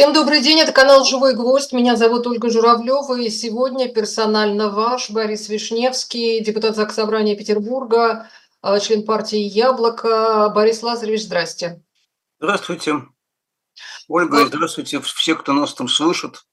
Всем 0.00 0.14
добрый 0.14 0.40
день, 0.40 0.58
это 0.58 0.72
канал 0.72 1.04
«Живой 1.04 1.34
гвоздь». 1.34 1.72
Меня 1.74 1.94
зовут 1.94 2.26
Ольга 2.26 2.48
Журавлева, 2.48 3.20
и 3.20 3.28
сегодня 3.28 3.86
персонально 3.86 4.70
ваш 4.70 5.10
Борис 5.10 5.50
Вишневский, 5.50 6.40
депутат 6.40 6.74
Заксобрания 6.74 7.36
Петербурга, 7.36 8.30
а, 8.62 8.80
член 8.80 9.04
партии 9.04 9.40
«Яблоко». 9.40 10.50
Борис 10.54 10.82
Лазаревич, 10.82 11.24
здрасте. 11.24 11.82
Здравствуйте. 12.38 13.02
Ольга, 14.08 14.46
здравствуйте 14.46 15.02
все, 15.02 15.34
кто 15.34 15.52
нас 15.52 15.74
там 15.74 15.86
слышит. 15.86 16.46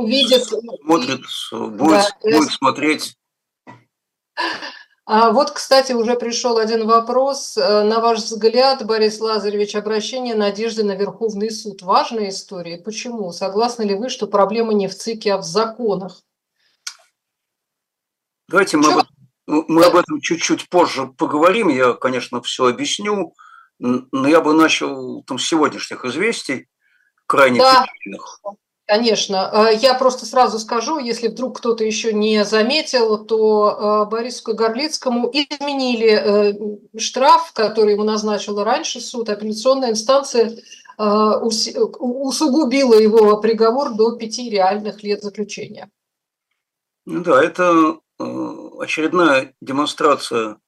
Видит. 0.00 0.44
Смотрит, 0.44 1.22
будет, 1.50 1.90
да, 1.90 2.08
будет 2.22 2.52
смотреть. 2.52 3.16
А 5.06 5.32
вот, 5.32 5.50
кстати, 5.50 5.92
уже 5.92 6.16
пришел 6.16 6.56
один 6.56 6.86
вопрос. 6.86 7.58
Э, 7.58 7.82
на 7.82 8.00
ваш 8.00 8.20
взгляд, 8.20 8.86
Борис 8.86 9.20
Лазаревич, 9.20 9.74
обращение 9.74 10.34
Надежды 10.34 10.82
на 10.82 10.94
Верховный 10.94 11.50
суд– 11.50 11.82
важная 11.82 12.30
история? 12.30 12.78
Почему? 12.78 13.30
Согласны 13.30 13.82
ли 13.82 13.94
вы, 13.94 14.08
что 14.08 14.26
проблема 14.26 14.72
не 14.72 14.88
в 14.88 14.94
ЦИКе, 14.94 15.34
а 15.34 15.38
в 15.38 15.42
законах? 15.42 16.22
Давайте 18.48 18.78
мы, 18.78 18.92
об, 18.92 19.06
мы 19.46 19.84
об 19.84 19.96
этом 19.96 20.22
чуть-чуть 20.22 20.70
позже 20.70 21.06
поговорим. 21.06 21.68
Я, 21.68 21.92
конечно, 21.92 22.40
все 22.40 22.68
объясню, 22.68 23.34
но 23.78 24.26
я 24.26 24.40
бы 24.40 24.54
начал 24.54 25.22
там, 25.24 25.38
с 25.38 25.46
сегодняшних 25.46 26.06
известий, 26.06 26.68
крайне 27.26 27.58
да. 27.60 27.84
печальных. 27.84 28.40
Конечно. 28.86 29.50
Э, 29.52 29.74
я 29.74 29.94
просто 29.94 30.26
сразу 30.26 30.58
скажу, 30.58 30.98
если 30.98 31.28
вдруг 31.28 31.58
кто-то 31.58 31.84
еще 31.84 32.12
не 32.12 32.44
заметил, 32.44 33.24
то 33.24 34.04
э, 34.06 34.10
Борису 34.10 34.54
Горлицкому 34.54 35.30
изменили 35.32 36.10
э, 36.10 36.98
штраф, 36.98 37.52
который 37.54 37.94
ему 37.94 38.04
назначила 38.04 38.62
раньше 38.64 39.00
суд, 39.00 39.28
апелляционная 39.28 39.90
инстанция 39.90 40.56
усугубила 40.96 42.94
его 42.94 43.40
приговор 43.40 43.94
до 43.94 44.12
пяти 44.16 44.48
реальных 44.48 45.02
лет 45.02 45.24
заключения. 45.24 45.90
Ну 47.04 47.24
да, 47.24 47.42
это 47.42 47.98
очередная 48.78 49.54
демонстрация 49.60 50.58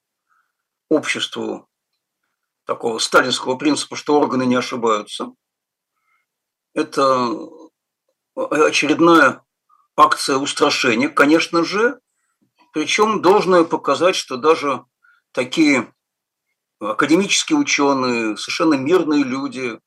обществу 0.91 1.69
такого 2.65 2.99
сталинского 2.99 3.55
принципа, 3.55 3.95
что 3.95 4.19
органы 4.19 4.47
не 4.47 4.57
ошибаются. 4.57 5.33
Это 6.75 7.31
очередная 8.37 9.43
акция 9.97 10.37
устрашения, 10.37 11.09
конечно 11.09 11.65
же, 11.65 12.01
причем 12.73 13.23
должно 13.23 13.65
показать, 13.65 14.15
что 14.15 14.37
даже 14.37 14.85
такие 15.33 15.93
академические 16.79 17.59
ученые, 17.59 18.37
совершенно 18.37 18.75
мирные 18.75 19.25
люди, 19.25 19.81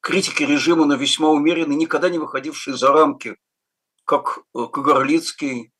критики 0.00 0.44
режима, 0.44 0.84
но 0.86 0.94
весьма 0.94 1.30
умеренные, 1.30 1.76
никогда 1.76 2.08
не 2.08 2.18
выходившие 2.18 2.76
за 2.76 2.92
рамки, 2.92 3.36
как 4.04 4.38
э, 4.54 4.66
Кагарлицкий, 4.72 5.72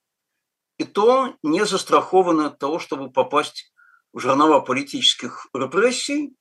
и 0.78 0.84
то 0.84 1.36
не 1.42 1.64
застрахованы 1.64 2.42
от 2.42 2.58
того, 2.58 2.78
чтобы 2.78 3.12
попасть 3.12 3.72
в 4.12 4.18
жернова 4.18 4.60
политических 4.60 5.46
репрессий. 5.54 6.34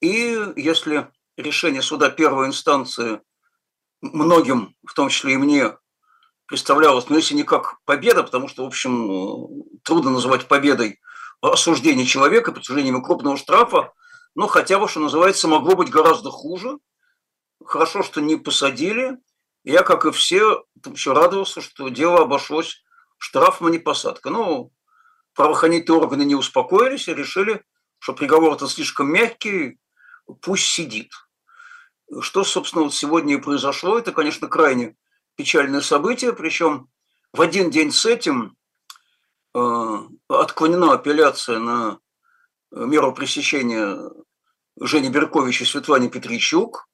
И 0.00 0.38
если 0.56 1.10
решение 1.36 1.82
суда 1.82 2.08
первой 2.08 2.46
инстанции– 2.46 3.20
многим, 4.12 4.74
в 4.86 4.94
том 4.94 5.08
числе 5.08 5.34
и 5.34 5.36
мне, 5.36 5.76
представлялось, 6.46 7.08
ну, 7.08 7.16
если 7.16 7.34
не 7.34 7.42
как 7.42 7.78
победа, 7.84 8.22
потому 8.22 8.48
что, 8.48 8.64
в 8.64 8.66
общем, 8.66 9.10
э, 9.10 9.80
трудно 9.82 10.10
называть 10.10 10.46
победой 10.46 11.00
осуждение 11.40 12.06
человека, 12.06 12.52
присуждением 12.52 13.02
крупного 13.02 13.36
штрафа, 13.36 13.92
но 14.34 14.46
хотя 14.46 14.78
бы, 14.78 14.88
что 14.88 15.00
называется, 15.00 15.48
могло 15.48 15.76
быть 15.76 15.90
гораздо 15.90 16.30
хуже. 16.30 16.78
Хорошо, 17.64 18.02
что 18.02 18.20
не 18.20 18.36
посадили. 18.36 19.18
Я, 19.62 19.82
как 19.82 20.04
и 20.06 20.12
все, 20.12 20.64
еще 20.84 21.12
радовался, 21.12 21.60
что 21.60 21.88
дело 21.88 22.22
обошлось 22.22 22.82
штрафом, 23.18 23.68
а 23.68 23.70
не 23.70 23.78
посадкой. 23.78 24.32
Но 24.32 24.70
правоохранительные 25.34 26.00
органы 26.00 26.22
не 26.24 26.34
успокоились 26.34 27.08
и 27.08 27.14
решили, 27.14 27.62
что 27.98 28.12
приговор 28.12 28.54
это 28.54 28.66
слишком 28.68 29.10
мягкий, 29.10 29.78
пусть 30.42 30.66
сидит. 30.66 31.10
Что, 32.20 32.44
собственно, 32.44 32.84
вот 32.84 32.94
сегодня 32.94 33.34
и 33.34 33.40
произошло, 33.40 33.98
это, 33.98 34.12
конечно, 34.12 34.48
крайне 34.48 34.96
печальное 35.36 35.80
событие, 35.80 36.32
причем 36.32 36.88
в 37.32 37.40
один 37.40 37.70
день 37.70 37.90
с 37.90 38.04
этим 38.06 38.56
э, 39.54 39.98
отклонена 40.28 40.92
апелляция 40.92 41.58
на 41.58 41.98
меру 42.70 43.12
пресечения 43.12 43.98
Жени 44.80 45.08
Берковича 45.08 45.64
и 45.64 45.66
Светлане 45.66 46.08
Петричук, 46.08 46.88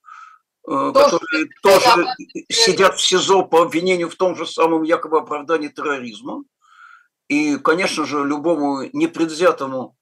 э, 0.69 0.93
которые 0.94 1.49
тоже 1.62 2.06
сидят 2.50 2.97
в 2.97 3.06
СИЗО 3.06 3.44
по 3.44 3.62
обвинению 3.62 4.09
в 4.09 4.16
том 4.16 4.37
же 4.37 4.47
самом 4.47 4.82
якобы 4.82 5.19
оправдании 5.19 5.69
терроризма. 5.69 6.44
И, 7.28 7.56
конечно 7.59 8.04
же, 8.04 8.25
любому 8.25 8.82
непредвзятому 8.93 9.97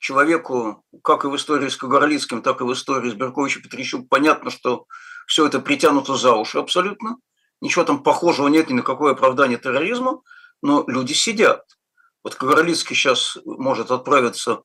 человеку, 0.00 0.82
как 1.04 1.24
и 1.24 1.28
в 1.28 1.36
истории 1.36 1.68
с 1.68 1.76
Кагарлицким, 1.76 2.42
так 2.42 2.60
и 2.60 2.64
в 2.64 2.72
истории 2.72 3.10
с 3.10 3.14
Берковичем 3.14 3.62
Петрищук, 3.62 4.08
понятно, 4.08 4.50
что 4.50 4.86
все 5.26 5.46
это 5.46 5.60
притянуто 5.60 6.16
за 6.16 6.34
уши 6.34 6.58
абсолютно. 6.58 7.18
Ничего 7.60 7.84
там 7.84 8.02
похожего 8.02 8.48
нет 8.48 8.70
ни 8.70 8.74
на 8.74 8.82
какое 8.82 9.12
оправдание 9.12 9.58
терроризма, 9.58 10.22
но 10.62 10.84
люди 10.88 11.12
сидят. 11.12 11.64
Вот 12.24 12.34
Кагарлицкий 12.34 12.96
сейчас 12.96 13.38
может 13.44 13.90
отправиться 13.90 14.62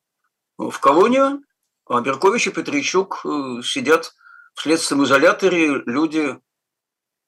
в 0.58 0.80
колонию, 0.80 1.44
а 1.86 2.00
Беркович 2.02 2.48
и 2.48 2.52
Петричук 2.52 3.22
э, 3.26 3.62
сидят 3.62 4.14
в 4.54 4.62
следственном 4.62 5.06
изоляторе, 5.06 5.84
люди, 5.86 6.40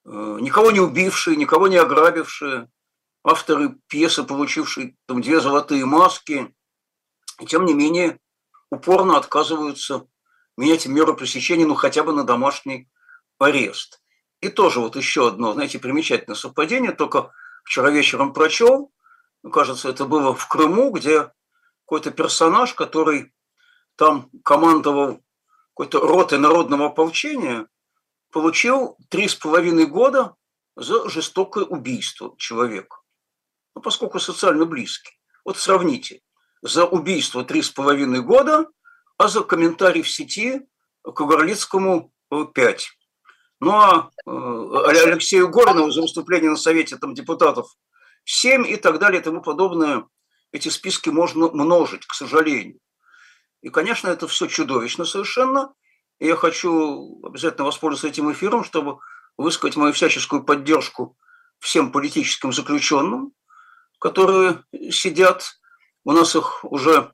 э, 0.05 0.37
никого 0.39 0.71
не 0.71 0.79
убившие, 0.79 1.35
никого 1.35 1.67
не 1.67 1.75
ограбившие, 1.75 2.69
авторы 3.23 3.75
пьесы, 3.87 4.23
получившие 4.23 4.95
там 5.07 5.21
две 5.21 5.41
золотые 5.41 5.85
маски– 5.85 6.53
и 7.39 7.45
тем 7.45 7.65
не 7.65 7.73
менее 7.73 8.19
упорно 8.69 9.17
отказываются 9.17 10.07
менять 10.57 10.87
меру 10.87 11.15
пресечения, 11.15 11.65
ну 11.65 11.75
хотя 11.75 12.03
бы 12.03 12.13
на 12.13 12.23
домашний 12.23 12.89
арест. 13.39 14.01
И 14.41 14.49
тоже 14.49 14.79
вот 14.79 14.95
еще 14.95 15.27
одно, 15.27 15.53
знаете, 15.53 15.79
примечательное 15.79 16.35
совпадение, 16.35 16.91
только 16.91 17.31
вчера 17.63 17.89
вечером 17.89 18.33
прочел, 18.33 18.91
кажется, 19.51 19.89
это 19.89 20.05
было 20.05 20.33
в 20.35 20.47
Крыму, 20.47 20.91
где 20.91 21.31
какой-то 21.85 22.11
персонаж, 22.11 22.73
который 22.73 23.33
там 23.95 24.29
командовал 24.43 25.23
какой-то 25.69 25.99
ротой 26.01 26.39
народного 26.39 26.87
ополчения, 26.87 27.67
получил 28.31 28.97
три 29.09 29.27
с 29.27 29.35
половиной 29.35 29.85
года 29.85 30.35
за 30.75 31.09
жестокое 31.09 31.63
убийство 31.63 32.35
человека. 32.37 32.97
Ну, 33.75 33.81
поскольку 33.81 34.19
социально 34.19 34.65
близкий. 34.65 35.19
Вот 35.45 35.57
сравните 35.57 36.21
за 36.61 36.85
убийство 36.85 37.43
три 37.43 37.61
с 37.61 37.69
половиной 37.69 38.21
года, 38.21 38.67
а 39.17 39.27
за 39.27 39.41
комментарий 39.43 40.01
в 40.01 40.09
сети 40.09 40.61
к 41.03 41.19
Горлицкому 41.19 42.11
пять. 42.53 42.91
Ну 43.59 43.71
а 43.71 44.11
э, 44.25 44.31
Алексею 44.87 45.49
Горнову 45.49 45.91
за 45.91 46.01
выступление 46.01 46.51
на 46.51 46.57
Совете 46.57 46.97
там, 46.97 47.13
депутатов 47.13 47.67
семь 48.23 48.67
и 48.67 48.75
так 48.75 48.99
далее 48.99 49.21
и 49.21 49.23
тому 49.23 49.41
подобное. 49.41 50.05
Эти 50.51 50.69
списки 50.69 51.09
можно 51.09 51.49
множить, 51.49 52.05
к 52.05 52.13
сожалению. 52.13 52.79
И, 53.61 53.69
конечно, 53.69 54.07
это 54.09 54.27
все 54.27 54.47
чудовищно 54.47 55.05
совершенно. 55.05 55.73
И 56.19 56.27
я 56.27 56.35
хочу 56.35 57.21
обязательно 57.23 57.65
воспользоваться 57.65 58.07
этим 58.07 58.31
эфиром, 58.31 58.63
чтобы 58.63 58.99
высказать 59.37 59.75
мою 59.77 59.93
всяческую 59.93 60.43
поддержку 60.43 61.17
всем 61.59 61.91
политическим 61.91 62.53
заключенным, 62.53 63.33
которые 63.99 64.63
сидят 64.91 65.56
у 66.07 66.13
нас 66.13 66.37
их 66.37 66.63
уже 66.63 67.11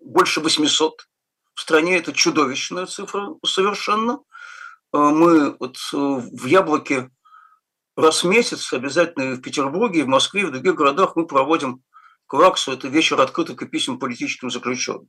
больше 0.00 0.40
800. 0.40 1.06
В 1.54 1.60
стране 1.60 1.96
это 1.96 2.12
чудовищная 2.12 2.86
цифра 2.86 3.36
совершенно. 3.46 4.18
Э, 4.92 4.98
мы 4.98 5.56
вот 5.60 5.76
э, 5.76 5.96
в 5.96 6.44
Яблоке 6.46 7.08
раз 7.94 8.24
в 8.24 8.26
месяц 8.26 8.72
обязательно 8.72 9.36
в 9.36 9.40
Петербурге, 9.40 10.02
в 10.02 10.08
Москве, 10.08 10.44
в 10.44 10.50
других 10.50 10.74
городах 10.74 11.14
мы 11.14 11.24
проводим 11.24 11.84
Кваксу, 12.26 12.72
это 12.72 12.88
вечер 12.88 13.20
открытых 13.20 13.62
и 13.62 13.66
писем 13.66 14.00
политическим 14.00 14.50
заключенным. 14.50 15.08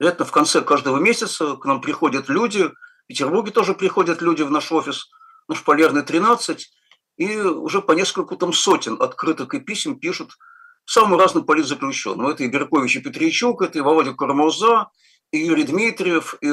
Обязательно 0.00 0.24
в 0.24 0.32
конце 0.32 0.62
каждого 0.62 0.96
месяца 0.96 1.56
к 1.56 1.64
нам 1.66 1.82
приходят 1.82 2.30
люди, 2.30 2.68
в 2.68 3.06
Петербурге 3.08 3.50
тоже 3.50 3.74
приходят 3.74 4.22
люди 4.22 4.40
в 4.40 4.50
наш 4.50 4.72
офис, 4.72 5.10
наш 5.46 5.62
Полярный 5.62 6.02
13, 6.02 6.72
и 7.18 7.36
уже 7.36 7.82
по 7.82 7.92
нескольку 7.92 8.36
там 8.36 8.54
сотен 8.54 8.96
открытых 8.98 9.52
и 9.52 9.60
писем 9.60 10.00
пишут 10.00 10.38
самым 10.84 11.18
разным 11.18 11.44
политзаключенным. 11.44 12.28
Это 12.28 12.44
и 12.44 12.48
Беркович, 12.48 12.96
и 12.96 13.00
Петричук, 13.00 13.62
это 13.62 13.78
и 13.78 13.82
Володя 13.82 14.14
Кармуза, 14.14 14.90
и 15.30 15.38
Юрий 15.38 15.64
Дмитриев, 15.64 16.36
и, 16.40 16.48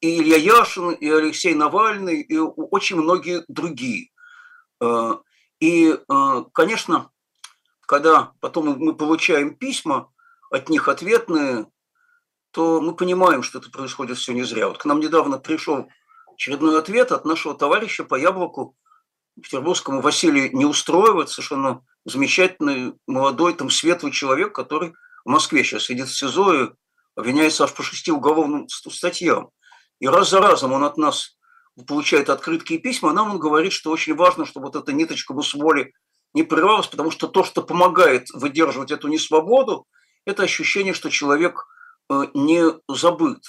и 0.00 0.20
Илья 0.20 0.36
Яшин, 0.36 0.92
и 0.92 1.08
Алексей 1.08 1.54
Навальный, 1.54 2.20
и 2.20 2.38
очень 2.38 2.96
многие 2.96 3.44
другие. 3.48 4.10
Э, 4.80 5.16
и, 5.60 5.90
э, 5.90 6.44
конечно, 6.52 7.10
когда 7.82 8.32
потом 8.40 8.78
мы 8.78 8.94
получаем 8.94 9.54
письма 9.54 10.12
от 10.50 10.68
них 10.68 10.88
ответные, 10.88 11.66
то 12.50 12.80
мы 12.80 12.94
понимаем, 12.94 13.42
что 13.42 13.58
это 13.58 13.70
происходит 13.70 14.16
все 14.18 14.32
не 14.32 14.42
зря. 14.42 14.68
Вот 14.68 14.78
к 14.78 14.84
нам 14.84 15.00
недавно 15.00 15.38
пришел 15.38 15.88
очередной 16.34 16.78
ответ 16.78 17.12
от 17.12 17.24
нашего 17.24 17.54
товарища 17.54 18.04
по 18.04 18.14
яблоку 18.14 18.76
петербургскому 19.42 20.00
Василию 20.00 20.56
не 20.56 20.64
устроивает, 20.64 21.28
совершенно 21.28 21.84
замечательный, 22.06 22.94
молодой, 23.06 23.52
там, 23.52 23.68
светлый 23.68 24.12
человек, 24.12 24.54
который 24.54 24.94
в 25.24 25.28
Москве 25.28 25.64
сейчас 25.64 25.84
сидит 25.84 26.06
в 26.08 26.16
СИЗО 26.16 26.54
и 26.54 26.68
обвиняется 27.16 27.64
аж 27.64 27.74
по 27.74 27.82
шести 27.82 28.12
уголовным 28.12 28.68
статьям. 28.68 29.50
И 29.98 30.06
раз 30.06 30.30
за 30.30 30.40
разом 30.40 30.72
он 30.72 30.84
от 30.84 30.96
нас 30.96 31.36
получает 31.86 32.30
открытки 32.30 32.74
и 32.74 32.78
письма, 32.78 33.10
а 33.10 33.12
нам 33.12 33.32
он 33.32 33.38
говорит, 33.38 33.72
что 33.72 33.90
очень 33.90 34.14
важно, 34.14 34.46
чтобы 34.46 34.66
вот 34.66 34.76
эта 34.76 34.92
ниточка 34.92 35.34
мусволи 35.34 35.92
не 36.32 36.42
прервалась, 36.42 36.86
потому 36.86 37.10
что 37.10 37.26
то, 37.26 37.44
что 37.44 37.62
помогает 37.62 38.30
выдерживать 38.30 38.92
эту 38.92 39.08
несвободу, 39.08 39.86
это 40.24 40.42
ощущение, 40.42 40.94
что 40.94 41.10
человек 41.10 41.66
э, 42.08 42.26
не 42.34 42.64
забыт. 42.88 43.42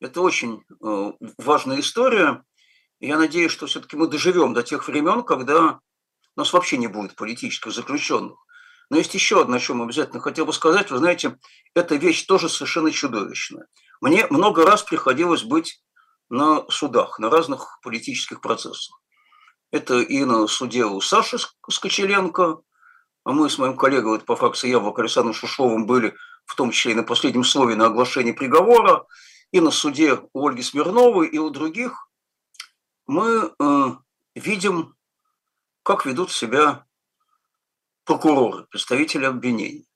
Это 0.00 0.20
очень 0.20 0.62
э, 0.82 1.12
важная 1.38 1.80
история. 1.80 2.42
Я 3.00 3.16
надеюсь, 3.16 3.52
что 3.52 3.66
все-таки 3.66 3.96
мы 3.96 4.06
доживем 4.08 4.54
до 4.54 4.62
тех 4.62 4.86
времен, 4.86 5.22
когда 5.22 5.80
у 6.36 6.40
нас 6.40 6.52
вообще 6.52 6.76
не 6.76 6.86
будет 6.86 7.16
политических 7.16 7.72
заключенных. 7.72 8.38
Но 8.90 8.98
есть 8.98 9.14
еще 9.14 9.40
одно, 9.40 9.56
о 9.56 9.60
чем 9.60 9.82
обязательно 9.82 10.20
хотел 10.20 10.46
бы 10.46 10.52
сказать. 10.52 10.90
Вы 10.90 10.98
знаете, 10.98 11.36
эта 11.74 11.96
вещь 11.96 12.24
тоже 12.26 12.48
совершенно 12.48 12.90
чудовищная. 12.90 13.66
Мне 14.00 14.26
много 14.30 14.64
раз 14.64 14.82
приходилось 14.82 15.42
быть 15.42 15.82
на 16.28 16.64
судах, 16.68 17.18
на 17.18 17.30
разных 17.30 17.78
политических 17.82 18.40
процессах. 18.40 19.00
Это 19.72 20.00
и 20.00 20.24
на 20.24 20.46
суде 20.46 20.84
у 20.84 21.00
Саши 21.00 21.38
Скочеленко, 21.68 22.58
а 23.24 23.32
мы 23.32 23.50
с 23.50 23.58
моим 23.58 23.76
коллегой 23.76 24.12
вот, 24.12 24.24
по 24.24 24.36
фракции 24.36 24.70
Яблоко 24.70 25.02
Александром 25.02 25.34
Шушовым 25.34 25.86
были 25.86 26.14
в 26.44 26.54
том 26.54 26.70
числе 26.70 26.92
и 26.92 26.94
на 26.94 27.02
последнем 27.02 27.44
слове 27.44 27.74
на 27.74 27.86
оглашении 27.86 28.32
приговора, 28.32 29.04
и 29.50 29.60
на 29.60 29.70
суде 29.70 30.20
у 30.32 30.46
Ольги 30.46 30.62
Смирновой, 30.62 31.28
и 31.28 31.38
у 31.38 31.50
других. 31.50 32.08
Мы 33.06 33.52
э, 33.58 33.84
видим, 34.34 34.95
как 35.86 36.04
ведут 36.04 36.32
себя 36.32 36.84
прокуроры, 38.04 38.64
представители 38.64 39.24
обвинений. 39.24 39.88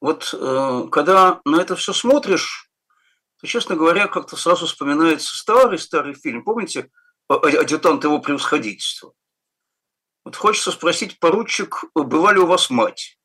Вот 0.00 0.32
э, 0.32 0.88
когда 0.92 1.40
на 1.44 1.60
это 1.60 1.74
все 1.74 1.92
смотришь, 1.92 2.70
то, 3.40 3.48
честно 3.48 3.74
говоря, 3.74 4.06
как-то 4.06 4.36
сразу 4.36 4.66
вспоминается 4.66 5.36
старый-старый 5.36 6.14
фильм. 6.14 6.44
Помните 6.44 6.88
«Адъютант 7.28 8.04
его 8.04 8.20
превосходительства»? 8.20 9.12
Вот 10.24 10.36
хочется 10.36 10.70
спросить, 10.70 11.18
поручик, 11.18 11.86
была 11.96 12.32
ли 12.32 12.38
у 12.38 12.46
вас 12.46 12.70
мать? 12.70 13.18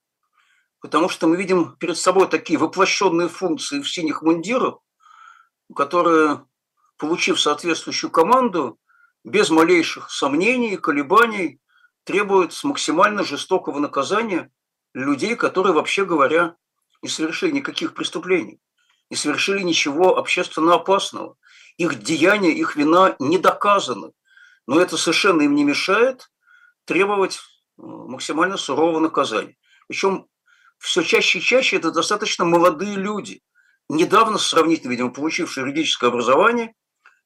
Потому 0.80 1.09
что 1.09 1.27
мы 1.27 1.38
видим 1.38 1.75
перед 1.77 2.00
собой 2.00 2.27
такие 2.27 2.57
воплощенные 2.57 3.30
функции 3.30 3.81
в 3.81 3.88
синих 3.88 4.24
мундирах, 4.24 4.80
которые, 5.75 6.44
получив 6.97 7.39
соответствующую 7.39 8.09
команду, 8.09 8.80
без 9.25 9.50
малейших 9.50 10.12
сомнений 10.12 10.74
и 10.74 10.77
колебаний 10.77 11.60
требуют 12.04 12.57
максимально 12.63 13.24
жестокого 13.24 13.80
наказания 13.80 14.51
людей, 14.94 15.36
которые, 15.36 15.74
вообще 15.74 16.06
говоря, 16.06 16.56
не 17.01 17.10
совершили 17.10 17.51
никаких 17.51 17.95
преступлений, 17.95 18.60
не 19.10 19.18
совершили 19.18 19.63
ничего 19.63 20.18
общественно 20.18 20.75
опасного. 20.75 21.38
Их 21.77 22.01
деяния, 22.01 22.51
их 22.51 22.75
вина 22.75 23.16
не 23.18 23.39
доказаны. 23.39 24.12
Но 24.68 24.80
это 24.80 24.95
совершенно 24.95 25.42
им 25.42 25.56
не 25.56 25.63
мешает 25.63 26.30
требовать 26.86 27.38
э, 27.38 27.81
максимально 27.81 28.57
сурового 28.57 29.00
наказания. 29.00 29.57
Причем 29.88 30.28
все 30.78 31.01
чаще 31.01 31.39
и 31.39 31.42
чаще 31.42 31.78
это 31.78 31.92
достаточно 31.92 32.45
молодые 32.45 32.95
люди, 32.95 33.42
недавно 33.89 34.38
сравнительно, 34.38 34.92
видимо, 34.92 35.10
получившие 35.10 35.63
юридическое 35.63 36.12
образование, 36.12 36.75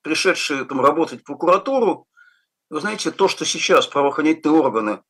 пришедшие 0.01 0.65
там 0.65 0.81
работать 0.81 1.21
в 1.21 1.23
прокуратуру. 1.23 2.07
Вы 2.69 2.81
знаете, 2.81 3.11
то, 3.11 3.27
что 3.27 3.45
сейчас 3.45 3.87
правоохранительные 3.87 4.59
органы 4.59 5.03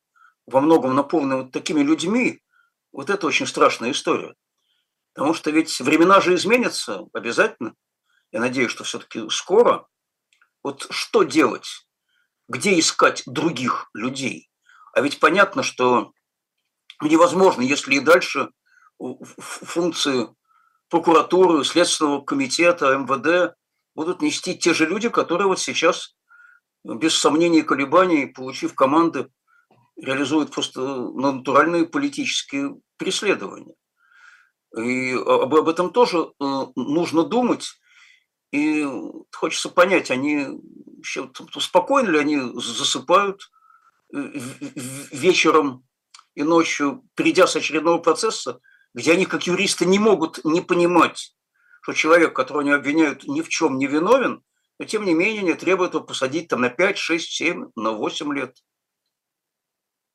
во 0.46 0.60
многом 0.60 0.94
наполнены 0.94 1.36
вот 1.36 1.52
такими 1.52 1.80
людьми, 1.82 2.42
вот 2.92 3.10
это 3.10 3.26
очень 3.26 3.46
страшная 3.46 3.92
история. 3.92 4.34
Потому 5.12 5.34
что 5.34 5.50
ведь 5.50 5.80
времена 5.80 6.20
же 6.20 6.34
изменятся 6.34 7.06
обязательно. 7.12 7.74
Я 8.32 8.40
надеюсь, 8.40 8.70
что 8.70 8.84
все-таки 8.84 9.28
скоро. 9.28 9.86
Вот 10.62 10.86
что 10.90 11.22
делать? 11.24 11.86
Где 12.48 12.78
искать 12.78 13.22
других 13.26 13.90
людей? 13.94 14.50
А 14.92 15.00
ведь 15.00 15.20
понятно, 15.20 15.62
что 15.62 16.12
невозможно, 17.00 17.62
если 17.62 17.94
и 17.94 18.00
дальше 18.00 18.50
функции 19.38 20.28
прокуратуры, 20.88 21.64
Следственного 21.64 22.22
комитета, 22.22 22.96
МВД 22.96 23.56
будут 24.00 24.22
нести 24.22 24.56
те 24.56 24.72
же 24.72 24.86
люди, 24.86 25.10
которые 25.10 25.46
вот 25.46 25.58
сейчас, 25.58 26.16
без 26.82 27.14
сомнений 27.14 27.58
и 27.58 27.68
колебаний, 27.70 28.28
получив 28.28 28.74
команды, 28.74 29.28
реализуют 30.00 30.50
просто 30.50 30.80
натуральные 30.80 31.84
политические 31.84 32.80
преследования. 32.96 33.74
И 34.74 35.12
об, 35.12 35.54
об 35.54 35.68
этом 35.68 35.92
тоже 35.92 36.18
э, 36.18 36.44
нужно 36.76 37.24
думать. 37.24 37.78
И 38.52 38.86
хочется 39.36 39.68
понять, 39.68 40.10
они 40.10 40.46
вообще 40.96 41.30
спокойно 41.58 42.08
ли 42.08 42.18
они 42.20 42.38
засыпают 42.54 43.50
э, 44.14 44.16
вечером 45.12 45.84
и 46.34 46.42
ночью, 46.42 47.04
придя 47.16 47.46
с 47.46 47.54
очередного 47.54 47.98
процесса, 47.98 48.60
где 48.94 49.12
они, 49.12 49.26
как 49.26 49.46
юристы, 49.46 49.84
не 49.84 49.98
могут 49.98 50.42
не 50.42 50.62
понимать, 50.62 51.34
что 51.80 51.92
человек, 51.92 52.34
которого 52.34 52.62
они 52.62 52.70
обвиняют, 52.70 53.24
ни 53.24 53.40
в 53.40 53.48
чем 53.48 53.78
не 53.78 53.86
виновен, 53.86 54.42
но 54.78 54.84
тем 54.84 55.04
не 55.04 55.14
менее 55.14 55.42
не 55.42 55.54
требуют 55.54 55.94
его 55.94 56.02
посадить 56.02 56.48
там 56.48 56.62
на 56.62 56.70
5, 56.70 56.96
6, 56.96 57.30
7, 57.30 57.70
на 57.76 57.92
8 57.92 58.34
лет. 58.34 58.56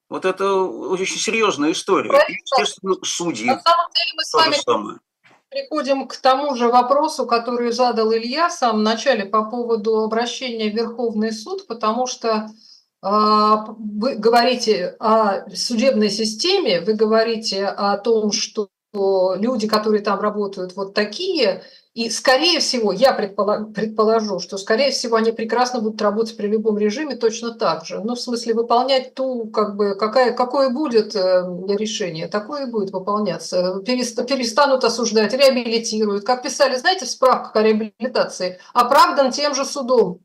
Вот 0.10 0.26
это 0.26 0.54
очень 0.54 1.18
серьезная 1.18 1.72
история. 1.72 2.10
Правильно. 2.10 2.38
Естественно, 2.40 2.96
судьи. 3.04 3.48
На 3.48 3.60
самом 3.60 3.92
деле 3.94 4.12
мы 4.16 4.24
с 4.24 4.34
вами 4.34 4.56
самое. 4.64 5.00
приходим 5.50 6.08
к 6.08 6.18
тому 6.18 6.56
же 6.56 6.68
вопросу, 6.68 7.26
который 7.26 7.72
задал 7.72 8.14
Илья 8.14 8.50
в 8.50 8.54
самом 8.54 8.84
начале 8.84 9.26
по 9.26 9.50
поводу 9.50 10.04
обращения 10.04 10.70
в 10.70 10.76
Верховный 10.76 11.32
суд, 11.32 11.66
потому 11.68 12.06
что 12.06 12.50
а, 13.02 13.66
вы 13.68 14.16
говорите 14.16 14.96
о 15.00 15.50
судебной 15.52 16.10
системе, 16.10 16.82
вы 16.82 16.94
говорите 16.94 17.66
о 17.66 17.98
том, 17.98 18.32
что 18.32 18.70
люди, 18.96 19.68
которые 19.68 20.02
там 20.02 20.20
работают, 20.20 20.76
вот 20.76 20.94
такие, 20.94 21.64
и, 21.96 22.10
скорее 22.10 22.60
всего, 22.60 22.92
я 22.92 23.14
предположу, 23.14 24.40
что, 24.40 24.58
скорее 24.58 24.92
всего, 24.92 25.16
они 25.16 25.32
прекрасно 25.32 25.80
будут 25.80 26.02
работать 26.02 26.36
при 26.36 26.48
любом 26.48 26.78
режиме 26.78 27.16
точно 27.16 27.54
так 27.54 27.86
же. 27.86 28.02
Ну, 28.04 28.16
в 28.16 28.20
смысле, 28.20 28.54
выполнять 28.54 29.14
ту, 29.16 29.48
как 29.48 29.78
бы, 29.78 29.96
какая, 29.96 30.34
какое 30.34 30.70
будет 30.70 31.16
э, 31.16 31.20
решение, 31.70 32.28
такое 32.28 32.68
будет 32.68 32.92
выполняться. 32.92 33.82
Перестанут 33.86 34.84
осуждать, 34.84 35.34
реабилитируют. 35.34 36.26
Как 36.26 36.44
писали, 36.44 36.76
знаете, 36.76 37.06
в 37.06 37.10
справках 37.10 37.56
о 37.56 37.64
реабилитации, 37.64 38.60
оправдан 38.74 39.32
тем 39.32 39.56
же 39.56 39.64
судом. 39.64 40.20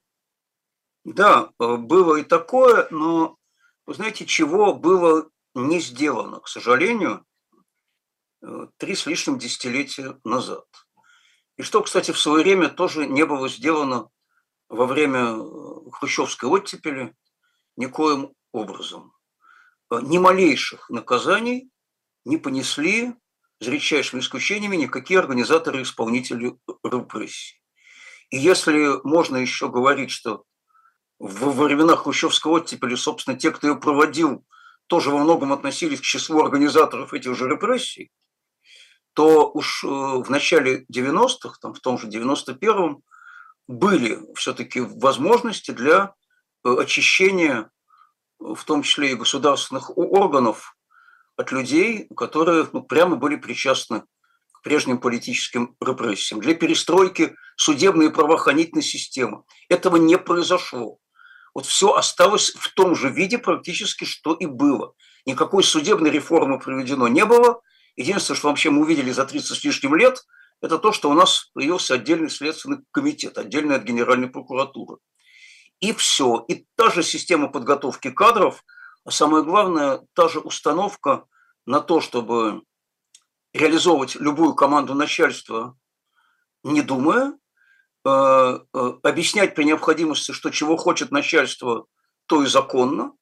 Да, 1.05 1.51
э, 1.61 1.77
было 1.77 2.17
и 2.17 2.25
такое, 2.25 2.89
но 2.91 3.37
знаете, 3.87 4.27
чего 4.27 4.75
было 4.75 5.29
не 5.55 5.79
сделано, 5.79 6.41
к 6.41 6.49
сожалению, 6.49 7.25
три 8.77 8.95
с 8.95 9.07
лишним 9.07 9.39
десятилетия 9.39 10.19
назад. 10.25 10.65
И 11.57 11.63
что, 11.63 11.83
кстати, 11.83 12.11
в 12.11 12.19
свое 12.19 12.43
время 12.43 12.69
тоже 12.69 13.07
не 13.07 13.27
было 13.27 13.49
сделано 13.49 14.09
во 14.69 14.87
время 14.87 15.37
э, 15.37 15.91
хрущевской 15.93 16.49
оттепели 16.49 17.15
никоим 17.77 18.33
образом. 18.53 19.13
Ни 19.91 20.19
малейших 20.19 20.89
наказаний 20.89 21.71
не 22.25 22.39
понесли, 22.39 23.15
за 23.61 23.73
редчайшими 23.73 24.21
исключениями, 24.21 24.77
никакие 24.77 25.21
организаторы-исполнители 25.21 26.57
репрессий. 26.85 27.61
И 28.31 28.39
если 28.39 29.07
можно 29.07 29.37
еще 29.37 29.69
говорить, 29.69 30.11
что 30.11 30.45
в 31.19 31.51
времена 31.51 31.97
хрущевского 31.97 32.53
оттепели, 32.53 32.95
собственно, 32.95 33.37
те, 33.37 33.51
кто 33.51 33.69
ее 33.69 33.77
проводил, 33.77 34.47
тоже 34.87 35.11
во 35.11 35.19
многом 35.19 35.53
относились 35.53 36.01
к 36.01 36.05
числу 36.05 36.43
организаторов 36.43 37.13
этих 37.13 37.37
же 37.37 37.49
репрессий, 37.49 38.11
то 39.21 39.51
уж 39.51 39.85
э, 39.85 39.87
в 39.87 40.31
начале 40.31 40.87
90-х, 40.91 41.59
там, 41.61 41.75
в 41.75 41.81
том 41.81 41.99
же 41.99 42.09
91-м, 42.09 43.03
были 43.69 44.19
все-таки 44.35 44.81
возможности 44.81 45.73
для 45.73 46.15
э, 46.65 46.75
очищения, 46.75 47.71
в 48.39 48.65
том 48.65 48.83
числе 48.83 49.13
и 49.13 49.17
государственных 49.17 49.95
органов, 49.99 50.75
от 51.37 51.53
людей, 51.53 52.09
которые 52.17 52.67
ну, 52.73 52.83
прямо 52.83 53.17
были 53.17 53.37
причастны 53.37 54.05
к 54.53 54.63
прежним 54.63 54.99
политическим 54.99 55.77
репрессиям, 55.83 56.41
для 56.41 56.55
перестройки 56.55 57.37
судебной 57.57 58.07
и 58.07 58.11
правоохранительной 58.11 58.83
системы. 58.83 59.43
Этого 59.69 59.97
не 59.97 60.17
произошло 60.17 60.99
вот 61.55 61.67
все 61.67 61.95
осталось 61.95 62.53
в 62.55 62.73
том 62.75 62.95
же 62.95 63.11
виде 63.11 63.39
практически, 63.39 64.05
что 64.05 64.35
и 64.35 64.47
было. 64.47 64.95
Никакой 65.27 65.63
судебной 65.63 66.11
реформы 66.11 66.59
проведено 66.59 67.09
не 67.09 67.25
было. 67.25 67.61
Единственное, 67.97 68.37
что 68.37 68.49
вообще 68.49 68.71
мы 68.71 68.83
увидели 68.83 69.11
за 69.11 69.25
30 69.25 69.57
с 69.57 69.65
лишним 69.65 69.95
лет, 69.95 70.25
это 70.61 70.79
то, 70.79 70.93
что 70.93 71.11
у 71.11 71.15
нас 71.15 71.51
появился 71.55 71.95
отдельный 71.95 72.31
следственный 72.31 72.79
комитет, 72.91 73.39
отдельный 73.39 73.77
от 73.77 73.83
Генеральной 73.83 74.29
прокуратуры. 74.29 74.99
И 75.81 75.93
все. 75.93 76.45
И 76.49 76.67
та 76.77 76.91
же 76.91 77.03
система 77.03 77.49
подготовки 77.49 78.11
кадров, 78.11 78.63
а 79.05 79.11
самое 79.11 79.43
главное, 79.43 80.03
та 80.13 80.29
же 80.29 80.41
установка 80.41 81.25
на 81.67 81.81
то, 81.81 82.01
чтобы 82.01 82.63
реализовывать 83.55 84.17
любую 84.17 84.55
команду 84.55 84.95
начальства, 84.95 85.77
не 86.63 86.83
думая, 86.83 87.33
э, 88.05 88.11
э, 88.11 88.93
объяснять 89.03 89.55
при 89.55 89.65
необходимости, 89.65 90.33
что 90.33 90.51
чего 90.51 90.77
хочет 90.77 91.11
начальство, 91.11 91.87
то 92.27 92.43
и 92.43 92.47
законно. 92.47 93.13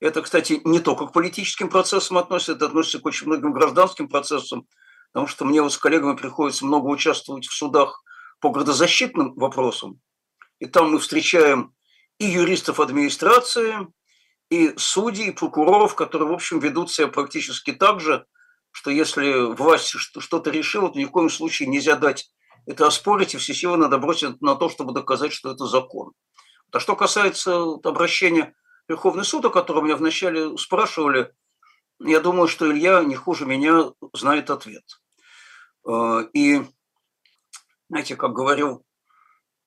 Это, 0.00 0.22
кстати, 0.22 0.60
не 0.64 0.80
только 0.80 1.06
к 1.06 1.12
политическим 1.12 1.68
процессам 1.68 2.18
относится, 2.18 2.52
это 2.52 2.66
относится 2.66 3.00
к 3.00 3.06
очень 3.06 3.26
многим 3.26 3.52
гражданским 3.52 4.08
процессам, 4.08 4.66
потому 5.12 5.26
что 5.26 5.44
мне 5.44 5.62
вот 5.62 5.72
с 5.72 5.78
коллегами 5.78 6.16
приходится 6.16 6.64
много 6.64 6.86
участвовать 6.86 7.46
в 7.46 7.52
судах 7.52 8.02
по 8.40 8.50
градозащитным 8.50 9.34
вопросам, 9.34 10.00
и 10.58 10.66
там 10.66 10.92
мы 10.92 10.98
встречаем 10.98 11.74
и 12.18 12.24
юристов 12.24 12.80
администрации, 12.80 13.86
и 14.50 14.72
судей, 14.76 15.28
и 15.28 15.32
прокуроров, 15.32 15.94
которые, 15.94 16.28
в 16.28 16.32
общем, 16.32 16.58
ведут 16.58 16.90
себя 16.90 17.08
практически 17.08 17.72
так 17.72 18.00
же, 18.00 18.24
что 18.72 18.90
если 18.90 19.52
власть 19.54 19.88
что-то 19.88 20.50
решила, 20.50 20.90
то 20.90 20.98
ни 20.98 21.04
в 21.04 21.10
коем 21.10 21.28
случае 21.28 21.68
нельзя 21.68 21.96
дать 21.96 22.30
это 22.66 22.86
оспорить, 22.86 23.34
и 23.34 23.38
все 23.38 23.54
силы 23.54 23.76
надо 23.76 23.98
бросить 23.98 24.40
на 24.40 24.54
то, 24.54 24.68
чтобы 24.68 24.92
доказать, 24.92 25.32
что 25.32 25.50
это 25.52 25.66
закон. 25.66 26.12
А 26.72 26.78
что 26.78 26.94
касается 26.94 27.62
обращения 27.82 28.54
Верховный 28.90 29.24
суд, 29.24 29.44
о 29.44 29.50
котором 29.50 29.84
меня 29.84 29.94
вначале 29.94 30.58
спрашивали, 30.58 31.32
я 32.00 32.18
думаю, 32.18 32.48
что 32.48 32.68
Илья 32.68 33.04
не 33.04 33.14
хуже 33.14 33.46
меня 33.46 33.92
знает 34.12 34.50
ответ. 34.50 34.82
Э, 35.86 36.26
и, 36.32 36.66
знаете, 37.88 38.16
как 38.16 38.32
говорил 38.32 38.84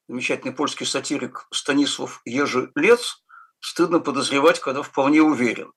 замечательный 0.10 0.52
польский 0.52 0.86
сатирик 0.86 1.48
Станислав 1.52 2.22
Ежелец, 2.26 3.24
стыдно 3.62 4.02
подозревать, 4.02 4.60
когда 4.60 4.82
вполне 4.82 5.22
уверен. 5.22 5.72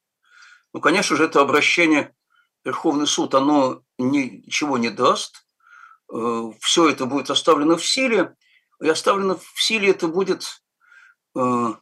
Ну, 0.72 0.80
конечно 0.80 1.14
же, 1.14 1.26
это 1.26 1.40
обращение 1.40 2.16
Верховный 2.64 3.06
суд, 3.06 3.32
оно 3.36 3.82
ничего 3.96 4.76
не 4.76 4.90
даст. 4.90 5.46
Э, 6.12 6.50
Все 6.58 6.88
это 6.88 7.06
будет 7.06 7.30
оставлено 7.30 7.76
в 7.76 7.86
силе. 7.86 8.34
И 8.82 8.88
оставлено 8.88 9.36
в 9.36 9.62
силе 9.62 9.90
это 9.90 10.08
будет 10.08 10.64
э, 11.36 11.74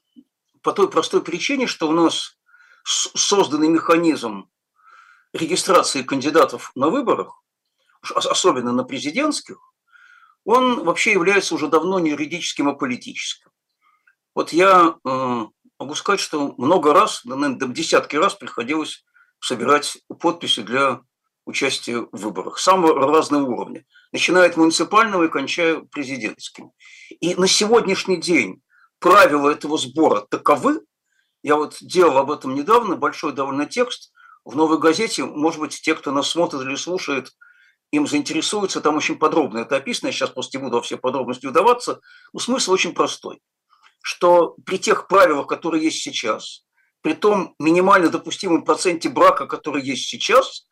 по 0.64 0.73
той 0.73 0.90
простой 0.90 1.23
причине, 1.23 1.66
что 1.66 1.88
у 1.88 1.92
нас 1.92 2.38
созданный 2.85 3.68
механизм 3.68 4.49
регистрации 5.33 6.02
кандидатов 6.02 6.73
на 6.75 6.88
выборах, 6.88 7.42
особенно 8.02 8.73
на 8.73 8.83
президентских, 8.83 9.59
он 10.44 10.85
вообще 10.85 11.12
является 11.12 11.54
уже 11.54 11.68
давно 11.68 11.99
не 11.99 12.11
юридическим, 12.11 12.68
а 12.68 12.75
политическим. 12.75 13.50
Вот 14.35 14.52
я 14.52 14.97
э, 15.04 15.47
могу 15.78 15.94
сказать, 15.94 16.21
что 16.21 16.54
много 16.56 16.92
раз, 16.92 17.25
наверное, 17.25 17.68
десятки 17.68 18.16
раз 18.16 18.35
приходилось 18.35 19.04
собирать 19.40 19.99
подписи 20.18 20.62
для 20.62 21.00
участия 21.44 21.99
в 21.99 22.16
выборах 22.16 22.59
самого 22.59 23.06
разного 23.06 23.47
уровня, 23.50 23.85
начиная 24.12 24.49
от 24.49 24.56
муниципального 24.56 25.25
и 25.25 25.28
кончая 25.28 25.80
президентским. 25.80 26.73
И 27.21 27.35
на 27.35 27.47
сегодняшний 27.47 28.16
день 28.16 28.62
правила 29.04 29.50
этого 29.50 29.76
сбора 29.76 30.23
таковы, 30.23 30.80
я 31.42 31.56
вот 31.56 31.76
делал 31.82 32.16
об 32.16 32.30
этом 32.30 32.54
недавно, 32.54 32.96
большой 32.96 33.34
довольно 33.34 33.66
текст. 33.66 34.14
В 34.46 34.56
«Новой 34.56 34.78
газете», 34.78 35.25
может 35.26 35.61
быть, 35.61 35.78
те, 35.78 35.94
кто 35.94 36.11
нас 36.11 36.30
смотрит 36.30 36.62
или 36.62 36.75
слушает, 36.75 37.30
им 37.90 38.06
заинтересуются, 38.06 38.80
там 38.80 38.96
очень 38.96 39.16
подробно 39.16 39.58
это 39.58 39.76
описано, 39.76 40.08
я 40.08 40.12
сейчас 40.14 40.30
просто 40.30 40.56
не 40.56 40.64
буду 40.64 40.76
во 40.76 40.82
все 40.82 40.96
подробности 40.96 41.44
удаваться, 41.44 42.00
но 42.32 42.40
смысл 42.40 42.73
очень 42.73 42.94
простой, 42.94 43.42
что 44.02 44.56
при 44.64 44.78
тех 44.78 45.06
правилах, 45.06 45.49
которые 45.49 45.84
есть 45.84 46.02
сейчас, 46.02 46.64
при 47.02 47.12
том 47.12 47.54
минимально 47.58 48.08
допустимом 48.08 48.64
проценте 48.64 49.11
брака, 49.11 49.46
который 49.46 49.82
есть 49.82 50.08
сейчас, 50.08 50.66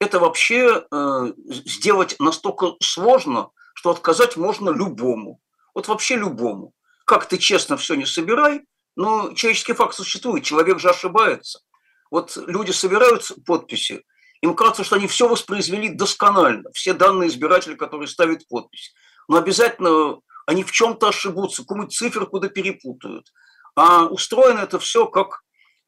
это 0.00 0.18
вообще 0.18 0.84
э, 0.90 1.32
сделать 1.46 2.16
настолько 2.18 2.72
сложно, 2.82 3.50
что 3.74 3.90
отказать 3.90 4.36
можно 4.36 4.70
любому. 4.70 5.40
Вот 5.74 5.86
вообще 5.86 6.16
любому. 6.16 6.74
Как 7.08 7.24
ты 7.24 7.38
честно 7.38 7.78
все 7.78 7.94
не 7.94 8.04
собирай, 8.04 8.66
но 8.94 9.32
человеческий 9.32 9.72
факт 9.72 9.94
существует, 9.94 10.44
человек 10.44 10.78
же 10.78 10.90
ошибается. 10.90 11.60
Вот 12.10 12.36
люди 12.36 12.70
собирают 12.70 13.26
подписи, 13.46 14.04
им 14.42 14.54
кажется, 14.54 14.84
что 14.84 14.96
они 14.96 15.06
все 15.06 15.26
воспроизвели 15.26 15.88
досконально, 15.88 16.70
все 16.74 16.92
данные 16.92 17.30
избирателя, 17.30 17.76
которые 17.76 18.08
ставят 18.08 18.46
подпись. 18.46 18.92
Но 19.26 19.38
обязательно 19.38 20.18
они 20.46 20.64
в 20.64 20.70
чем-то 20.70 21.08
ошибутся, 21.08 21.62
какую-нибудь 21.62 21.96
циферку 21.96 22.40
да 22.40 22.48
перепутают. 22.48 23.32
А 23.74 24.04
устроено 24.04 24.58
это 24.58 24.78
все 24.78 25.06
как 25.06 25.40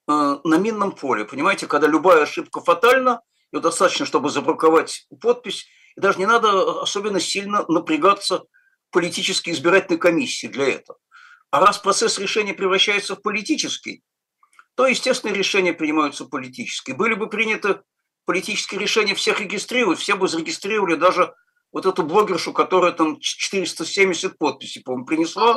э, 0.08 0.36
на 0.42 0.54
минном 0.54 0.92
поле. 0.92 1.26
Понимаете, 1.26 1.66
когда 1.66 1.86
любая 1.86 2.22
ошибка 2.22 2.62
фатальна, 2.62 3.20
ее 3.52 3.60
достаточно, 3.60 4.06
чтобы 4.06 4.30
забраковать 4.30 5.06
подпись, 5.20 5.66
и 5.96 6.00
даже 6.00 6.18
не 6.18 6.24
надо 6.24 6.80
особенно 6.80 7.20
сильно 7.20 7.66
напрягаться 7.68 8.44
политической 8.90 9.50
избирательной 9.50 9.98
комиссии 9.98 10.46
для 10.46 10.66
этого. 10.66 10.96
А 11.50 11.60
раз 11.60 11.78
процесс 11.78 12.18
решения 12.18 12.54
превращается 12.54 13.16
в 13.16 13.22
политический, 13.22 14.02
то, 14.76 14.86
естественно, 14.86 15.32
решения 15.32 15.72
принимаются 15.72 16.24
политически. 16.24 16.92
Были 16.92 17.14
бы 17.14 17.28
приняты 17.28 17.80
политические 18.24 18.80
решения 18.80 19.14
всех 19.14 19.40
регистрировать, 19.40 19.98
все 19.98 20.14
бы 20.14 20.28
зарегистрировали 20.28 20.94
даже 20.94 21.34
вот 21.72 21.86
эту 21.86 22.02
блогершу, 22.02 22.52
которая 22.52 22.92
там 22.92 23.18
470 23.18 24.38
подписей, 24.38 24.82
по-моему, 24.82 25.06
принесла. 25.06 25.56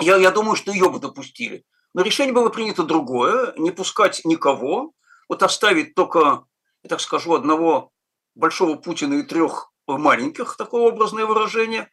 Я, 0.00 0.16
я 0.16 0.30
думаю, 0.30 0.56
что 0.56 0.72
ее 0.72 0.90
бы 0.90 0.98
допустили. 0.98 1.64
Но 1.94 2.02
решение 2.02 2.34
было 2.34 2.48
принято 2.48 2.82
другое, 2.82 3.54
не 3.56 3.70
пускать 3.70 4.22
никого, 4.24 4.92
вот 5.28 5.42
оставить 5.42 5.94
только, 5.94 6.44
я 6.82 6.88
так 6.88 7.00
скажу, 7.00 7.34
одного 7.34 7.92
большого 8.34 8.76
Путина 8.76 9.14
и 9.14 9.22
трех 9.22 9.72
маленьких, 9.86 10.56
такое 10.56 10.82
образное 10.82 11.24
выражение, 11.24 11.90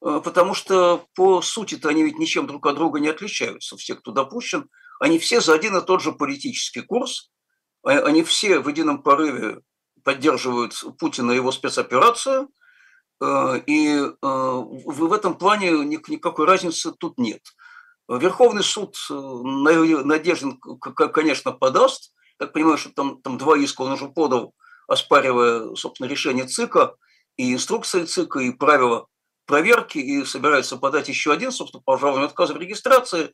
потому 0.00 0.54
что 0.54 1.06
по 1.14 1.42
сути-то 1.42 1.88
они 1.88 2.02
ведь 2.04 2.18
ничем 2.18 2.46
друг 2.46 2.66
от 2.66 2.76
друга 2.76 3.00
не 3.00 3.08
отличаются, 3.08 3.76
все, 3.76 3.94
кто 3.94 4.12
допущен, 4.12 4.68
они 5.00 5.18
все 5.18 5.40
за 5.40 5.54
один 5.54 5.76
и 5.76 5.84
тот 5.84 6.02
же 6.02 6.12
политический 6.12 6.82
курс, 6.82 7.30
а, 7.82 8.00
они 8.00 8.22
все 8.22 8.58
в 8.60 8.68
едином 8.68 9.02
порыве 9.02 9.60
поддерживают 10.02 10.74
Путина 10.98 11.32
и 11.32 11.36
его 11.36 11.52
спецоперацию, 11.52 12.48
э, 13.20 13.60
и 13.66 13.98
э, 13.98 14.12
в 14.22 15.12
этом 15.12 15.36
плане 15.36 15.70
никакой 15.70 16.46
разницы 16.46 16.92
тут 16.92 17.18
нет. 17.18 17.42
Верховный 18.08 18.62
суд 18.62 18.96
э, 19.10 19.14
Надеждин, 19.14 20.60
конечно, 21.12 21.52
подаст. 21.52 22.12
Так 22.38 22.52
понимаю, 22.52 22.78
что 22.78 22.90
там, 22.90 23.20
там 23.22 23.36
два 23.36 23.58
иска 23.58 23.82
он 23.82 23.92
уже 23.92 24.08
подал, 24.08 24.54
оспаривая, 24.86 25.74
собственно, 25.74 26.06
решение 26.06 26.46
ЦИКа 26.46 26.94
и 27.36 27.54
инструкции 27.54 28.04
ЦИКа, 28.04 28.40
и 28.40 28.52
правила 28.52 29.06
проверки, 29.46 29.98
и 29.98 30.24
собирается 30.24 30.76
подать 30.76 31.08
еще 31.08 31.32
один, 31.32 31.52
собственно, 31.52 31.82
по 31.82 31.94
обжалованию 31.94 32.26
отказа 32.26 32.54
в 32.54 32.58
регистрации. 32.58 33.32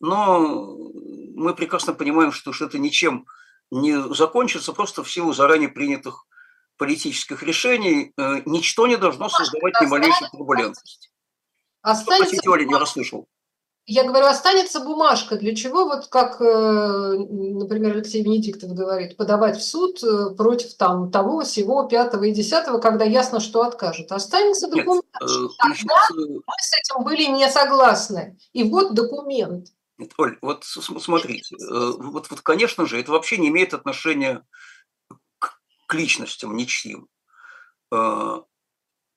Но 0.00 0.76
мы 1.34 1.54
прекрасно 1.54 1.94
понимаем, 1.94 2.32
что 2.32 2.50
это 2.50 2.78
ничем 2.78 3.26
не 3.70 4.14
закончится 4.14 4.72
просто 4.72 5.02
в 5.02 5.10
силу 5.10 5.32
заранее 5.32 5.68
принятых 5.68 6.26
политических 6.76 7.42
решений. 7.42 8.12
Э, 8.18 8.42
ничто 8.44 8.86
не 8.86 8.96
должно 8.96 9.28
создавать 9.28 9.74
ни 9.80 9.86
малейшей 9.86 10.28
турбулентности. 10.30 11.10
Останется... 11.80 12.26
Что 12.26 12.36
хотите, 12.36 12.50
Оля, 12.50 12.64
не 12.64 12.74
расслышал. 12.74 13.28
Я 13.86 14.04
говорю, 14.04 14.26
останется 14.26 14.80
бумажка. 14.80 15.36
Для 15.36 15.56
чего, 15.56 15.86
вот 15.86 16.06
как, 16.06 16.40
э, 16.40 16.44
например, 16.44 17.96
Алексей 17.96 18.22
Венедиктов 18.22 18.70
говорит, 18.74 19.16
подавать 19.16 19.58
в 19.58 19.64
суд 19.64 20.02
э, 20.04 20.30
против 20.36 20.74
там, 20.74 21.10
того, 21.10 21.42
всего, 21.42 21.88
пятого 21.88 22.24
и 22.24 22.32
десятого, 22.32 22.78
когда 22.78 23.04
ясно, 23.04 23.40
что 23.40 23.62
откажут. 23.62 24.12
Останется 24.12 24.68
документ. 24.68 25.04
Нет, 25.20 25.50
Тогда 25.58 25.94
мы 26.14 26.54
с 26.60 26.72
этим 26.74 27.02
были 27.02 27.24
не 27.24 27.50
согласны. 27.50 28.38
И 28.52 28.62
вот 28.62 28.94
документ. 28.94 29.68
Нет, 29.98 30.12
Оль, 30.16 30.38
вот 30.42 30.64
смотрите, 30.64 31.56
э, 31.56 31.92
вот, 31.98 32.30
вот, 32.30 32.40
конечно 32.40 32.86
же, 32.86 33.00
это 33.00 33.10
вообще 33.10 33.36
не 33.36 33.48
имеет 33.48 33.74
отношения 33.74 34.44
к, 35.40 35.60
к 35.86 35.94
личностям 35.94 36.56
ничьим. 36.56 37.08
А, 37.90 38.44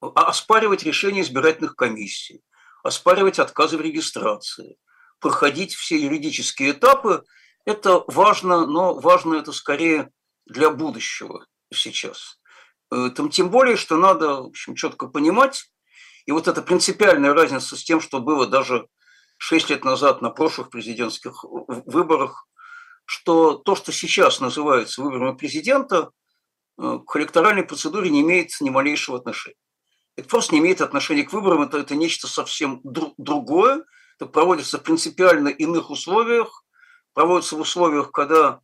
а 0.01 0.27
оспаривать 0.27 0.83
решения 0.83 1.21
избирательных 1.21 1.75
комиссий, 1.75 2.41
оспаривать 2.85 3.39
отказы 3.39 3.77
в 3.77 3.81
регистрации, 3.81 4.77
проходить 5.19 5.73
все 5.73 5.97
юридические 5.97 6.71
этапы, 6.71 7.23
это 7.65 8.03
важно, 8.07 8.67
но 8.67 8.93
важно 8.93 9.35
это 9.35 9.51
скорее 9.53 10.11
для 10.45 10.69
будущего 10.69 11.47
сейчас. 11.73 12.39
Э, 12.91 13.09
там, 13.09 13.29
тем 13.31 13.49
более, 13.49 13.75
что 13.75 13.97
надо 13.97 14.35
в 14.35 14.47
общем, 14.47 14.75
четко 14.75 15.07
понимать, 15.07 15.71
и 16.27 16.31
вот 16.31 16.47
эта 16.47 16.61
принципиальная 16.61 17.33
разница 17.33 17.75
с 17.75 17.83
тем, 17.83 17.99
что 17.99 18.19
было 18.19 18.45
даже 18.45 18.87
шесть 19.39 19.71
лет 19.71 19.83
назад 19.83 20.21
на 20.21 20.29
прошлых 20.29 20.69
президентских 20.69 21.43
выборах, 21.43 22.47
что 23.05 23.55
то, 23.55 23.75
что 23.75 23.91
сейчас 23.91 24.39
называется 24.39 25.01
выборами 25.01 25.35
президента, 25.35 26.11
э, 26.77 26.99
к 27.07 27.15
электоральной 27.17 27.63
процедуре 27.63 28.11
не 28.11 28.21
имеет 28.21 28.51
ни 28.61 28.69
малейшего 28.69 29.17
отношения. 29.17 29.57
Это 30.17 30.29
просто 30.29 30.53
не 30.53 30.61
имеет 30.61 30.81
отношения 30.81 31.23
к 31.23 31.33
выборам, 31.33 31.63
это, 31.63 31.77
это 31.77 31.95
нечто 31.95 32.27
совсем 32.27 32.79
дру, 32.83 33.13
другое. 33.17 33.83
Это 34.17 34.27
проводится 34.27 34.77
в 34.77 34.83
принципиально 34.83 35.49
иных 35.49 35.89
условиях, 35.89 36.63
проводится 37.13 37.57
в 37.57 37.59
условиях, 37.59 38.11
когда 38.11 38.61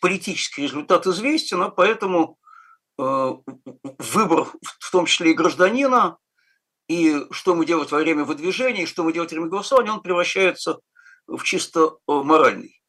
политический 0.00 0.62
результат 0.62 1.06
известен, 1.06 1.62
а 1.62 1.68
поэтому 1.68 2.38
э, 2.98 3.32
выбор, 3.98 4.48
в 4.62 4.90
том 4.90 5.06
числе 5.06 5.30
и 5.30 5.34
гражданина, 5.34 6.18
и 6.88 7.24
что 7.30 7.54
мы 7.54 7.66
делать 7.66 7.92
во 7.92 7.98
время 7.98 8.24
выдвижения, 8.24 8.82
и 8.82 8.86
что 8.86 9.04
мы 9.04 9.12
делать 9.12 9.30
во 9.30 9.36
время 9.36 9.50
голосования, 9.50 9.92
он 9.92 10.02
превращается 10.02 10.80
в 11.26 11.42
чисто 11.44 11.80
э, 11.80 12.12
моральный. 12.12 12.82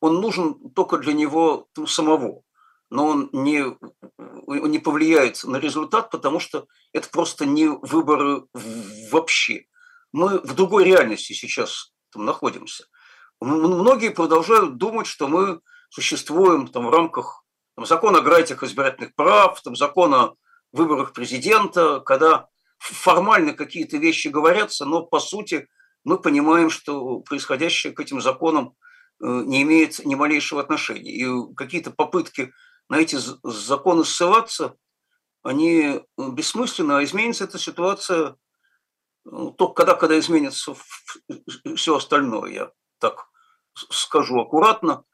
Он 0.00 0.20
нужен 0.20 0.70
только 0.70 0.98
для 0.98 1.12
него 1.12 1.68
самого 1.86 2.42
но 2.90 3.06
он 3.06 3.30
не, 3.32 3.64
он 4.46 4.70
не 4.70 4.78
повлияет 4.78 5.42
на 5.44 5.56
результат, 5.56 6.10
потому 6.10 6.40
что 6.40 6.66
это 6.92 7.08
просто 7.08 7.46
не 7.46 7.68
выборы 7.68 8.44
вообще. 9.10 9.66
Мы 10.12 10.38
в 10.38 10.54
другой 10.54 10.84
реальности 10.84 11.32
сейчас 11.32 11.92
там 12.12 12.24
находимся. 12.24 12.84
Многие 13.40 14.10
продолжают 14.10 14.76
думать, 14.78 15.06
что 15.06 15.28
мы 15.28 15.60
существуем 15.90 16.68
там, 16.68 16.86
в 16.86 16.90
рамках 16.90 17.44
там, 17.74 17.84
закона 17.86 18.18
о 18.18 18.22
графиках 18.22 18.62
избирательных 18.62 19.14
прав, 19.14 19.60
там, 19.62 19.76
закона 19.76 20.22
о 20.22 20.34
выборах 20.72 21.12
президента, 21.12 22.00
когда 22.00 22.48
формально 22.78 23.52
какие-то 23.52 23.96
вещи 23.96 24.28
говорятся, 24.28 24.84
но 24.84 25.02
по 25.02 25.20
сути 25.20 25.68
мы 26.04 26.18
понимаем, 26.18 26.70
что 26.70 27.20
происходящее 27.20 27.92
к 27.92 28.00
этим 28.00 28.20
законам 28.20 28.74
э, 29.20 29.26
не 29.26 29.62
имеет 29.62 30.04
ни 30.04 30.14
малейшего 30.14 30.60
отношения. 30.60 31.10
И 31.10 31.54
какие-то 31.54 31.90
попытки 31.90 32.52
на 32.88 32.96
эти 32.96 33.18
законы 33.42 34.04
ссылаться, 34.04 34.76
они 35.42 35.80
э, 35.82 36.00
бессмысленны, 36.16 36.92
а 36.92 37.04
изменится 37.04 37.44
эта 37.44 37.58
ситуация 37.58 38.36
ну, 39.28 39.50
только 39.50 39.74
когда, 39.74 39.94
когда 39.94 40.18
изменится 40.18 40.74
все 41.74 41.96
остальное, 41.96 42.52
я 42.52 42.70
так 43.00 43.26
скажу 43.74 44.40
аккуратно. 44.40 45.04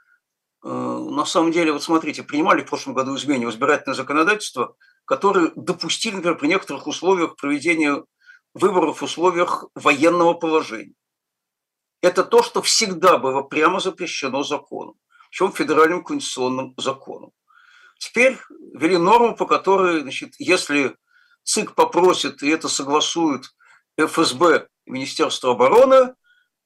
Э, 0.62 0.68
на 0.68 1.24
самом 1.24 1.50
деле, 1.50 1.72
вот 1.72 1.82
смотрите, 1.82 2.22
принимали 2.22 2.62
в 2.62 2.68
прошлом 2.68 2.92
году 2.92 3.16
изменения 3.16 3.46
в 3.46 3.50
избирательное 3.50 3.94
законодательство, 3.94 4.76
которые 5.06 5.52
допустили, 5.56 6.16
например, 6.16 6.38
при 6.38 6.48
некоторых 6.48 6.86
условиях 6.86 7.36
проведения 7.36 8.04
выборов 8.52 9.00
в 9.00 9.04
условиях 9.04 9.64
военного 9.74 10.34
положения. 10.34 10.94
Это 12.02 12.22
то, 12.22 12.42
что 12.42 12.60
всегда 12.60 13.16
было 13.16 13.42
прямо 13.42 13.80
запрещено 13.80 14.42
законом, 14.42 14.96
причем 15.30 15.52
федеральным 15.52 16.04
конституционным 16.04 16.74
законом. 16.76 17.32
Теперь 18.02 18.36
ввели 18.74 18.98
норму, 18.98 19.36
по 19.36 19.46
которой, 19.46 20.00
значит, 20.00 20.34
если 20.40 20.96
ЦИК 21.44 21.76
попросит 21.76 22.42
и 22.42 22.48
это 22.48 22.68
согласует 22.68 23.54
ФСБ 23.96 24.66
и 24.86 24.90
Министерство 24.90 25.52
обороны, 25.52 26.12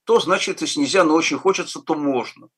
то, 0.05 0.19
значит, 0.19 0.63
если 0.63 0.81
нельзя, 0.81 1.05
но 1.05 1.13
очень 1.13 1.37
хочется, 1.37 1.83
то 1.83 1.95
можно. 1.95 2.49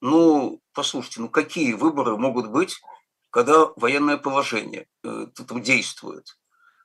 Ну, 0.00 0.62
послушайте, 0.72 1.20
ну 1.20 1.28
какие 1.28 1.74
выборы 1.74 2.16
могут 2.16 2.48
быть, 2.48 2.80
когда 3.28 3.66
военное 3.76 4.16
положение 4.16 4.86
э, 5.04 5.26
там 5.46 5.60
действует 5.60 6.38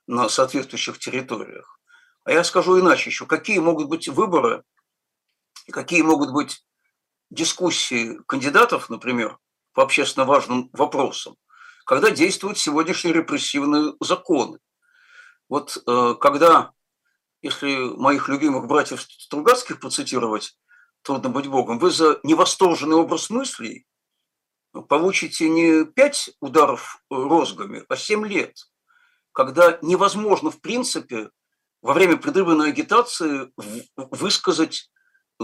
на 0.07 0.27
соответствующих 0.27 0.99
территориях? 0.99 1.79
А 2.25 2.33
я 2.33 2.43
скажу 2.43 2.77
иначе 2.77 3.09
еще, 3.09 3.25
какие 3.25 3.59
могут 3.59 3.87
быть 3.87 4.09
выборы, 4.09 4.63
какие 5.71 6.01
могут 6.01 6.33
быть 6.33 6.65
дискуссии 7.29 8.19
кандидатов, 8.27 8.89
например, 8.89 9.37
по 9.73 9.83
общественно 9.83 10.25
важным 10.25 10.69
вопросам, 10.73 11.35
когда 11.85 12.11
действуют 12.11 12.57
сегодняшние 12.57 13.13
репрессивные 13.13 13.93
законы. 13.99 14.59
Вот 15.49 15.77
э, 15.85 16.15
когда, 16.19 16.71
если 17.41 17.75
моих 17.97 18.29
любимых 18.29 18.67
братьев 18.67 19.01
Стругацких 19.01 19.79
процитировать, 19.79 20.57
трудно 21.01 21.29
быть 21.29 21.47
богом, 21.47 21.79
вы 21.79 21.91
за 21.91 22.19
невосторженный 22.23 22.95
образ 22.95 23.29
мыслей 23.29 23.85
получите 24.87 25.49
не 25.49 25.85
пять 25.85 26.31
ударов 26.39 27.03
розгами, 27.09 27.83
а 27.89 27.95
семь 27.95 28.25
лет, 28.25 28.55
когда 29.33 29.77
невозможно, 29.81 30.51
в 30.51 30.61
принципе, 30.61 31.29
во 31.81 31.93
время 31.93 32.17
предвыборной 32.17 32.69
агитации 32.69 33.51
высказать 33.95 34.89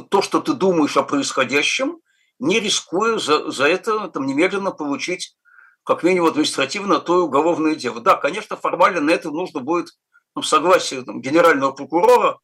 то, 0.10 0.22
что 0.22 0.40
ты 0.40 0.54
думаешь 0.54 0.98
о 0.98 1.04
происходящем, 1.04 2.00
не 2.40 2.60
рискуя 2.60 3.18
за, 3.18 3.52
за 3.52 3.68
это 3.68 4.08
там, 4.10 4.26
немедленно 4.26 4.72
получить 4.72 5.36
как 5.84 6.04
минимум 6.04 6.30
административно 6.30 7.00
то 7.00 7.26
уголовное 7.26 7.76
дело. 7.76 8.02
Да, 8.02 8.16
конечно, 8.16 8.58
формально 8.58 9.02
на 9.02 9.12
это 9.12 9.32
нужно 9.32 9.62
будет 9.62 9.88
ну, 10.36 10.42
согласие 10.42 11.04
там, 11.04 11.22
генерального 11.22 11.72
прокурора. 11.72 12.40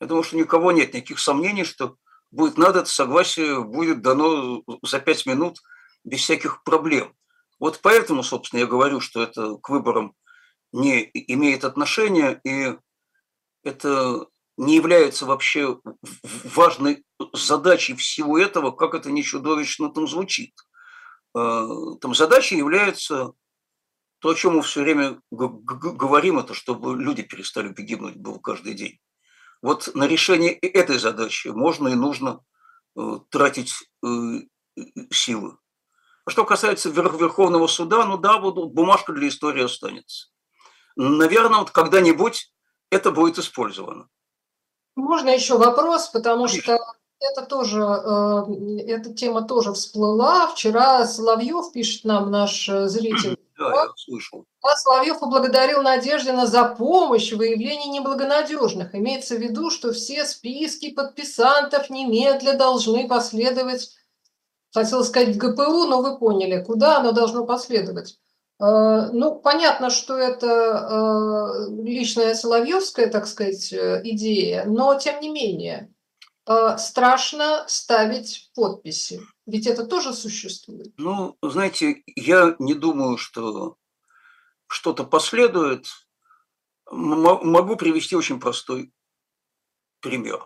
Я 0.00 0.06
думаю, 0.06 0.24
что 0.24 0.36
никого 0.36 0.72
нет 0.72 0.94
никаких 0.94 1.18
сомнений, 1.18 1.64
что 1.64 1.96
будет 2.30 2.58
надо, 2.58 2.80
это 2.80 2.90
согласие 2.90 3.62
будет 3.62 4.02
дано 4.02 4.62
за 4.82 5.00
пять 5.00 5.26
минут 5.26 5.60
без 6.04 6.20
всяких 6.20 6.62
проблем. 6.64 7.14
Вот 7.58 7.80
поэтому, 7.82 8.22
собственно, 8.22 8.60
я 8.60 8.66
говорю, 8.66 9.00
что 9.00 9.22
это 9.22 9.56
к 9.56 9.68
выборам 9.68 10.14
не 10.72 11.10
имеет 11.14 11.64
отношения, 11.64 12.40
и 12.44 12.76
это 13.62 14.26
не 14.56 14.76
является 14.76 15.26
вообще 15.26 15.80
важной 16.44 17.04
задачей 17.32 17.94
всего 17.94 18.38
этого, 18.38 18.70
как 18.70 18.94
это 18.94 19.10
не 19.10 19.22
чудовищно 19.22 19.90
там 19.92 20.06
звучит. 20.06 20.54
Э, 21.34 21.66
там 22.00 22.14
задачей 22.14 22.56
является 22.56 23.32
то, 24.18 24.30
о 24.30 24.34
чем 24.34 24.56
мы 24.56 24.62
все 24.62 24.82
время 24.82 25.20
говорим, 25.32 26.38
это 26.38 26.54
чтобы 26.54 26.96
люди 26.96 27.22
перестали 27.22 27.72
погибнуть 27.72 28.16
был 28.16 28.38
каждый 28.38 28.74
день. 28.74 29.00
Вот 29.62 29.90
на 29.94 30.06
решение 30.06 30.52
этой 30.52 30.98
задачи 30.98 31.48
можно 31.48 31.88
и 31.88 31.94
нужно 31.94 32.40
э, 32.96 33.18
тратить 33.30 33.72
э, 34.04 34.08
силы. 35.10 35.56
А 36.24 36.30
что 36.30 36.44
касается 36.44 36.88
Верховного 36.90 37.66
суда, 37.66 38.04
ну 38.06 38.16
да, 38.16 38.38
бумажка 38.38 39.12
для 39.12 39.28
истории 39.28 39.64
останется. 39.64 40.28
Наверное, 40.94 41.60
вот 41.60 41.70
когда-нибудь 41.70 42.52
это 42.90 43.10
будет 43.10 43.38
использовано. 43.38 44.08
Можно 44.94 45.30
еще 45.30 45.56
вопрос, 45.56 46.08
потому 46.08 46.46
Конечно. 46.46 46.62
что 46.62 46.78
это 47.22 47.46
тоже, 47.46 47.80
э, 47.80 48.82
эта 48.88 49.14
тема 49.14 49.42
тоже 49.42 49.72
всплыла. 49.72 50.48
Вчера 50.48 51.06
Соловьев, 51.06 51.72
пишет 51.72 52.04
нам 52.04 52.30
наш 52.30 52.68
э, 52.68 52.88
зритель, 52.88 53.38
да, 53.58 53.68
я 53.68 53.88
слышал. 53.96 54.44
А 54.62 54.76
Соловьев 54.76 55.20
поблагодарил 55.20 55.82
Надеждина 55.82 56.46
за 56.46 56.64
помощь 56.64 57.32
в 57.32 57.36
выявлении 57.36 57.88
неблагонадежных. 57.90 58.94
Имеется 58.94 59.36
в 59.36 59.40
виду, 59.40 59.70
что 59.70 59.92
все 59.92 60.24
списки 60.24 60.90
подписантов 60.90 61.90
немедля 61.90 62.54
должны 62.54 63.08
последовать, 63.08 63.90
хотел 64.74 65.04
сказать, 65.04 65.36
в 65.36 65.38
ГПУ, 65.38 65.84
но 65.86 66.02
вы 66.02 66.18
поняли, 66.18 66.62
куда 66.62 66.98
оно 66.98 67.12
должно 67.12 67.46
последовать. 67.46 68.18
Э, 68.62 69.10
ну, 69.12 69.40
понятно, 69.40 69.90
что 69.90 70.16
это 70.16 70.46
э, 70.46 71.82
личная 71.82 72.34
Соловьевская, 72.34 73.10
так 73.10 73.26
сказать, 73.26 73.72
э, 73.72 74.02
идея, 74.04 74.64
но 74.66 74.98
тем 74.98 75.20
не 75.20 75.28
менее 75.28 75.92
страшно 76.76 77.64
ставить 77.68 78.50
подписи. 78.56 79.20
Ведь 79.46 79.68
это 79.68 79.86
тоже 79.86 80.12
существует. 80.12 80.92
Ну, 80.96 81.38
знаете, 81.40 82.02
я 82.16 82.56
не 82.58 82.74
думаю, 82.74 83.16
что 83.16 83.76
что-то 84.66 85.04
последует. 85.04 85.86
Могу 86.90 87.76
привести 87.76 88.16
очень 88.16 88.40
простой 88.40 88.92
пример. 90.00 90.42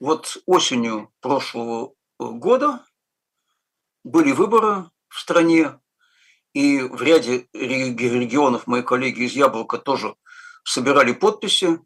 Вот 0.00 0.36
осенью 0.44 1.10
прошлого 1.20 1.94
года 2.18 2.84
были 4.04 4.32
выборы 4.32 4.90
в 5.08 5.18
стране, 5.18 5.80
и 6.52 6.80
в 6.80 7.00
ряде 7.02 7.48
регионов 7.52 8.66
мои 8.66 8.82
коллеги 8.82 9.22
из 9.22 9.32
Яблока 9.32 9.78
тоже 9.78 10.14
собирали 10.64 11.12
подписи 11.12 11.80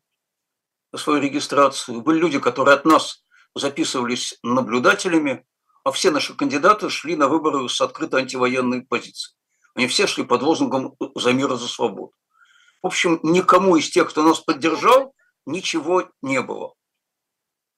на 0.92 0.98
свою 0.98 1.20
регистрацию. 1.20 2.00
Были 2.00 2.18
люди, 2.18 2.38
которые 2.38 2.74
от 2.74 2.84
нас 2.84 3.24
записывались 3.54 4.38
наблюдателями, 4.42 5.44
а 5.84 5.92
все 5.92 6.10
наши 6.10 6.34
кандидаты 6.34 6.88
шли 6.88 7.14
на 7.14 7.28
выборы 7.28 7.68
с 7.68 7.80
открытой 7.80 8.22
антивоенной 8.22 8.82
позицией. 8.82 9.36
Они 9.74 9.86
все 9.86 10.06
шли 10.06 10.24
под 10.24 10.42
лозунгом 10.42 10.94
«За 11.14 11.32
мир 11.32 11.52
и 11.52 11.56
за 11.56 11.68
свободу». 11.68 12.12
В 12.82 12.86
общем, 12.86 13.20
никому 13.22 13.76
из 13.76 13.90
тех, 13.90 14.08
кто 14.08 14.22
нас 14.22 14.40
поддержал, 14.40 15.14
ничего 15.46 16.08
не 16.22 16.40
было. 16.40 16.74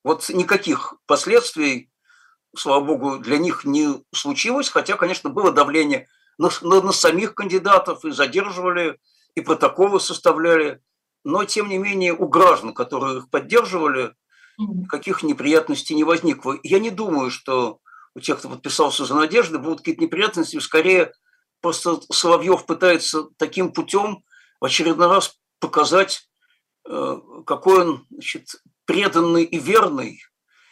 Вот 0.05 0.29
никаких 0.29 0.95
последствий, 1.07 1.91
слава 2.57 2.85
богу, 2.85 3.19
для 3.19 3.39
них 3.39 3.65
не 3.65 4.05
случилось, 4.15 4.69
хотя, 4.69 4.97
конечно, 4.97 5.31
было 5.31 5.53
давление 5.53 6.09
на, 6.39 6.51
на, 6.63 6.81
на 6.81 6.93
самих 6.93 7.35
кандидатов 7.35 8.05
и 8.05 8.11
задерживали, 8.11 8.99
и 9.35 9.41
протоколы 9.41 10.01
составляли. 10.01 10.81
Но, 11.25 11.45
тем 11.45 11.69
не 11.69 11.79
менее, 11.79 12.15
у 12.15 12.29
граждан, 12.29 12.73
которые 12.73 13.19
их 13.19 13.31
поддерживали, 13.31 14.15
никаких 14.59 15.23
неприятностей 15.23 15.95
не 15.95 16.05
возникло. 16.05 16.59
Я 16.63 16.79
не 16.79 16.91
думаю, 16.91 17.31
что 17.31 17.81
у 18.15 18.21
тех, 18.21 18.39
кто 18.39 18.49
подписался 18.49 19.05
за 19.05 19.15
надежды, 19.15 19.59
будут 19.59 19.81
какие-то 19.81 20.03
неприятности. 20.03 20.59
Скорее, 20.59 21.13
просто 21.61 22.01
Соловьев 22.11 22.65
пытается 22.65 23.25
таким 23.37 23.73
путем 23.73 24.25
в 24.61 24.65
очередной 24.65 25.09
раз 25.09 25.39
показать, 25.59 26.29
э, 26.89 27.17
какой 27.45 27.83
он 27.83 28.07
значит, 28.11 28.57
преданный 28.87 29.45
и 29.45 29.59
верный. 29.59 30.23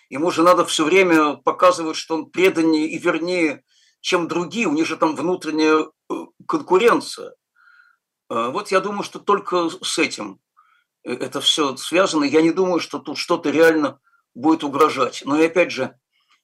Ему 0.08 0.30
же 0.30 0.42
надо 0.42 0.64
все 0.64 0.84
время 0.84 1.34
показывать, 1.34 1.96
что 1.96 2.14
он 2.14 2.30
преданнее 2.30 2.88
и 2.88 2.98
вернее, 2.98 3.64
чем 4.04 4.28
другие. 4.28 4.66
У 4.66 4.72
них 4.72 4.86
же 4.86 4.98
там 4.98 5.16
внутренняя 5.16 5.86
э, 6.10 6.14
конкуренция. 6.46 7.34
Э, 8.28 8.50
вот 8.50 8.70
я 8.70 8.80
думаю, 8.80 9.02
что 9.02 9.18
только 9.18 9.70
с 9.70 9.98
этим 9.98 10.40
это 11.04 11.40
все 11.40 11.74
связано. 11.76 12.24
Я 12.24 12.42
не 12.42 12.50
думаю, 12.50 12.80
что 12.80 12.98
тут 12.98 13.16
что-то 13.16 13.48
реально 13.48 13.98
будет 14.34 14.62
угрожать. 14.62 15.22
Но 15.24 15.40
и 15.40 15.46
опять 15.46 15.72
же, 15.72 15.96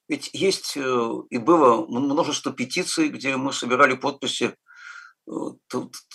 ведь 0.09 0.31
есть 0.33 0.75
и 0.75 1.37
было 1.37 1.85
множество 1.85 2.51
петиций, 2.51 3.09
где 3.09 3.37
мы 3.37 3.53
собирали 3.53 3.93
подписи 3.93 4.55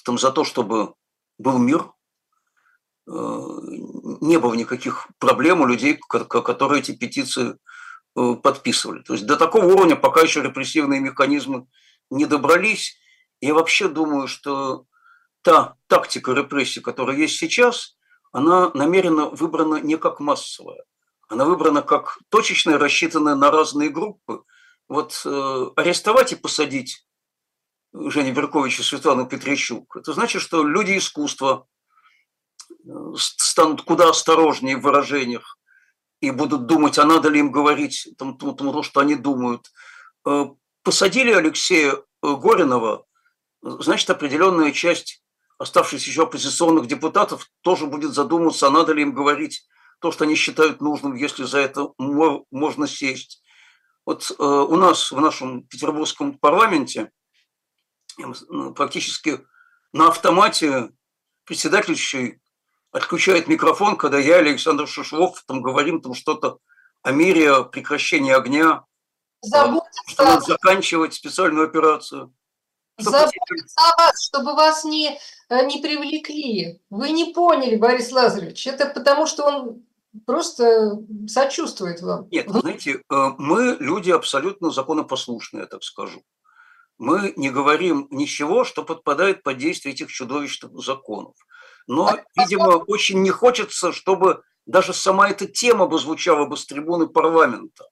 там 0.05 0.19
за 0.19 0.33
то, 0.33 0.45
чтобы 0.45 0.95
был 1.39 1.59
мир, 1.59 1.93
э, 3.07 3.13
не 4.21 4.39
было 4.39 4.55
никаких 4.55 5.09
проблем 5.19 5.61
у 5.61 5.67
людей, 5.67 5.97
которые 6.09 6.81
эти 6.81 6.93
петиции 6.93 7.51
э, 7.51 7.57
подписывали. 8.17 9.03
То 9.03 9.13
есть 9.13 9.27
до 9.27 9.37
такого 9.37 9.67
уровня 9.67 9.95
пока 9.95 10.23
еще 10.23 10.43
репрессивные 10.43 11.01
механизмы 11.01 11.67
не 12.11 12.25
добрались. 12.25 12.99
Я 13.41 13.55
вообще 13.55 13.89
думаю, 13.89 14.27
что 14.27 14.87
та 15.43 15.77
тактика 15.87 16.33
репрессий, 16.33 16.81
которая 16.81 17.17
есть 17.17 17.37
сейчас, 17.39 17.97
она 18.33 18.71
намеренно 18.75 19.29
выбрана 19.29 19.77
не 19.77 19.97
как 19.97 20.21
массовая. 20.21 20.85
Она 21.29 21.45
выбрана 21.45 21.83
как 21.83 22.19
точечная, 22.31 22.79
рассчитанная 22.79 23.35
на 23.35 23.51
разные 23.51 23.91
группы. 23.91 24.43
Вот 24.89 25.21
э, 25.25 25.67
арестовать 25.77 26.33
и 26.33 26.37
посадить 26.37 27.07
Женя 27.93 28.33
Беркович 28.33 28.81
и 28.81 28.83
Светлана 28.83 29.27
Петричук. 29.27 29.97
Это 29.97 30.13
значит, 30.13 30.41
что 30.41 30.65
люди 30.65 30.97
искусства 30.97 31.67
э, 32.71 32.91
станут 33.17 33.83
куда 33.83 34.11
осторожнее 34.11 34.77
в 34.77 34.83
выражениях 34.83 35.59
и 36.21 36.31
будут 36.31 36.67
думать, 36.67 36.99
а 36.99 37.05
надо 37.05 37.29
ли 37.29 37.41
им 37.41 37.53
говорить 37.53 38.09
там, 38.19 38.37
то, 38.39 38.53
то, 38.53 38.83
что 38.83 39.01
они 39.01 39.15
думают. 39.15 39.71
Э, 40.27 40.47
посадили 40.83 41.31
Алексея 41.31 41.93
э, 41.93 42.01
Горинова, 42.23 43.05
значит, 43.63 44.09
определенная 44.11 44.73
часть 44.73 45.23
оставшихся 45.59 46.11
еще 46.11 46.25
оппозиционных 46.25 46.87
депутатов 46.87 47.51
тоже 47.63 47.87
будет 47.87 48.13
задумываться, 48.15 48.67
а 48.67 48.71
надо 48.71 48.93
ли 48.93 49.03
им 49.03 49.15
говорить 49.15 49.67
то, 50.01 50.13
что 50.13 50.25
они 50.25 50.35
считают 50.35 50.81
нужным, 50.81 51.15
если 51.15 51.45
за 51.45 51.59
это 51.59 51.89
можно 51.99 52.87
сесть. 52.87 53.43
Вот 54.05 54.31
у 54.39 54.77
нас 54.77 55.11
в 55.11 55.19
нашем 55.19 55.63
петербургском 55.63 56.39
парламенте– 56.39 57.11
ну, 58.19 58.75
практически 58.75 59.41
на 59.93 60.09
автомате 60.09 60.91
председательствующий 61.45 62.41
отключает 62.97 63.47
микрофон, 63.47 63.97
когда 63.97 64.19
я, 64.19 64.37
Александр 64.37 64.89
Шишлов, 64.89 65.43
там 65.47 65.61
говорим 65.61 66.01
там 66.01 66.15
что-то 66.15 66.59
о 67.03 67.13
мире, 67.13 67.53
о 67.53 67.65
прекращении 67.65 68.33
огня, 68.33 68.85
Заботиться. 69.43 70.03
что 70.07 70.25
надо 70.25 70.41
заканчивать 70.41 71.15
специальную 71.15 71.67
операцию. 71.67 72.33
Заботиться 72.99 73.77
о 73.77 74.03
вас, 74.03 74.25
чтобы 74.25 74.55
вас 74.55 74.85
не, 74.85 75.19
э, 75.51 75.67
не 75.67 75.83
привлекли. 75.83 76.81
Вы 76.89 77.11
не 77.11 77.35
поняли, 77.35 77.77
Борис 77.77 78.11
Лазаревич. 78.11 78.67
Это 78.67 78.87
потому, 78.87 79.27
что 79.27 79.45
он 79.45 79.85
просто 80.25 80.99
сочувствует 81.29 82.01
вам. 82.01 82.29
Нет, 82.31 82.49
знаете, 82.49 82.93
э, 82.95 83.15
мы 83.37 83.77
люди 83.79 84.11
абсолютно 84.11 84.71
законопослушные, 84.71 85.67
так 85.67 85.83
скажу 85.83 86.25
мы 86.99 87.35
не 87.37 87.51
говорим 87.51 88.09
ничего, 88.11 88.65
что 88.65 88.83
подпадает 88.83 89.43
под 89.43 89.59
действие 89.59 89.95
этих 89.95 90.11
чудовищных 90.11 90.73
законов. 90.83 91.35
Но, 91.87 92.19
видимо, 92.37 92.77
очень 92.77 93.23
не 93.23 93.31
хочется, 93.31 93.93
чтобы 93.93 94.43
даже 94.67 94.93
сама 94.93 95.31
эта 95.31 95.47
тема 95.47 95.87
бы 95.87 95.99
звучала 95.99 96.47
бы 96.47 96.57
с 96.57 96.67
трибуны 96.67 97.07
парламента. 97.07 97.89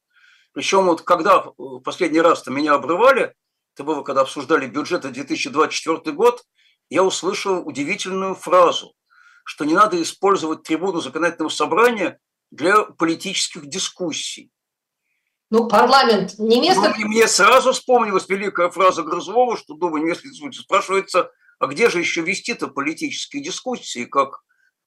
Причем 0.52 0.86
вот 0.86 1.02
когда 1.02 1.44
в 1.56 1.80
последний 1.80 2.20
раз-то 2.20 2.50
меня 2.50 2.74
обрывали, 2.74 3.34
это 3.74 3.84
было, 3.84 4.02
когда 4.02 4.22
обсуждали 4.22 4.66
бюджет 4.66 5.04
на 5.04 5.10
2024 5.10 6.14
год, 6.14 6.44
я 6.90 7.02
услышал 7.02 7.66
удивительную 7.66 8.34
фразу, 8.34 8.94
что 9.44 9.64
не 9.64 9.74
надо 9.74 10.00
использовать 10.00 10.62
трибуну 10.62 11.00
законодательного 11.00 11.50
собрания 11.50 12.18
для 12.50 12.82
политических 12.84 13.66
дискуссий. 13.66 14.50
Ну, 15.50 15.68
парламент 15.68 16.34
не 16.38 16.60
место... 16.60 16.94
Ну, 16.96 17.08
мне 17.08 17.28
сразу 17.28 17.72
вспомнилась 17.72 18.28
великая 18.28 18.70
фраза 18.70 19.02
Грызлова, 19.02 19.56
что, 19.56 19.74
думаю, 19.74 20.06
если 20.06 20.28
спрашивается, 20.52 21.30
а 21.58 21.66
где 21.66 21.88
же 21.88 21.98
еще 21.98 22.22
вести-то 22.22 22.68
политические 22.68 23.42
дискуссии, 23.42 24.04
как 24.04 24.42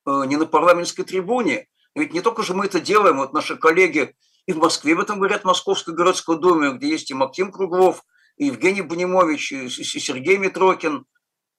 э, 0.05 0.23
не 0.25 0.37
на 0.37 0.45
парламентской 0.45 1.03
трибуне? 1.03 1.67
Ведь 1.95 2.13
не 2.13 2.21
только 2.21 2.43
же 2.43 2.53
мы 2.53 2.65
это 2.65 2.79
делаем, 2.79 3.17
вот 3.17 3.33
наши 3.33 3.55
коллеги 3.55 4.15
и 4.45 4.53
в 4.53 4.57
Москве 4.57 4.93
об 4.93 5.01
этом 5.01 5.17
говорят, 5.17 5.41
в 5.41 5.45
Московской 5.45 5.93
городской 5.93 6.39
думе, 6.39 6.73
где 6.73 6.89
есть 6.89 7.11
и 7.11 7.13
Максим 7.13 7.51
Круглов, 7.51 8.03
и 8.37 8.45
Евгений 8.45 8.81
Бунимович, 8.81 9.51
и 9.51 9.69
Сергей 9.69 10.37
Митрокин, 10.37 11.05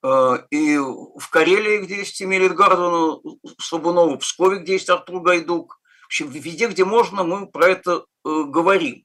э, 0.02 0.38
и 0.50 0.78
в 0.78 1.28
Карелии, 1.30 1.78
где 1.78 1.96
есть 1.96 2.22
Эмилия 2.22 2.48
Гардовна 2.48 3.20
Слабунова, 3.60 4.14
в 4.14 4.18
Пскове, 4.18 4.60
где 4.60 4.74
есть 4.74 4.88
Артур 4.88 5.22
Гайдук. 5.22 5.80
В 6.02 6.06
общем, 6.06 6.30
везде, 6.30 6.68
где 6.68 6.84
можно, 6.86 7.22
мы 7.22 7.46
про 7.46 7.68
это 7.68 8.04
Э, 8.28 8.44
говорим. 8.44 9.04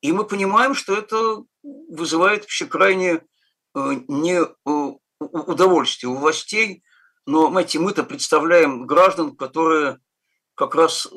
И 0.00 0.12
мы 0.12 0.24
понимаем, 0.24 0.74
что 0.74 0.96
это 0.96 1.44
вызывает 1.62 2.42
вообще 2.42 2.66
крайне 2.66 3.20
не 3.74 4.40
удовольствие 5.22 6.10
у 6.10 6.16
властей, 6.16 6.82
но, 7.26 7.48
знаете, 7.50 7.78
мы-то 7.78 8.04
представляем 8.04 8.86
граждан, 8.86 9.36
которые 9.36 9.98
как 10.54 10.74
раз 10.74 11.08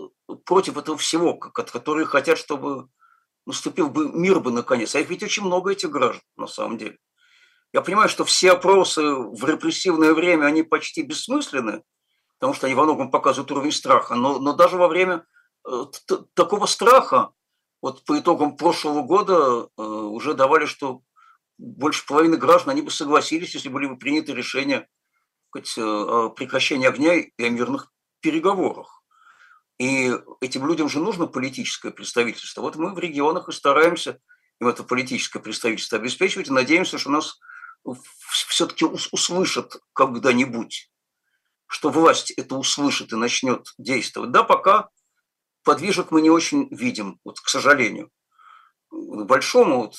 против 0.46 0.78
этого 0.78 0.98
всего, 0.98 1.36
которые 1.36 2.06
хотят, 2.06 2.38
чтобы 2.38 2.88
наступил 3.46 3.90
бы 3.90 4.12
мир 4.12 4.40
бы 4.40 4.52
наконец. 4.52 4.96
А 4.96 5.00
их 5.00 5.10
ведь 5.10 5.24
очень 5.24 5.44
много 5.44 5.72
этих 5.72 5.90
граждан, 5.90 6.24
на 6.38 6.48
самом 6.48 6.78
деле. 6.78 6.98
Я 7.74 7.82
понимаю, 7.82 8.10
что 8.10 8.24
все 8.24 8.52
опросы 8.52 9.02
в 9.04 9.44
репрессивное 9.46 10.14
время, 10.14 10.46
они 10.46 10.64
почти 10.64 11.02
бессмысленны, 11.02 11.84
потому 12.40 12.54
что 12.54 12.68
они 12.68 12.76
во 12.76 12.84
многом 12.84 13.12
показывают 13.12 13.52
уровень 13.52 13.72
страха, 13.72 14.16
но, 14.16 14.40
но 14.40 14.54
даже 14.54 14.78
во 14.78 14.88
время 14.88 15.26
такого 16.34 16.68
страха 16.68 17.32
вот 17.82 18.04
по 18.06 18.18
итогам 18.18 18.56
прошлого 18.56 19.02
года 19.02 19.68
э, 19.78 19.82
уже 19.82 20.34
давали, 20.34 20.66
что 20.66 21.02
больше 21.58 22.06
половины 22.06 22.38
граждан, 22.38 22.72
они 22.72 22.82
бы 22.82 22.92
согласились, 22.92 23.54
если 23.54 23.70
были 23.70 23.88
бы 23.88 23.98
приняты 23.98 24.34
решения 24.34 24.88
сказать, 25.50 25.78
э, 25.78 25.82
о 25.82 26.30
прекращении 26.30 26.88
огня 26.88 27.16
и 27.16 27.44
о 27.44 27.50
мирных 27.50 27.92
переговорах. 28.20 29.04
И 29.78 30.14
этим 30.42 30.68
людям 30.68 30.90
же 30.90 31.00
нужно 31.00 31.28
политическое 31.28 31.92
представительство. 31.92 32.62
Вот 32.62 32.76
мы 32.76 32.94
в 32.94 33.00
регионах 33.00 33.50
и 33.50 33.52
стараемся 33.52 34.20
им 34.60 34.68
это 34.68 34.84
политическое 34.84 35.40
представительство 35.40 35.98
обеспечивать, 35.98 36.48
и 36.48 36.52
надеемся, 36.52 36.98
что 36.98 37.10
нас 37.12 37.40
все-таки 38.30 38.86
услышат 38.86 39.78
когда-нибудь, 39.94 40.90
что 41.68 41.90
власть 41.90 42.32
это 42.32 42.56
услышит 42.56 43.12
и 43.12 43.18
начнет 43.18 43.68
действовать. 43.78 44.32
Да, 44.32 44.44
пока 44.44 44.90
подвижек 45.64 46.12
мы 46.12 46.22
не 46.22 46.30
очень 46.30 46.68
видим, 46.72 47.20
вот, 47.26 47.40
к 47.42 47.50
сожалению. 47.50 48.10
Большому 48.96 49.92
вот, 49.92 49.96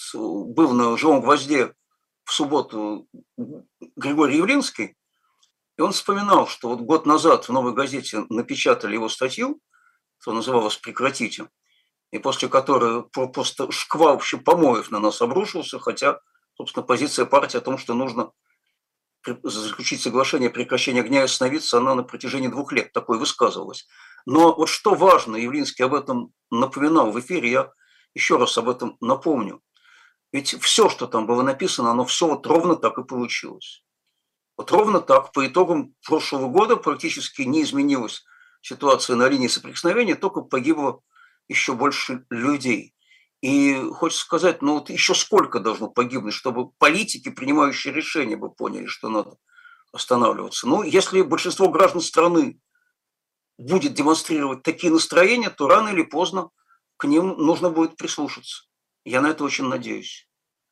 был 0.55 0.73
на 0.73 0.97
живом 0.97 1.21
гвозде 1.21 1.75
в 2.25 2.33
субботу 2.33 3.07
Григорий 3.97 4.39
Явлинский, 4.39 4.97
и 5.77 5.83
он 5.83 5.93
вспоминал, 5.93 6.47
что 6.47 6.69
вот 6.69 6.81
год 6.81 7.05
назад 7.05 7.45
в 7.45 7.53
«Новой 7.53 7.75
газете» 7.75 8.25
напечатали 8.31 8.95
его 8.95 9.09
статью, 9.09 9.61
что 10.19 10.33
называлось 10.33 10.77
«Прекратите», 10.77 11.49
и 12.11 12.19
после 12.19 12.49
которой 12.49 13.05
просто 13.11 13.71
шквал 13.71 14.15
вообще 14.15 14.39
помоев 14.39 14.91
на 14.91 14.99
нас 14.99 15.21
обрушился, 15.21 15.79
хотя, 15.79 16.19
собственно, 16.55 16.87
позиция 16.87 17.27
партии 17.27 17.59
о 17.59 17.61
том, 17.63 17.77
что 17.77 17.95
нужно 17.95 18.33
заключить 19.43 20.01
соглашение 20.01 20.49
о 20.49 20.53
прекращении 20.53 21.01
огня 21.01 21.21
и 21.21 21.25
остановиться, 21.25 21.79
она 21.79 21.95
на 21.95 22.05
протяжении 22.05 22.49
двух 22.49 22.73
лет 22.73 22.93
такой 22.93 23.19
высказывалась. 23.19 23.87
Но 24.25 24.55
вот 24.55 24.69
что 24.69 24.95
важно, 24.95 25.37
Явлинский 25.37 25.83
об 25.83 25.95
этом 25.95 26.33
напоминал 26.51 27.11
в 27.11 27.21
эфире, 27.21 27.51
я 27.51 27.73
еще 28.17 28.39
раз 28.39 28.57
об 28.57 28.71
этом 28.71 28.97
напомню. 29.01 29.61
Ведь 30.33 30.59
все, 30.63 30.89
что 30.89 31.07
там 31.07 31.27
было 31.27 31.43
написано, 31.43 31.91
оно 31.91 32.07
все 32.07 32.27
вот 32.27 32.47
ровно 32.47 32.75
так 32.75 32.97
и 32.97 33.05
получилось. 33.05 33.85
Вот 34.57 34.73
ровно 34.73 35.01
так 35.01 35.33
по 35.33 35.47
итогам 35.47 35.95
прошлого 36.03 36.49
года 36.49 36.77
практически 36.77 37.43
не 37.43 37.63
изменилась 37.63 38.25
ситуация 38.63 39.17
на 39.17 39.29
линии 39.29 39.49
соприкосновения, 39.49 40.15
только 40.15 40.41
погибло 40.41 41.03
еще 41.47 41.75
больше 41.75 42.25
людей. 42.31 42.95
И 43.43 43.75
хочется 43.93 44.25
сказать, 44.25 44.63
ну 44.63 44.79
вот 44.79 44.89
еще 44.89 45.15
сколько 45.15 45.61
должно 45.61 45.91
погибнуть, 45.91 46.33
чтобы 46.33 46.71
политики, 46.79 47.29
принимающие 47.29 47.93
решения, 47.93 48.37
бы 48.39 48.51
поняли, 48.51 48.87
что 48.87 49.11
надо 49.11 49.37
останавливаться. 49.93 50.67
Ну, 50.67 50.83
если 50.83 51.21
большинство 51.21 51.69
граждан 51.69 52.01
страны 52.01 52.59
будет 53.59 53.93
демонстрировать 53.93 54.63
такие 54.63 54.91
настроения, 54.91 55.51
то 55.51 55.69
рано 55.69 55.91
или 55.91 56.03
поздно 56.03 56.51
к 56.97 57.05
ним 57.05 57.37
нужно 57.39 57.71
будет 57.71 57.97
прислушаться. 57.97 58.65
Я 59.05 59.21
на 59.21 59.29
это 59.29 59.45
очень 59.45 59.65
надеюсь. 59.65 60.27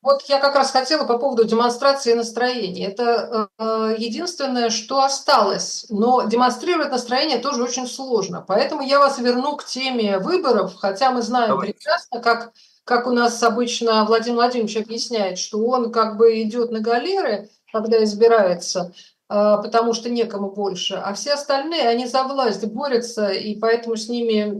Вот 0.05 0.21
я 0.27 0.39
как 0.39 0.53
раз 0.53 0.69
хотела 0.69 1.03
по 1.03 1.17
поводу 1.17 1.45
демонстрации 1.45 2.13
настроения. 2.13 2.89
Это 2.89 3.49
э, 3.57 3.95
единственное, 3.97 4.69
что 4.69 5.01
осталось. 5.01 5.87
Но 5.89 6.27
демонстрировать 6.27 6.91
настроение 6.91 7.39
тоже 7.39 7.63
очень 7.63 7.87
сложно. 7.87 8.45
Поэтому 8.47 8.83
я 8.83 8.99
вас 8.99 9.17
верну 9.17 9.57
к 9.57 9.65
теме 9.65 10.19
выборов, 10.19 10.75
хотя 10.75 11.09
мы 11.09 11.23
знаем 11.23 11.49
Давай. 11.49 11.69
прекрасно, 11.69 12.19
как, 12.19 12.53
как 12.83 13.07
у 13.07 13.11
нас 13.13 13.41
обычно 13.41 14.05
Владимир 14.05 14.35
Владимирович 14.35 14.77
объясняет, 14.77 15.39
что 15.39 15.57
он 15.65 15.91
как 15.91 16.17
бы 16.17 16.39
идет 16.43 16.69
на 16.69 16.81
галеры, 16.81 17.49
когда 17.73 18.03
избирается. 18.03 18.93
А, 19.27 19.57
потому 19.57 19.93
что 19.93 20.09
некому 20.09 20.51
больше, 20.51 20.95
а 20.95 21.13
все 21.15 21.33
остальные, 21.33 21.87
они 21.87 22.05
за 22.05 22.23
власть 22.23 22.63
борются, 22.65 23.29
и 23.29 23.59
поэтому 23.59 23.95
с 23.95 24.07
ними 24.07 24.53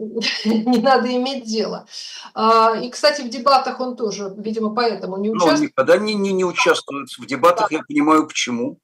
не 0.46 0.82
надо 0.82 1.16
иметь 1.16 1.46
дело. 1.46 1.86
А, 2.34 2.76
и, 2.76 2.90
кстати, 2.90 3.22
в 3.22 3.30
дебатах 3.30 3.80
он 3.80 3.96
тоже, 3.96 4.34
видимо, 4.38 4.74
поэтому 4.74 5.18
не 5.18 5.30
участвует. 5.30 5.60
Но 5.60 5.66
никогда 5.66 5.98
не, 5.98 6.16
не, 6.16 6.34
не 6.34 6.46
участвует 6.46 7.10
в 7.10 7.26
дебатах, 7.28 7.70
да. 7.70 7.78
я 7.78 7.84
понимаю, 7.88 8.28
почему. 8.28 8.80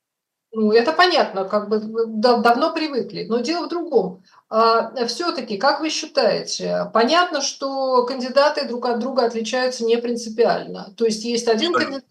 Ну, 0.54 0.72
это 0.72 0.92
понятно, 0.92 1.46
как 1.46 1.70
бы 1.70 1.80
давно 1.80 2.74
привыкли. 2.74 3.26
Но 3.28 3.40
дело 3.40 3.66
в 3.66 3.70
другом. 3.70 4.22
А, 4.50 5.06
Все-таки, 5.08 5.58
как 5.58 5.80
вы 5.80 5.90
считаете, 5.90 6.92
понятно, 6.94 7.42
что 7.42 8.06
кандидаты 8.06 8.68
друг 8.68 8.86
от 8.86 9.00
друга 9.00 9.26
отличаются 9.26 9.84
не 9.84 9.98
принципиально. 9.98 10.94
То 10.96 11.06
есть 11.06 11.24
есть 11.24 11.48
один 11.48 11.74
кандидат 11.74 12.04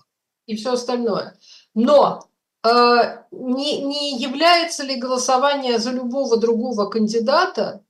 и 0.46 0.56
все 0.56 0.72
остальное. 0.72 1.36
Но 1.74 2.29
не, 2.62 3.82
не 3.82 4.18
является 4.18 4.84
ли 4.84 4.96
голосование 4.96 5.78
за 5.78 5.92
любого 5.92 6.36
другого 6.36 6.86
кандидата 6.90 7.82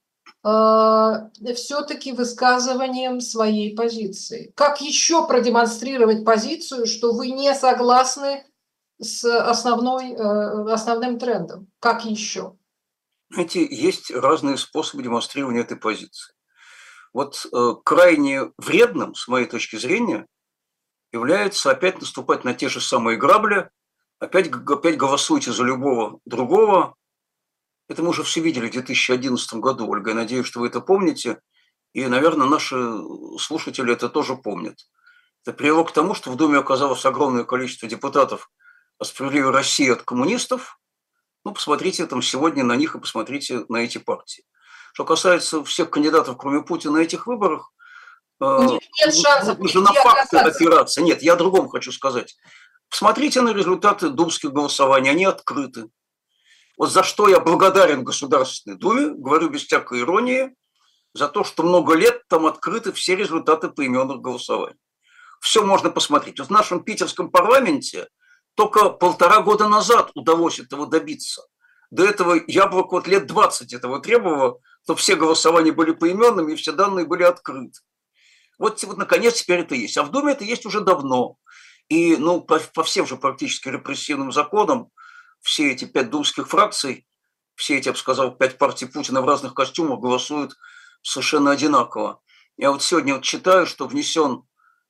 а, 0.43 1.31
все-таки 1.55 2.13
высказыванием 2.13 3.21
своей 3.21 3.75
позиции? 3.75 4.53
Как 4.55 4.81
еще 4.81 5.27
продемонстрировать 5.27 6.25
позицию, 6.25 6.87
что 6.87 7.13
вы 7.13 7.31
не 7.31 7.53
согласны 7.55 8.45
с 9.01 9.25
основной, 9.25 10.13
э, 10.13 10.73
основным 10.73 11.19
трендом? 11.19 11.69
Как 11.81 12.05
еще? 12.05 12.57
Знаете, 13.31 13.67
есть 13.71 14.11
разные 14.11 14.57
способы 14.57 15.03
демонстрирования 15.03 15.63
этой 15.63 15.77
позиции. 15.77 16.35
Вот 17.13 17.47
э, 17.53 17.75
крайне 17.85 18.53
вредным, 18.59 19.15
с 19.15 19.27
моей 19.27 19.47
точки 19.47 19.77
зрения, 19.77 20.27
является 21.13 21.71
опять 21.71 22.01
наступать 22.01 22.45
на 22.45 22.55
те 22.55 22.69
же 22.69 22.81
самые 22.81 23.17
грабли, 23.17 23.71
Опять, 24.21 24.51
опять 24.51 24.99
голосуйте 24.99 25.51
за 25.51 25.65
любого 25.65 26.21
другого. 26.27 26.95
Это 27.89 28.03
мы 28.03 28.11
уже 28.11 28.23
все 28.23 28.41
видели 28.41 28.69
в 28.69 28.73
2011 28.73 29.55
году, 29.55 29.89
Ольга. 29.89 30.11
Я 30.11 30.17
надеюсь, 30.17 30.47
что 30.47 30.61
вы 30.61 30.69
это 30.69 30.81
помните. 30.81 31.41
И, 31.95 32.07
наверное, 32.07 32.47
наши 32.47 32.77
слушатели 33.39 33.93
это 33.93 34.09
тоже 34.09 34.37
помнят. 34.37 34.77
Это 35.43 35.57
привело 35.57 35.85
к 35.85 35.93
тому, 35.93 36.15
что 36.15 36.31
в 36.31 36.37
Думе 36.37 36.59
оказалось 36.59 37.05
огромное 37.05 37.45
количество 37.45 37.89
депутатов 37.89 38.51
о 38.99 39.05
справедливой 39.05 39.53
России 39.53 39.91
от 39.91 40.03
коммунистов. 40.03 40.79
Ну, 41.45 41.53
посмотрите 41.53 42.07
там 42.07 42.21
сегодня 42.21 42.63
на 42.63 42.77
них 42.77 42.95
и 42.95 43.01
посмотрите 43.01 43.65
на 43.71 43.79
эти 43.79 43.97
партии. 43.97 44.45
Что 44.93 45.07
касается 45.07 45.65
всех 45.65 45.89
кандидатов, 45.89 46.37
кроме 46.37 46.63
Путина, 46.63 46.95
на 46.95 46.99
этих 46.99 47.27
выборах, 47.27 47.73
нет, 48.41 48.71
э, 48.71 49.07
нет 49.07 49.15
шансов. 49.15 49.59
Уже 49.59 49.81
на 49.81 49.93
факты 49.93 50.39
опираться. 50.39 51.03
Нет, 51.03 51.23
я 51.23 51.33
о 51.33 51.37
другом 51.37 51.69
хочу 51.69 51.91
сказать. 51.93 52.37
Посмотрите 52.91 53.41
на 53.41 53.55
результаты 53.55 54.11
думских 54.11 54.53
голосований, 54.53 55.11
они 55.11 55.25
открыты. 55.25 55.89
Вот 56.77 56.91
за 56.91 57.03
что 57.05 57.29
я 57.29 57.41
благодарен 57.41 58.05
Государственной 58.05 58.77
Думе, 58.77 59.11
говорю 59.11 59.49
без 59.49 59.65
всякой 59.65 60.01
иронии, 60.01 60.55
за 61.15 61.29
то, 61.29 61.45
что 61.45 61.63
много 61.63 61.95
лет 61.95 62.27
там 62.29 62.47
открыты 62.47 62.93
все 62.93 63.17
результаты 63.17 63.69
поименных 63.69 64.21
голосований. 64.21 64.79
Все 65.41 65.65
можно 65.65 65.91
посмотреть. 65.91 66.39
Вот 66.39 66.49
в 66.49 66.53
нашем 66.53 66.83
питерском 66.83 67.31
парламенте 67.31 68.09
только 68.55 68.91
полтора 68.91 69.41
года 69.41 69.69
назад 69.69 70.11
удалось 70.15 70.59
этого 70.59 70.87
добиться. 70.87 71.43
До 71.91 72.05
этого 72.05 72.41
Яблоко 72.47 72.95
вот 72.95 73.09
лет 73.09 73.27
20 73.27 73.73
этого 73.73 74.01
требовало, 74.01 74.59
чтобы 74.85 74.99
все 74.99 75.17
голосования 75.17 75.73
были 75.73 75.93
поименными 75.93 76.53
и 76.53 76.57
все 76.57 76.73
данные 76.73 77.07
были 77.07 77.23
открыты. 77.23 77.81
Вот, 78.59 78.83
вот 78.85 78.99
наконец 78.99 79.41
теперь 79.43 79.61
это 79.61 79.75
есть. 79.75 79.97
А 79.97 80.03
в 80.03 80.11
Думе 80.11 80.33
это 80.33 80.45
есть 80.45 80.67
уже 80.67 80.81
давно. 80.81 81.37
И 81.91 82.17
ну, 82.17 82.41
по, 82.41 82.61
по 82.73 82.85
всем 82.85 83.07
же 83.07 83.17
практически 83.17 83.69
репрессивным 83.69 84.33
законам 84.33 84.91
все 85.41 85.73
эти 85.73 85.85
пять 85.85 86.09
думских 86.09 86.49
фракций, 86.49 87.07
все 87.57 87.77
эти, 87.79 87.89
я 87.89 87.93
бы 87.93 87.99
сказал, 87.99 88.35
пять 88.37 88.59
партий 88.59 88.87
Путина 88.87 89.21
в 89.21 89.27
разных 89.27 89.55
костюмах 89.55 90.01
голосуют 90.01 90.57
совершенно 91.03 91.51
одинаково. 91.51 92.23
Я 92.57 92.71
вот 92.71 92.83
сегодня 92.83 93.15
вот 93.15 93.25
читаю, 93.25 93.67
что 93.67 93.87
внесен 93.89 94.45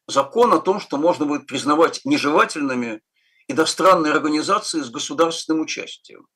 закон 0.06 0.52
о 0.52 0.60
том, 0.60 0.78
что 0.78 0.98
можно 0.98 1.24
будет 1.24 1.46
признавать 1.46 2.02
нежелательными 2.04 3.00
иностранные 3.48 4.12
организации 4.12 4.80
с 4.80 4.90
государственным 4.90 5.62
участием. 5.62 6.26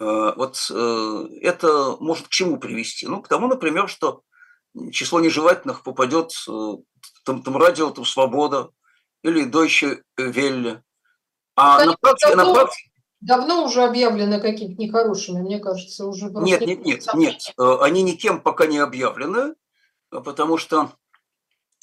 Э, 0.00 0.32
вот 0.36 0.56
э, 0.70 1.26
это 1.42 1.96
может 2.00 2.28
к 2.28 2.30
чему 2.30 2.58
привести? 2.58 3.06
Ну, 3.06 3.20
к 3.20 3.28
тому, 3.28 3.46
например, 3.46 3.88
что 3.88 4.22
число 4.90 5.20
нежелательных 5.20 5.82
попадет 5.82 6.32
э, 6.48 6.72
там, 7.24 7.42
там 7.42 7.56
радио, 7.58 7.90
там 7.90 8.04
«Свобода», 8.06 8.70
или 9.24 9.46
Deutsche 9.46 10.02
Welle. 10.18 10.82
А 11.56 11.78
Кстати, 11.78 11.86
на 11.88 11.96
практике, 11.96 12.36
давно, 12.36 12.44
на 12.44 12.60
практике... 12.60 12.90
давно 13.20 13.64
уже 13.64 13.82
объявлены 13.82 14.40
какими-то 14.40 14.80
нехорошими, 14.80 15.40
мне 15.40 15.58
кажется, 15.58 16.06
уже... 16.06 16.26
Нет, 16.30 16.60
нет, 16.60 16.84
нет, 16.84 17.06
нет, 17.14 17.54
э, 17.58 17.76
они 17.80 18.02
никем 18.02 18.40
пока 18.40 18.66
не 18.66 18.78
объявлены, 18.78 19.54
потому 20.10 20.58
что 20.58 20.92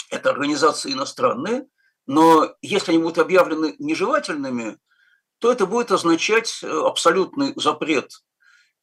это 0.09 0.29
организации 0.29 0.93
иностранные, 0.93 1.67
но 2.05 2.53
если 2.61 2.91
они 2.91 3.01
будут 3.01 3.17
объявлены 3.17 3.75
нежелательными, 3.79 4.77
то 5.39 5.51
это 5.51 5.65
будет 5.65 5.91
означать 5.91 6.59
э, 6.61 6.67
абсолютный 6.67 7.53
запрет 7.55 8.11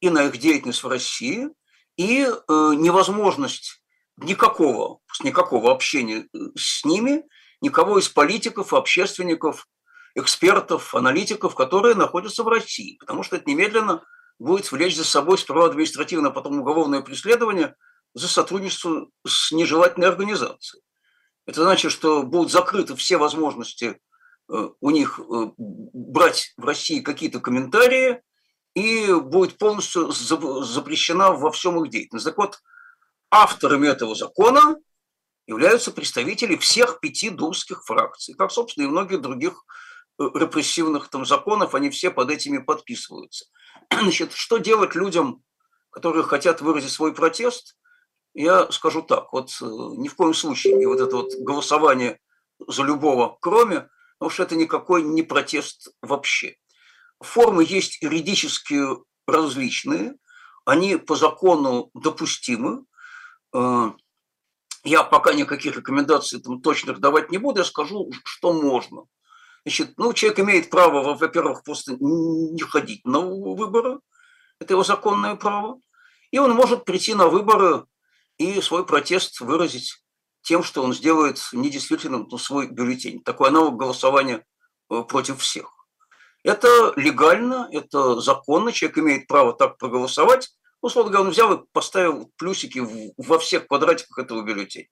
и 0.00 0.10
на 0.10 0.24
их 0.24 0.38
деятельность 0.38 0.82
в 0.82 0.88
России, 0.88 1.48
и 1.96 2.22
э, 2.22 2.30
невозможность 2.48 3.82
никакого, 4.16 5.00
никакого 5.22 5.70
общения 5.70 6.26
с 6.56 6.84
ними– 6.84 7.22
никого 7.60 7.98
из 7.98 8.08
политиков, 8.08 8.72
общественников, 8.72 9.66
экспертов, 10.14 10.94
аналитиков, 10.94 11.54
которые 11.54 11.94
находятся 11.94 12.42
в 12.42 12.48
России, 12.48 12.96
потому 12.98 13.22
что 13.22 13.36
это 13.36 13.48
немедленно 13.48 14.04
будет 14.38 14.70
влечь 14.70 14.96
за 14.96 15.04
собой 15.04 15.38
сперва 15.38 15.66
административное, 15.66 16.30
а 16.30 16.34
потом 16.34 16.60
уголовное 16.60 17.00
преследование 17.00 17.74
за 18.14 18.28
сотрудничество 18.28 19.08
с 19.26 19.52
нежелательной 19.52 20.08
организацией. 20.08 20.82
Это 21.46 21.62
значит, 21.62 21.92
что 21.92 22.22
будут 22.22 22.52
закрыты 22.52 22.94
все 22.94 23.16
возможности 23.16 24.00
э, 24.50 24.68
у 24.80 24.90
них 24.90 25.18
э, 25.18 25.50
брать 25.56 26.52
в 26.56 26.64
России 26.64 27.00
какие-то 27.00 27.40
комментарии, 27.40 28.22
и 28.74 29.12
будет 29.12 29.58
полностью 29.58 30.12
запрещена 30.12 31.32
во 31.32 31.50
всем 31.50 31.82
их 31.82 31.90
деятельность. 31.90 32.26
Так 32.26 32.38
вот, 32.38 32.60
авторами 33.30 33.88
этого 33.88 34.14
закона 34.14 34.76
являются 35.48 35.90
представители 35.90 36.56
всех 36.56 37.00
пяти 37.00 37.30
думских 37.30 37.82
фракций, 37.84 38.34
как, 38.34 38.52
собственно, 38.52 38.84
и 38.84 38.88
многих 38.88 39.22
других 39.22 39.64
э, 40.20 40.24
репрессивных 40.34 41.08
там 41.08 41.24
законов, 41.24 41.74
они 41.74 41.88
все 41.88 42.10
под 42.10 42.30
этими 42.30 42.58
подписываются. 42.58 43.46
Значит, 43.90 44.32
что 44.32 44.58
делать 44.58 44.94
людям, 44.94 45.42
которые 45.90 46.22
хотят 46.22 46.60
выразить 46.60 46.92
свой 46.92 47.14
протест? 47.14 47.76
Я 48.34 48.70
скажу 48.70 49.00
так, 49.00 49.32
вот 49.32 49.48
э, 49.62 49.64
ни 49.64 50.08
в 50.08 50.14
коем 50.14 50.34
случае 50.34 50.74
не 50.74 50.84
вот 50.84 51.00
это 51.00 51.16
вот 51.16 51.32
голосование 51.38 52.20
за 52.66 52.82
любого, 52.82 53.38
кроме, 53.40 53.88
потому 54.18 54.30
что 54.30 54.42
это 54.42 54.54
никакой 54.54 55.02
не 55.02 55.22
протест 55.22 55.88
вообще. 56.02 56.56
Формы 57.20 57.64
есть 57.64 58.02
юридически 58.02 58.80
различные, 59.26 60.14
они 60.66 60.96
по 60.96 61.16
закону 61.16 61.90
допустимы, 61.94 62.84
э, 63.54 63.92
я 64.84 65.02
пока 65.02 65.32
никаких 65.32 65.76
рекомендаций 65.76 66.40
там 66.40 66.60
точных 66.60 67.00
давать 67.00 67.30
не 67.30 67.38
буду, 67.38 67.60
я 67.60 67.64
скажу, 67.64 68.10
что 68.24 68.52
можно. 68.52 69.04
Значит, 69.64 69.94
ну, 69.98 70.12
человек 70.12 70.40
имеет 70.40 70.70
право, 70.70 71.14
во-первых, 71.14 71.62
просто 71.62 71.96
не 72.00 72.62
ходить 72.62 73.04
на 73.04 73.20
выборы, 73.20 73.98
это 74.60 74.74
его 74.74 74.84
законное 74.84 75.36
право, 75.36 75.80
и 76.30 76.38
он 76.38 76.52
может 76.52 76.84
прийти 76.84 77.14
на 77.14 77.28
выборы 77.28 77.84
и 78.38 78.60
свой 78.60 78.86
протест 78.86 79.40
выразить 79.40 80.02
тем, 80.42 80.62
что 80.62 80.82
он 80.82 80.94
сделает 80.94 81.40
недействительным 81.52 82.28
ну, 82.30 82.38
свой 82.38 82.68
бюллетень. 82.68 83.22
Такой 83.22 83.48
аналог 83.48 83.76
голосования 83.76 84.44
э, 84.90 85.02
против 85.02 85.40
всех. 85.40 85.72
Это 86.44 86.92
легально, 86.96 87.68
это 87.72 88.20
законно, 88.20 88.72
человек 88.72 88.98
имеет 88.98 89.26
право 89.26 89.52
так 89.52 89.76
проголосовать, 89.76 90.50
Условно 90.80 91.10
говоря, 91.10 91.26
он 91.26 91.32
взял 91.32 91.52
и 91.54 91.66
поставил 91.72 92.30
плюсики 92.36 92.80
во 93.16 93.38
всех 93.38 93.66
квадратиках 93.66 94.18
этого 94.18 94.42
бюллетеня. 94.42 94.88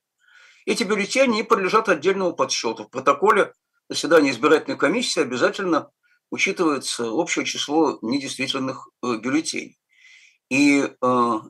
Эти 0.65 0.83
бюллетени 0.83 1.43
подлежат 1.43 1.89
отдельному 1.89 2.35
подсчету. 2.35 2.85
В 2.85 2.91
протоколе 2.91 3.53
заседания 3.89 4.31
избирательной 4.31 4.77
комиссии 4.77 5.21
обязательно 5.21 5.91
учитывается 6.31 7.11
общее 7.11 7.45
число 7.45 7.99
недействительных 8.03 8.89
э, 9.03 9.17
бюллетеней. 9.19 9.79
И 10.51 10.83
э, 10.83 11.41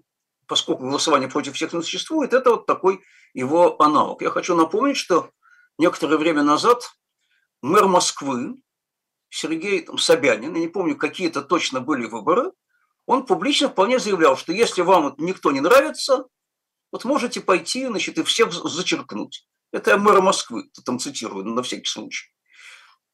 поскольку 0.46 0.83
голосование 0.83 1.31
против 1.31 1.55
всех 1.55 1.72
не 1.72 1.83
существует, 1.83 2.35
это 2.35 2.51
вот 2.51 2.66
такой 2.66 3.01
его 3.33 3.81
аналог. 3.81 4.20
Я 4.20 4.31
хочу 4.31 4.55
напомнить, 4.55 4.99
что 4.99 5.31
некоторое 5.79 6.18
время 6.18 6.42
назад 6.42 6.83
мэр 7.62 7.87
Москвы 7.87 8.57
Сергей 9.29 9.83
там, 9.83 9.99
Собянин, 9.99 10.55
я 10.55 10.61
не 10.61 10.68
помню, 10.68 10.96
какие-то 10.96 11.42
точно 11.42 11.81
были 11.81 12.07
выборы, 12.07 12.53
он 13.07 13.25
публично 13.25 13.69
вполне 13.69 13.99
заявлял, 13.99 14.37
что 14.37 14.53
если 14.53 14.83
вам 14.83 15.14
никто 15.19 15.53
не 15.53 15.61
нравится, 15.61 16.25
вот 16.92 17.05
можете 17.05 17.40
пойти, 17.40 17.87
значит, 17.87 18.19
и 18.19 18.23
всех 18.23 18.53
зачеркнуть. 18.53 19.47
Это 19.73 19.92
я 19.92 19.97
мэра 19.97 20.21
Москвы, 20.21 20.71
там 20.85 20.99
цитирую, 20.99 21.45
на 21.45 21.62
всякий 21.62 21.87
случай. 21.87 22.33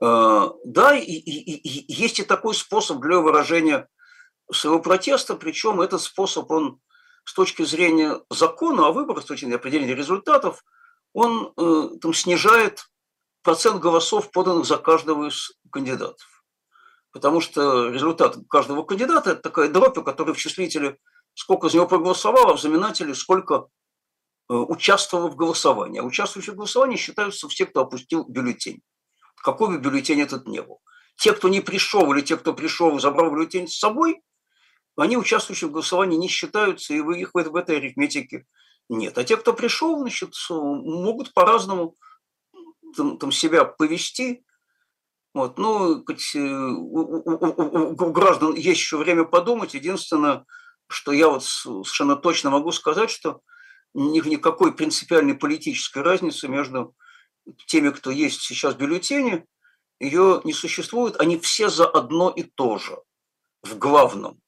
А, 0.00 0.52
да, 0.64 0.96
и, 0.96 1.04
и, 1.04 1.54
и 1.56 1.92
есть 1.92 2.20
и 2.20 2.24
такой 2.24 2.54
способ 2.54 3.00
для 3.00 3.18
выражения 3.18 3.88
своего 4.50 4.80
протеста, 4.80 5.34
причем 5.34 5.80
этот 5.80 6.00
способ, 6.00 6.50
он 6.50 6.80
с 7.24 7.34
точки 7.34 7.62
зрения 7.62 8.20
закона 8.30 8.88
о 8.88 8.92
выборах, 8.92 9.22
с 9.22 9.26
точки 9.26 9.44
зрения 9.44 9.56
определения 9.56 9.94
результатов, 9.94 10.64
он 11.12 11.52
э, 11.56 11.88
там 12.00 12.14
снижает 12.14 12.86
процент 13.42 13.80
голосов, 13.80 14.30
поданных 14.30 14.66
за 14.66 14.78
каждого 14.78 15.28
из 15.28 15.52
кандидатов. 15.70 16.41
Потому 17.12 17.40
что 17.40 17.88
результат 17.90 18.36
каждого 18.48 18.82
кандидата– 18.82 19.30
это 19.32 19.42
такая 19.42 19.68
дробь, 19.68 19.98
у 19.98 20.02
в 20.02 20.36
числителе 20.36 20.98
сколько 21.34 21.66
из 21.66 21.74
него 21.74 21.86
проголосовало, 21.86 22.56
в 22.56 22.60
знаменателе 22.60 23.14
сколько 23.14 23.68
э, 24.48 24.54
участвовало 24.54 25.28
в 25.28 25.36
голосовании. 25.36 26.00
А 26.00 26.04
участвующие 26.04 26.54
в 26.54 26.56
голосовании 26.56 26.96
считаются 26.96 27.48
все, 27.48 27.66
кто 27.66 27.82
опустил 27.82 28.24
бюллетень. 28.24 28.82
Какой 29.36 29.68
бы 29.68 29.78
бюллетень 29.78 30.20
этот 30.20 30.46
не 30.46 30.62
был. 30.62 30.80
Те, 31.16 31.32
кто 31.32 31.48
не 31.48 31.60
пришел, 31.60 32.12
или 32.12 32.22
те, 32.22 32.36
кто 32.36 32.54
пришел 32.54 32.96
и 32.96 33.00
забрал 33.00 33.30
бюллетень 33.30 33.68
с 33.68 33.78
собой, 33.78 34.22
они 34.96 35.16
участвующие 35.16 35.68
в 35.68 35.72
голосовании 35.72 36.16
не 36.16 36.28
считаются, 36.28 36.94
и 36.94 37.00
вы 37.00 37.20
их 37.20 37.30
в 37.34 37.56
этой 37.56 37.76
арифметике 37.76 38.46
нет. 38.88 39.16
А 39.18 39.24
те, 39.24 39.36
кто 39.36 39.52
пришел, 39.52 39.98
значит, 40.00 40.34
могут 40.50 41.32
по-разному 41.34 41.94
там, 42.96 43.18
там 43.18 43.32
себя 43.32 43.64
повести. 43.64 44.44
Вот, 45.34 45.58
ну, 45.58 46.04
хоть, 46.04 46.34
э, 46.34 46.38
у, 46.38 47.22
у, 47.24 47.88
у 47.90 48.12
граждан 48.12 48.54
есть 48.54 48.80
еще 48.80 48.98
время 48.98 49.24
подумать. 49.24 49.74
Единственное, 49.74 50.44
что 50.88 51.12
я 51.12 51.28
вот 51.28 51.44
совершенно 51.44 52.16
точно 52.16 52.50
могу 52.50 52.70
сказать, 52.72 53.10
что 53.10 53.40
никакой 53.94 54.74
принципиальной 54.74 55.34
политической 55.34 56.02
разницы 56.02 56.48
между 56.48 56.94
теми, 57.66 57.90
кто 57.90 58.10
есть 58.10 58.42
сейчас 58.42 58.74
в 58.74 58.78
бюллетене, 58.78 59.46
ее 60.00 60.40
не 60.44 60.52
существует. 60.52 61.20
Они 61.20 61.38
все 61.38 61.68
за 61.68 61.86
одно 61.86 62.30
и 62.30 62.42
то 62.42 62.78
же 62.78 62.98
в 63.62 63.78
главном. 63.78 64.40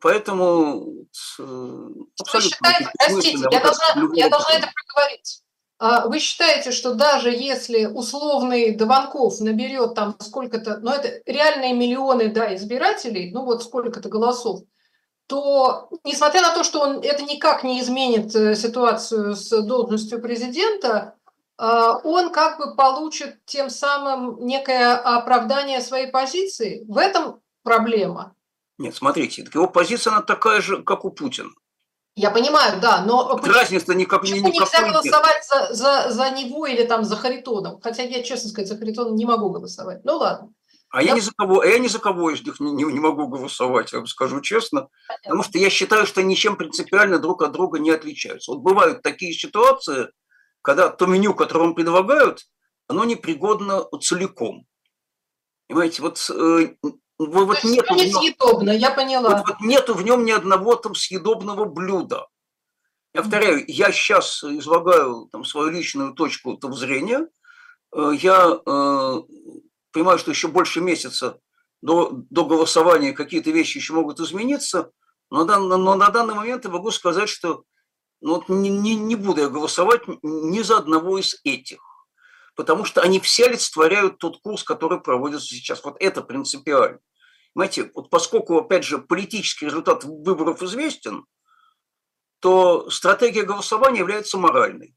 Поэтому 0.00 1.06
абсолютно... 1.38 2.40
Считаете, 2.40 2.90
простите, 2.98 3.48
я 3.50 3.60
должна, 3.60 3.86
я 4.14 4.28
должна 4.28 4.54
это 4.54 4.70
проговорить. 4.74 5.42
А 5.78 6.08
вы 6.08 6.18
считаете, 6.18 6.72
что 6.72 6.94
даже 6.94 7.30
если 7.30 7.86
условный 7.86 8.74
Дованков 8.74 9.40
наберет 9.40 9.94
там 9.94 10.16
сколько-то, 10.18 10.78
ну 10.78 10.90
это 10.90 11.22
реальные 11.24 11.72
миллионы 11.72 12.28
да, 12.28 12.54
избирателей, 12.56 13.30
ну 13.32 13.44
вот 13.44 13.62
сколько-то 13.62 14.08
голосов, 14.08 14.62
то 15.28 15.88
несмотря 16.04 16.40
на 16.40 16.54
то, 16.54 16.64
что 16.64 16.80
он, 16.80 17.00
это 17.00 17.22
никак 17.22 17.62
не 17.62 17.80
изменит 17.80 18.34
э, 18.34 18.56
ситуацию 18.56 19.36
с 19.36 19.50
должностью 19.62 20.20
президента, 20.20 21.14
а, 21.58 21.98
он 21.98 22.32
как 22.32 22.58
бы 22.58 22.74
получит 22.74 23.44
тем 23.44 23.68
самым 23.68 24.44
некое 24.46 24.94
оправдание 24.94 25.80
своей 25.80 26.06
позиции. 26.06 26.84
В 26.88 26.96
этом 26.96 27.40
проблема. 27.62 28.34
Нет, 28.78 28.94
смотрите, 28.94 29.44
его 29.52 29.68
позиция 29.68 30.12
она 30.12 30.22
такая 30.22 30.60
же, 30.60 30.82
как 30.82 31.04
у 31.04 31.10
Путина. 31.10 31.50
Я 32.18 32.32
понимаю, 32.32 32.80
да, 32.80 33.04
но 33.04 33.38
разница 33.44 33.94
никак 33.94 34.24
не 34.24 34.40
нельзя 34.40 34.82
голосовать 34.82 35.46
за, 35.46 35.72
за, 35.72 36.10
за 36.10 36.30
него 36.30 36.66
или 36.66 36.82
там 36.82 37.04
за 37.04 37.14
Харитоном? 37.14 37.80
Хотя 37.80 38.02
я, 38.02 38.24
честно 38.24 38.50
сказать, 38.50 38.66
за 38.66 38.76
Харитоном 38.76 39.14
не 39.14 39.24
могу 39.24 39.50
голосовать. 39.50 40.04
Ну 40.04 40.16
ладно. 40.16 40.52
А 40.90 41.00
я, 41.00 41.10
я 41.10 41.14
ни 41.14 41.20
за 41.20 41.30
кого, 41.30 41.62
я 41.62 41.78
ни 41.78 41.86
за 41.86 42.00
кого 42.00 42.30
из 42.30 42.44
них 42.44 42.58
не, 42.58 42.72
не, 42.72 42.82
не 42.82 42.98
могу 42.98 43.28
голосовать, 43.28 43.92
я 43.92 43.98
вам 43.98 44.08
скажу 44.08 44.40
честно, 44.40 44.88
Понятно. 45.06 45.22
потому 45.22 45.42
что 45.44 45.58
я 45.58 45.70
считаю, 45.70 46.06
что 46.06 46.22
ничем 46.24 46.56
принципиально 46.56 47.20
друг 47.20 47.42
от 47.42 47.52
друга 47.52 47.78
не 47.78 47.90
отличаются. 47.90 48.50
Вот 48.50 48.62
бывают 48.62 49.02
такие 49.02 49.32
ситуации, 49.32 50.08
когда 50.60 50.88
то 50.88 51.06
меню, 51.06 51.34
которое 51.34 51.66
вам 51.66 51.74
предлагают, 51.76 52.46
оно 52.88 53.04
непригодно 53.04 53.84
целиком. 54.00 54.66
Понимаете, 55.68 56.02
вот 56.02 56.18
э, 56.30 56.74
вот 57.18 57.64
нету 57.64 57.94
не 57.94 58.12
съедобно, 58.12 58.70
я 58.70 58.90
поняла. 58.90 59.36
Вот, 59.36 59.48
вот 59.48 59.60
нету 59.60 59.94
в 59.94 60.02
нем 60.04 60.24
ни 60.24 60.30
одного 60.30 60.76
там 60.76 60.94
съедобного 60.94 61.64
блюда. 61.64 62.28
Я 63.12 63.22
повторяю, 63.22 63.64
я 63.66 63.90
сейчас 63.90 64.44
излагаю 64.44 65.28
там 65.32 65.44
свою 65.44 65.70
личную 65.70 66.14
точку 66.14 66.56
там, 66.56 66.74
зрения. 66.74 67.26
Э, 67.92 68.12
я 68.14 68.60
э, 68.64 69.22
понимаю, 69.92 70.18
что 70.18 70.30
еще 70.30 70.48
больше 70.48 70.80
месяца 70.80 71.40
до, 71.82 72.10
до 72.30 72.44
голосования 72.44 73.12
какие-то 73.12 73.50
вещи 73.50 73.78
еще 73.78 73.94
могут 73.94 74.20
измениться, 74.20 74.92
но, 75.30 75.44
но, 75.44 75.76
но 75.76 75.94
на 75.96 76.10
данный 76.10 76.34
момент 76.34 76.64
я 76.64 76.70
могу 76.70 76.90
сказать, 76.90 77.28
что 77.28 77.64
ну, 78.20 78.36
вот 78.36 78.48
не, 78.48 78.68
не, 78.68 78.94
не 78.94 79.16
буду 79.16 79.40
я 79.40 79.48
голосовать 79.48 80.02
ни 80.22 80.60
за 80.62 80.78
одного 80.78 81.18
из 81.18 81.40
этих, 81.44 81.80
потому 82.58 82.84
что 82.84 83.02
они 83.02 83.20
все 83.20 83.46
олицетворяют 83.46 84.18
тот 84.18 84.40
курс, 84.42 84.64
который 84.64 85.00
проводится 85.00 85.46
сейчас. 85.46 85.84
Вот 85.84 85.96
это 86.00 86.22
принципиально. 86.22 86.98
Понимаете, 87.54 87.92
вот 87.94 88.10
поскольку, 88.10 88.58
опять 88.58 88.82
же, 88.82 88.98
политический 88.98 89.66
результат 89.66 90.02
выборов 90.02 90.60
известен, 90.64 91.24
то 92.40 92.90
стратегия 92.90 93.44
голосования 93.44 94.00
является 94.00 94.38
моральной. 94.38 94.96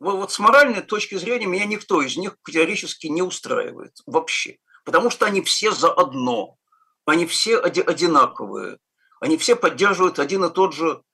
Вот, 0.00 0.16
вот 0.16 0.32
с 0.32 0.40
моральной 0.40 0.82
точки 0.82 1.14
зрения 1.14 1.46
меня 1.46 1.64
никто 1.64 2.02
из 2.02 2.16
них 2.16 2.36
категорически 2.42 3.06
не 3.06 3.22
устраивает 3.22 3.92
вообще. 4.06 4.58
Потому 4.84 5.10
что 5.10 5.26
они 5.26 5.42
все 5.42 5.70
заодно, 5.70 6.56
они 7.04 7.24
все 7.26 7.60
одинаковые, 7.60 8.78
они 9.20 9.36
все 9.36 9.54
поддерживают 9.54 10.18
один 10.18 10.44
и 10.44 10.52
тот 10.52 10.74
же 10.74 11.04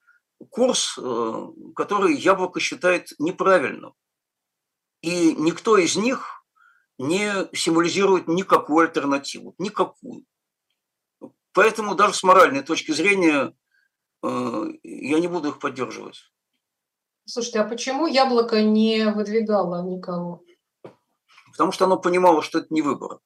курс, 0.49 0.97
э, 0.97 1.47
который 1.75 2.15
Яблоко 2.15 2.61
считает 2.61 3.11
неправильным. 3.19 3.93
И 5.07 5.37
никто 5.37 5.79
из 5.79 5.95
них 5.95 6.45
не 6.99 7.49
символизирует 7.55 8.27
никакую 8.27 8.89
альтернативу, 8.89 9.55
никакую. 9.57 10.25
Поэтому 11.53 11.95
даже 11.95 12.15
с 12.15 12.25
моральной 12.25 12.65
точки 12.65 12.91
зрения 12.91 13.55
э, 14.25 14.65
я 14.83 15.21
не 15.21 15.29
буду 15.29 15.51
их 15.51 15.61
поддерживать. 15.61 16.33
Слушайте, 17.25 17.61
а 17.61 17.69
почему 17.69 18.09
яблоко 18.09 18.65
не 18.65 19.13
выдвигало 19.13 19.89
никого? 19.89 20.43
Потому 21.53 21.71
что 21.71 21.85
оно 21.85 22.01
понимало, 22.01 22.43
что 22.43 22.59
это 22.59 22.67
не 22.71 22.83
выбор. 22.83 23.21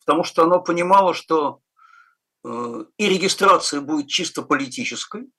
Потому 0.00 0.22
что 0.22 0.42
оно 0.42 0.60
понимало, 0.60 1.14
что 1.14 1.62
э, 2.44 2.84
и 2.98 3.08
регистрация 3.08 3.80
будет 3.80 4.08
чисто 4.08 4.42
политической, 4.42 5.32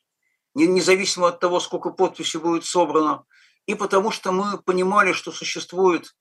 независимо 0.56 1.28
от 1.28 1.40
того, 1.40 1.60
сколько 1.60 1.92
подписей 1.92 2.40
будет 2.40 2.66
собрано, 2.66 3.26
и 3.66 3.76
потому 3.76 4.12
что 4.12 4.32
мы 4.32 4.58
понимали, 4.58 5.14
что 5.14 5.32
существует 5.32 6.16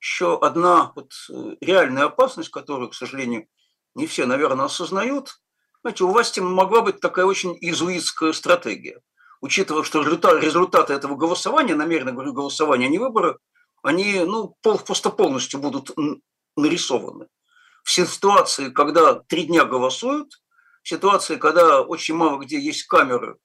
еще 0.00 0.38
одна 0.38 0.92
вот 0.94 1.12
э, 1.30 1.56
реальная 1.60 2.04
опасность, 2.04 2.50
которую, 2.50 2.90
к 2.90 2.94
сожалению, 2.94 3.46
не 3.94 4.06
все, 4.06 4.26
наверное, 4.26 4.66
осознают. 4.66 5.40
Знаете, 5.82 6.04
у 6.04 6.08
власти 6.08 6.40
могла 6.40 6.82
быть 6.82 7.00
такая 7.00 7.24
очень 7.24 7.56
иезуитская 7.60 8.32
стратегия. 8.32 9.00
Учитывая, 9.40 9.82
что 9.82 10.02
результаты 10.02 10.94
этого 10.94 11.16
голосования, 11.16 11.74
намеренно 11.74 12.12
говорю 12.12 12.32
голосования, 12.32 12.86
а 12.86 12.88
не 12.88 12.98
выборы, 12.98 13.38
они 13.82 14.20
ну, 14.20 14.56
просто 14.62 15.10
полностью 15.10 15.60
будут 15.60 15.90
нарисованы. 16.56 17.26
В 17.82 17.90
ситуации, 17.90 18.70
когда 18.70 19.14
три 19.14 19.44
дня 19.44 19.64
голосуют, 19.64 20.40
в 20.82 20.88
ситуации, 20.88 21.36
когда 21.36 21.82
очень 21.82 22.14
мало 22.14 22.38
где 22.38 22.58
есть 22.58 22.84
камеры, 22.84 23.36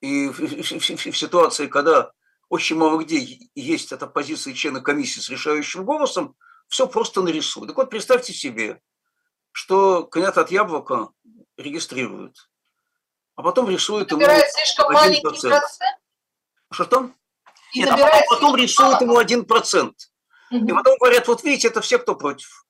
и 0.00 0.28
в, 0.28 1.16
ситуации, 1.16 1.68
когда 1.68 2.10
очень 2.48 2.76
мало 2.76 3.02
где 3.02 3.38
есть 3.54 3.92
эта 3.92 4.06
позиция 4.06 4.54
члена 4.54 4.80
комиссии 4.80 5.20
с 5.20 5.28
решающим 5.28 5.84
голосом, 5.84 6.36
все 6.68 6.86
просто 6.86 7.22
нарисуют. 7.22 7.68
Так 7.68 7.76
вот, 7.76 7.90
представьте 7.90 8.32
себе, 8.32 8.80
что 9.52 10.04
кандидат 10.04 10.38
от 10.38 10.50
яблока 10.50 11.10
регистрируют, 11.56 12.50
а 13.34 13.42
потом 13.42 13.68
рисуют 13.68 14.10
ему 14.10 14.20
слишком 14.20 14.92
маленький 14.92 15.22
процент. 15.22 15.64
Что 16.70 16.84
там? 16.84 17.14
Нет, 17.74 17.88
а 17.88 17.96
потом, 17.96 18.20
потом 18.28 18.56
рисуют 18.56 19.00
ему 19.00 19.16
один 19.16 19.44
процент. 19.44 19.94
И 20.50 20.72
потом 20.72 20.96
говорят, 20.98 21.26
вот 21.28 21.42
видите, 21.42 21.68
это 21.68 21.80
все, 21.80 21.98
кто 21.98 22.14
против, 22.14 22.66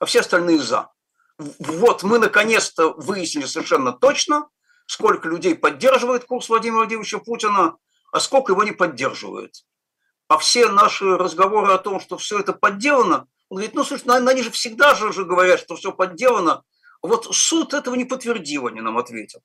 а 0.00 0.04
все 0.04 0.20
остальные 0.20 0.58
за. 0.58 0.90
Вот 1.38 2.02
мы 2.02 2.18
наконец-то 2.18 2.92
выяснили 2.92 3.46
совершенно 3.46 3.92
точно, 3.92 4.48
сколько 4.86 5.28
людей 5.28 5.54
поддерживает 5.54 6.24
курс 6.24 6.48
Владимира 6.48 6.78
Владимировича 6.78 7.18
Путина, 7.18 7.76
а 8.16 8.20
сколько 8.20 8.52
его 8.52 8.64
не 8.64 8.72
поддерживает. 8.72 9.66
А 10.28 10.38
все 10.38 10.70
наши 10.70 11.04
разговоры 11.18 11.74
о 11.74 11.78
том, 11.78 12.00
что 12.00 12.16
все 12.16 12.38
это 12.38 12.54
подделано, 12.54 13.28
он 13.50 13.58
говорит, 13.58 13.74
ну, 13.74 13.84
слушай, 13.84 14.08
они 14.08 14.42
же 14.42 14.50
всегда 14.50 14.94
же 14.94 15.08
уже 15.08 15.26
говорят, 15.26 15.60
что 15.60 15.76
все 15.76 15.92
подделано. 15.92 16.64
Вот 17.02 17.28
суд 17.36 17.74
этого 17.74 17.94
не 17.94 18.06
подтвердил, 18.06 18.68
они 18.68 18.80
нам 18.80 18.96
ответят. 18.96 19.42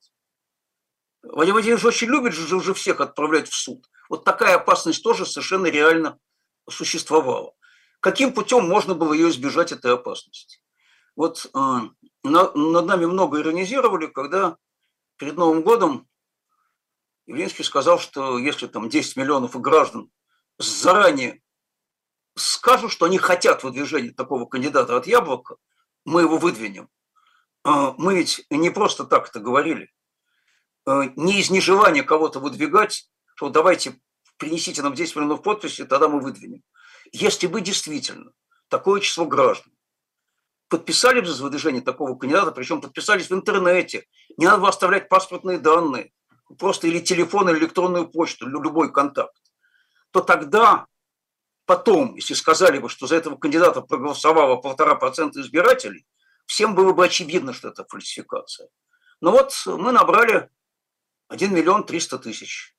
Владимир 1.22 1.55
Владимирович 1.55 1.84
очень 1.84 2.07
любит 2.07 2.32
же 2.32 2.55
уже 2.55 2.74
всех 2.74 3.01
отправлять 3.01 3.49
в 3.49 3.53
суд. 3.53 3.86
Вот 4.07 4.24
такая 4.24 4.55
опасность 4.55 5.03
тоже 5.03 5.26
совершенно 5.26 5.65
реально 5.65 6.17
существовала. 6.69 7.53
Каким 7.99 8.34
путем 8.34 8.69
можно 8.69 8.95
было 8.95 9.11
ее 9.11 9.32
избежать 9.32 9.74
этой 9.74 9.93
опасности? 9.95 10.61
Вот 11.17 11.45
э, 11.45 11.49
на, 11.57 11.91
над 12.24 12.86
нами 12.86 13.05
много 13.05 13.41
иронизировали, 13.41 14.07
когда 14.07 14.55
перед 15.17 15.36
Новым 15.36 15.61
годом 15.61 16.07
Явлинский 17.28 17.63
сказал, 17.63 17.99
что 17.99 18.38
если 18.38 18.67
там 18.67 18.89
10 18.89 19.15
миллионов 19.17 19.59
граждан 19.59 20.09
заранее 20.57 21.41
скажут, 22.36 22.91
что 22.91 23.05
они 23.05 23.17
хотят 23.17 23.63
выдвижения 23.63 24.11
такого 24.11 24.45
кандидата 24.45 24.95
от 24.95 25.07
Яблока, 25.07 25.55
мы 26.05 26.22
его 26.22 26.38
выдвинем. 26.38 26.89
А, 27.63 27.93
мы 27.97 28.15
ведь 28.15 28.45
не 28.49 28.69
просто 28.69 29.05
так 29.05 29.30
это 29.30 29.39
говорили. 29.39 29.91
А, 30.86 31.05
не 31.15 31.39
из 31.39 31.49
нежелания 31.49 32.03
кого-то 32.03 32.39
выдвигать, 32.39 33.09
что 33.36 33.49
давайте 33.49 33.99
принесите 34.38 34.82
нам 34.82 34.93
10 34.93 35.15
миллионов 35.15 35.43
подписей, 35.43 35.86
тогда 35.86 36.07
мы 36.07 36.19
выдвинем. 36.19 36.63
Если 37.11 37.47
бы 37.47 37.61
действительно 37.61 38.32
такое 38.69 39.01
число 39.01 39.26
граждан 39.26 39.74
подписали 40.69 41.19
бы 41.19 41.28
за 41.28 41.43
выдвижение 41.43 41.82
такого 41.82 42.17
кандидата, 42.17 42.51
причем 42.51 42.80
подписались 42.80 43.30
в 43.30 43.34
интернете, 43.34 44.05
не 44.38 44.45
надо 44.45 44.65
оставлять 44.65 45.09
паспортные 45.09 45.59
данные, 45.59 46.13
просто 46.58 46.88
или 46.88 46.99
телефон, 46.99 47.49
или 47.49 47.60
электронную 47.60 48.08
почту, 48.08 48.47
любой 48.47 48.91
контакт, 48.91 49.36
то 50.12 50.22
тогда 50.22 50.88
потом, 51.66 52.16
если 52.16 52.34
сказали 52.34 52.80
бы, 52.80 52.89
что 52.89 53.08
за 53.08 53.16
этого 53.16 53.38
кандидата 53.38 53.82
проголосовало 53.82 54.58
полтора 54.58 54.95
процента 54.95 55.41
избирателей, 55.41 56.06
всем 56.45 56.76
было 56.76 56.93
бы 56.93 57.06
очевидно, 57.06 57.54
что 57.54 57.70
это 57.70 57.86
фальсификация. 57.88 58.70
Но 59.22 59.32
вот 59.32 59.54
мы 59.66 59.91
набрали 59.91 60.49
1 61.30 61.54
миллион 61.54 61.86
300 61.86 62.20
тысяч 62.20 62.76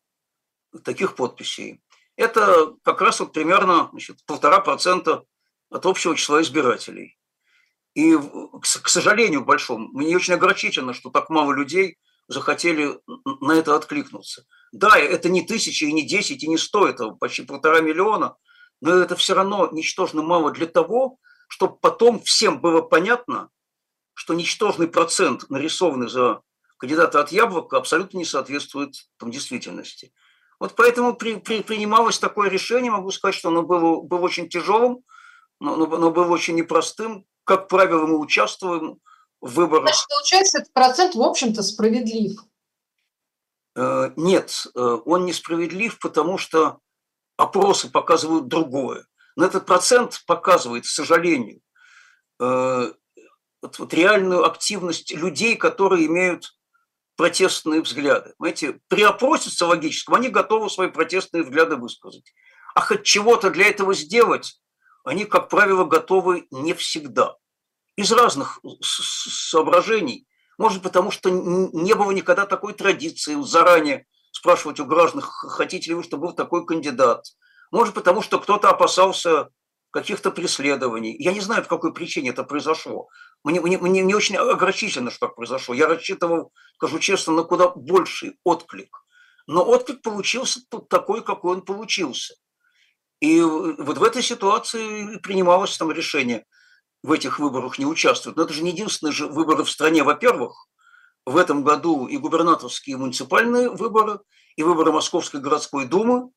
таких 0.85 1.15
подписей. 1.15 1.83
Это 2.17 2.75
как 2.83 3.01
раз 3.01 3.21
вот 3.21 3.33
примерно 3.33 3.91
полтора 4.27 4.61
процента 4.61 5.25
от 5.71 5.87
общего 5.87 6.15
числа 6.15 6.43
избирателей. 6.43 7.19
И, 7.95 8.17
к 8.61 8.89
сожалению, 8.89 9.45
большому, 9.45 9.89
мне 9.89 10.17
очень 10.17 10.35
огорчительно, 10.35 10.93
что 10.95 11.11
так 11.11 11.31
мало 11.31 11.53
людей 11.53 11.99
захотели 12.29 13.01
на 13.41 13.53
это 13.53 13.77
откликнуться. 13.77 14.45
Да, 14.73 14.99
это 14.99 15.29
не 15.29 15.43
тысячи, 15.43 15.85
и 15.85 15.93
не 15.93 16.07
десять, 16.07 16.43
и 16.43 16.49
не 16.49 16.57
сто, 16.57 16.89
это 16.89 17.11
почти 17.11 17.43
полтора 17.43 17.81
миллиона, 17.81 18.37
но 18.81 18.95
это 18.95 19.17
все 19.17 19.35
равно 19.35 19.69
ничтожно 19.71 20.23
мало 20.23 20.51
для 20.51 20.67
того, 20.67 21.19
чтобы 21.49 21.77
потом 21.77 22.21
всем 22.23 22.61
было 22.61 22.81
понятно, 22.81 23.51
что 24.15 24.35
ничтожный 24.35 24.89
процент, 24.89 25.49
нарисованный 25.51 26.09
за 26.09 26.41
кандидата 26.79 27.21
от 27.21 27.31
яблока, 27.31 27.77
абсолютно 27.77 28.19
не 28.19 28.25
соответствует 28.25 28.95
там, 29.19 29.31
действительности. 29.31 30.13
Вот 30.59 30.75
поэтому 30.75 31.15
при, 31.15 31.37
при, 31.37 31.63
принималось 31.63 32.19
такое 32.19 32.49
решение, 32.49 32.91
могу 32.91 33.11
сказать, 33.11 33.35
что 33.35 33.49
оно 33.49 33.63
было, 33.63 34.01
было 34.01 34.21
очень 34.21 34.49
тяжелым, 34.49 35.05
но, 35.61 35.77
но, 35.77 35.87
но 35.87 36.11
было 36.11 36.33
очень 36.33 36.55
непростым. 36.55 37.25
Как 37.45 37.69
правило, 37.69 38.07
мы 38.07 38.19
участвуем 38.19 38.99
в 39.43 39.55
выборах. 39.55 39.89
Значит, 39.89 40.07
получается, 40.09 40.59
этот 40.59 40.73
процент, 40.73 41.15
в 41.15 41.21
общем-то, 41.21 41.63
справедлив. 41.63 42.41
Э, 43.75 44.13
нет, 44.17 44.67
э, 44.75 44.81
он 45.05 45.27
несправедлив, 45.27 45.99
потому 45.99 46.39
что 46.39 46.79
опросы 47.37 47.91
показывают 47.91 48.49
другое. 48.49 49.05
Но 49.37 49.45
этот 49.45 49.67
процент 49.67 50.23
показывает, 50.27 50.85
к 50.85 50.89
сожалению, 50.89 51.61
э, 52.41 52.93
вот, 53.63 53.79
вот 53.79 53.95
реальную 53.95 54.45
активность 54.45 55.13
людей, 55.13 55.57
которые 55.57 56.07
имеют 56.07 56.57
протестные 57.17 57.83
взгляды. 57.83 58.35
Знаете, 58.39 58.81
при 58.89 59.03
опросе 59.03 59.51
социологическом 59.51 60.15
они 60.15 60.29
готовы 60.29 60.71
свои 60.71 60.89
протестные 60.89 61.43
взгляды 61.43 61.77
высказать. 61.77 62.33
А 62.75 62.81
хоть 62.81 63.03
чего-то 63.03 63.51
для 63.51 63.67
этого 63.67 63.93
сделать, 63.93 64.61
они, 65.05 65.25
как 65.25 65.49
правило, 65.49 65.85
готовы 65.85 66.47
не 66.51 66.75
всегда. 66.75 67.37
Из 67.97 68.11
разных 68.11 68.61
соображений. 68.81 70.27
Может, 70.59 70.83
потому 70.83 71.11
что 71.11 71.31
не 71.31 71.95
было 71.95 72.11
никогда 72.11 72.47
такой 72.47 72.73
традиции 72.73 73.35
заранее 73.43 74.07
спрашивать 74.31 74.81
у 74.81 74.87
граждан, 74.87 75.21
хотите 75.23 75.91
ли 75.91 75.95
вы, 75.95 76.03
чтобы 76.03 76.29
был 76.29 76.33
такой 76.35 76.65
кандидат. 76.67 77.25
Может, 77.71 77.95
потому 77.95 78.23
что 78.23 78.39
кто-то 78.39 78.71
опасался 78.71 79.49
каких-то 79.91 80.31
преследований. 80.31 81.15
Я 81.19 81.33
не 81.33 81.41
знаю, 81.41 81.63
по 81.63 81.69
какой 81.69 81.93
причине 81.93 82.31
это 82.31 82.45
произошло. 82.45 83.09
Мне, 83.45 83.61
мне, 83.61 83.79
мне 83.79 84.03
не 84.03 84.15
очень 84.15 84.37
огорчительно, 84.37 85.11
что 85.11 85.27
так 85.27 85.37
произошло. 85.37 85.75
Я 85.75 85.87
рассчитывал, 85.87 86.53
скажу 86.77 86.99
честно, 86.99 87.35
на 87.35 87.43
куда 87.45 87.69
больший 87.69 88.39
отклик. 88.43 89.05
Но 89.47 89.65
отклик 89.65 90.01
получился 90.03 90.61
такой, 90.89 91.23
какой 91.23 91.57
он 91.57 91.63
получился. 91.63 92.35
И 93.21 93.41
вот 93.41 93.99
в 93.99 94.03
этой 94.03 94.23
ситуации 94.23 95.19
принималось 95.19 95.77
там 95.77 95.93
решение 95.93 96.47
в 97.03 97.13
этих 97.13 97.39
выборах 97.39 97.79
не 97.79 97.87
участвовать. 97.87 98.37
Но 98.37 98.45
это 98.45 98.53
же 98.53 98.63
не 98.63 98.71
единственные 98.71 99.13
же 99.13 99.27
выборы 99.27 99.65
в 99.65 99.71
стране. 99.71 100.05
Во-первых, 100.05 100.69
в 101.25 101.37
этом 101.37 101.65
году 101.65 102.07
и 102.07 102.17
губернаторские, 102.17 102.95
и 102.95 102.99
муниципальные 102.99 103.71
выборы, 103.71 104.21
и 104.57 104.63
выборы 104.63 104.93
Московской 104.93 105.41
городской 105.41 105.87
думы, 105.87 106.31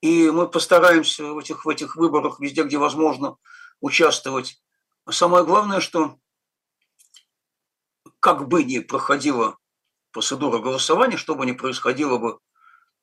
и 0.00 0.30
мы 0.30 0.48
постараемся 0.48 1.24
в 1.32 1.38
этих, 1.38 1.64
в 1.64 1.68
этих 1.68 1.96
выборах 1.96 2.40
везде, 2.40 2.64
где 2.64 2.76
возможно, 2.76 3.36
участвовать. 3.80 4.60
самое 5.10 5.44
главное, 5.44 5.80
что 5.80 6.16
как 8.20 8.48
бы 8.48 8.64
ни 8.64 8.78
проходила 8.80 9.56
процедура 10.12 10.58
голосования, 10.58 11.16
что 11.16 11.34
бы 11.34 11.46
ни 11.46 11.52
происходило 11.52 12.18
бы 12.18 12.38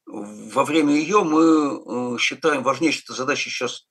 во 0.06 0.66
время 0.66 0.96
ее, 0.96 1.24
мы 1.24 2.16
э, 2.16 2.18
считаем 2.18 2.64
важнейшей 2.64 3.14
задачей 3.14 3.50
сейчас 3.50 3.88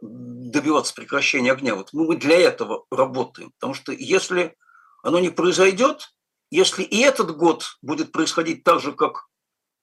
добиваться 0.00 0.94
прекращения 0.94 1.52
огня. 1.52 1.74
Вот 1.74 1.92
мы 1.92 2.16
для 2.16 2.38
этого 2.38 2.86
работаем. 2.90 3.52
Потому 3.52 3.74
что 3.74 3.92
если 3.92 4.56
оно 5.02 5.18
не 5.20 5.30
произойдет, 5.30 6.14
если 6.50 6.82
и 6.82 6.98
этот 7.00 7.36
год 7.36 7.76
будет 7.82 8.12
происходить 8.12 8.64
так 8.64 8.80
же, 8.80 8.92
как 8.92 9.28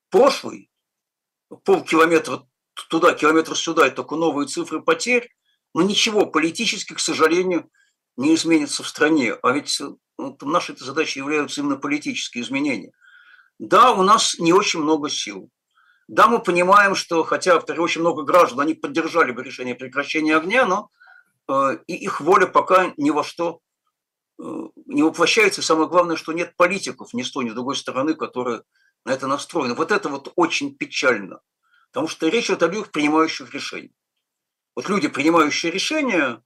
прошлый, 0.09 0.69
полкилометра 1.63 2.47
туда, 2.89 3.13
километр 3.13 3.55
сюда, 3.55 3.87
и 3.87 3.91
только 3.91 4.15
новые 4.15 4.47
цифры 4.47 4.81
потерь, 4.81 5.29
но 5.73 5.81
ничего 5.81 6.25
политически, 6.25 6.93
к 6.93 6.99
сожалению, 6.99 7.69
не 8.15 8.35
изменится 8.35 8.83
в 8.83 8.87
стране. 8.87 9.33
А 9.41 9.51
ведь 9.51 9.79
ну, 10.17 10.37
нашей 10.41 10.75
задачей 10.77 11.19
являются 11.19 11.61
именно 11.61 11.77
политические 11.77 12.43
изменения. 12.43 12.91
Да, 13.59 13.93
у 13.93 14.03
нас 14.03 14.37
не 14.39 14.53
очень 14.53 14.81
много 14.81 15.09
сил. 15.09 15.49
Да, 16.07 16.27
мы 16.27 16.39
понимаем, 16.39 16.95
что 16.95 17.23
хотя 17.23 17.57
очень 17.57 18.01
много 18.01 18.23
граждан, 18.23 18.61
они 18.61 18.73
поддержали 18.73 19.31
бы 19.31 19.43
решение 19.43 19.75
прекращения 19.75 20.37
огня, 20.37 20.65
но 20.65 20.89
э, 21.49 21.79
и 21.87 21.95
их 21.95 22.21
воля 22.21 22.47
пока 22.47 22.93
ни 22.95 23.09
во 23.09 23.23
что 23.23 23.59
э, 24.39 24.43
не 24.85 25.03
воплощается. 25.03 25.61
Самое 25.61 25.89
главное, 25.89 26.15
что 26.15 26.31
нет 26.31 26.55
политиков 26.55 27.13
ни 27.13 27.23
с 27.23 27.31
той, 27.31 27.43
ни 27.43 27.49
с 27.49 27.53
другой 27.53 27.75
стороны, 27.75 28.13
которые 28.13 28.63
на 29.03 29.11
это 29.11 29.27
настроены. 29.27 29.73
Вот 29.73 29.91
это 29.91 30.07
вот 30.07 30.31
очень 30.35 30.77
печально. 30.77 31.41
Потому 31.91 32.07
что 32.07 32.27
речь 32.27 32.45
идет 32.45 32.63
о 32.63 32.67
людях, 32.67 32.91
принимающих 32.91 33.53
решения. 33.53 33.93
Вот 34.75 34.87
люди, 34.89 35.07
принимающие 35.07 35.71
решения, 35.71 36.41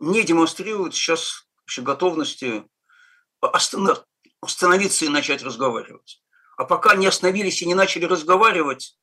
не 0.00 0.22
демонстрируют 0.22 0.94
сейчас 0.94 1.46
вообще 1.60 1.82
готовности 1.82 2.64
остановиться 3.40 5.04
и 5.04 5.08
начать 5.08 5.42
разговаривать. 5.42 6.21
А 6.56 6.64
пока 6.64 6.96
не 6.96 7.06
остановились 7.06 7.62
и 7.62 7.66
не 7.66 7.74
начали 7.74 8.04
разговаривать, 8.04 8.96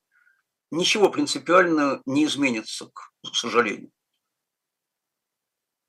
ничего 0.70 1.10
принципиально 1.10 2.00
не 2.06 2.24
изменится, 2.24 2.86
к 2.86 3.34
сожалению. 3.34 3.90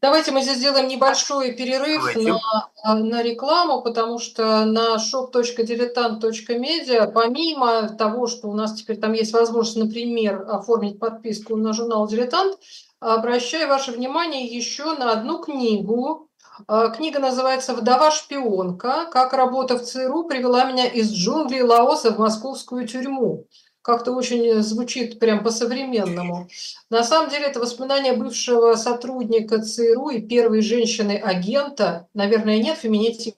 Давайте 0.01 0.32
мы 0.32 0.41
здесь 0.41 0.57
сделаем 0.57 0.88
небольшой 0.88 1.53
перерыв 1.53 2.16
на, 2.16 2.39
а, 2.82 2.95
на 2.95 3.22
рекламу, 3.22 3.84
потому 3.84 4.18
что 4.18 4.66
на 4.66 4.95
shop.diletant.media, 4.95 7.12
помимо 7.12 7.88
того, 7.89 8.26
что 8.26 8.47
у 8.47 8.55
нас 8.55 8.74
теперь 8.74 8.97
там 8.97 9.14
есть 9.14 9.32
возможность, 9.32 9.78
например, 9.78 10.43
оформить 10.49 10.97
подписку 10.97 11.55
на 11.55 11.74
журнал 11.74 12.07
«Дилетант», 12.07 12.57
обращаю 12.99 13.68
ваше 13.68 13.91
внимание 13.91 14.47
еще 14.47 14.93
на 14.93 15.12
одну 15.12 15.38
книгу. 15.38 16.31
А, 16.68 16.89
книга 16.89 17.20
называется 17.20 17.74
«Вдова-шпионка. 17.74 19.07
Как 19.12 19.34
работа 19.34 19.78
в 19.78 19.84
ЦРУ 19.84 20.26
привела 20.26 20.66
меня 20.66 20.88
из 20.88 21.12
джунглей 21.12 21.62
Лаоса 21.62 22.12
в 22.12 22.20
московскую 22.20 22.88
тюрьму» 22.88 23.47
как-то 23.84 24.12
очень 24.12 24.45
э, 24.45 24.62
звучит 24.62 25.18
прям 25.18 25.43
по-современному. 25.43 26.47
На 26.91 27.03
самом 27.03 27.32
деле 27.32 27.45
это 27.45 27.59
воспоминания 27.59 28.14
бывшего 28.14 28.76
сотрудника 28.76 29.59
ЦРУ 29.59 30.09
и 30.09 30.22
первой 30.22 30.62
женщины-агента, 30.62 32.07
наверное, 32.14 32.59
нет 32.59 32.78
феминитивов 32.78 33.36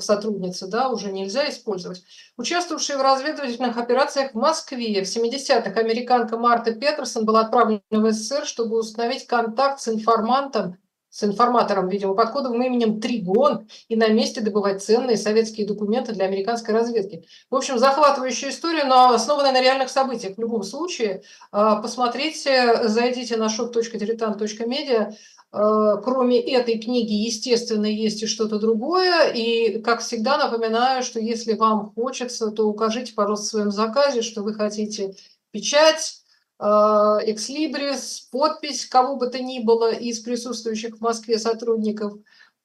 сотрудницы, 0.00 0.66
да, 0.66 0.90
уже 0.90 1.12
нельзя 1.12 1.48
использовать, 1.48 2.02
участвовавшей 2.36 2.96
в 2.96 3.00
разведывательных 3.00 3.78
операциях 3.78 4.32
в 4.32 4.36
Москве. 4.36 5.02
В 5.02 5.06
70-х 5.06 5.80
американка 5.80 6.36
Марта 6.36 6.72
Петерсон 6.72 7.24
была 7.24 7.40
отправлена 7.40 7.80
в 7.90 8.12
СССР, 8.12 8.44
чтобы 8.44 8.78
установить 8.78 9.26
контакт 9.26 9.80
с 9.80 9.88
информантом 9.88 10.76
с 11.16 11.24
информатором, 11.24 11.88
видимо, 11.88 12.12
под 12.14 12.30
кодовым 12.30 12.62
именем 12.62 13.00
Тригон 13.00 13.66
и 13.88 13.96
на 13.96 14.08
месте 14.08 14.42
добывать 14.42 14.82
ценные 14.82 15.16
советские 15.16 15.66
документы 15.66 16.12
для 16.12 16.26
американской 16.26 16.74
разведки. 16.74 17.24
В 17.48 17.56
общем, 17.56 17.78
захватывающая 17.78 18.50
история, 18.50 18.84
но 18.84 19.14
основанная 19.14 19.52
на 19.52 19.62
реальных 19.62 19.88
событиях. 19.88 20.36
В 20.36 20.40
любом 20.40 20.62
случае, 20.62 21.22
а, 21.52 21.76
посмотрите, 21.76 22.86
зайдите 22.88 23.38
на 23.38 23.46
shop.diletant.media. 23.46 25.14
А, 25.52 25.96
кроме 26.02 26.38
этой 26.38 26.78
книги, 26.78 27.14
естественно, 27.14 27.86
есть 27.86 28.22
и 28.22 28.26
что-то 28.26 28.58
другое. 28.58 29.32
И, 29.32 29.80
как 29.80 30.02
всегда, 30.02 30.36
напоминаю, 30.36 31.02
что 31.02 31.18
если 31.18 31.54
вам 31.54 31.94
хочется, 31.94 32.50
то 32.50 32.68
укажите, 32.68 33.14
пожалуйста, 33.14 33.46
в 33.46 33.48
своем 33.48 33.70
заказе, 33.70 34.20
что 34.20 34.42
вы 34.42 34.52
хотите 34.52 35.14
печать, 35.50 36.25
экслибрис, 36.58 38.28
подпись 38.32 38.86
кого 38.86 39.16
бы 39.16 39.28
то 39.28 39.38
ни 39.38 39.60
было 39.60 39.92
из 39.92 40.20
присутствующих 40.20 40.96
в 40.96 41.00
Москве 41.00 41.38
сотрудников. 41.38 42.14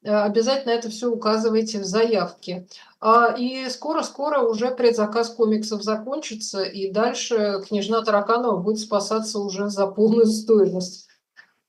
Э, 0.03 0.23
обязательно 0.23 0.71
это 0.71 0.89
все 0.89 1.07
указывайте 1.07 1.79
в 1.79 1.85
заявке. 1.85 2.67
А, 2.99 3.35
и 3.37 3.69
скоро-скоро 3.69 4.39
уже 4.39 4.71
предзаказ 4.71 5.29
комиксов 5.29 5.83
закончится, 5.83 6.63
и 6.63 6.91
дальше 6.91 7.63
княжна 7.67 8.01
Тараканова 8.01 8.57
будет 8.57 8.79
спасаться 8.79 9.39
уже 9.39 9.69
за 9.69 9.87
полную 9.87 10.25
стоимость. 10.25 11.07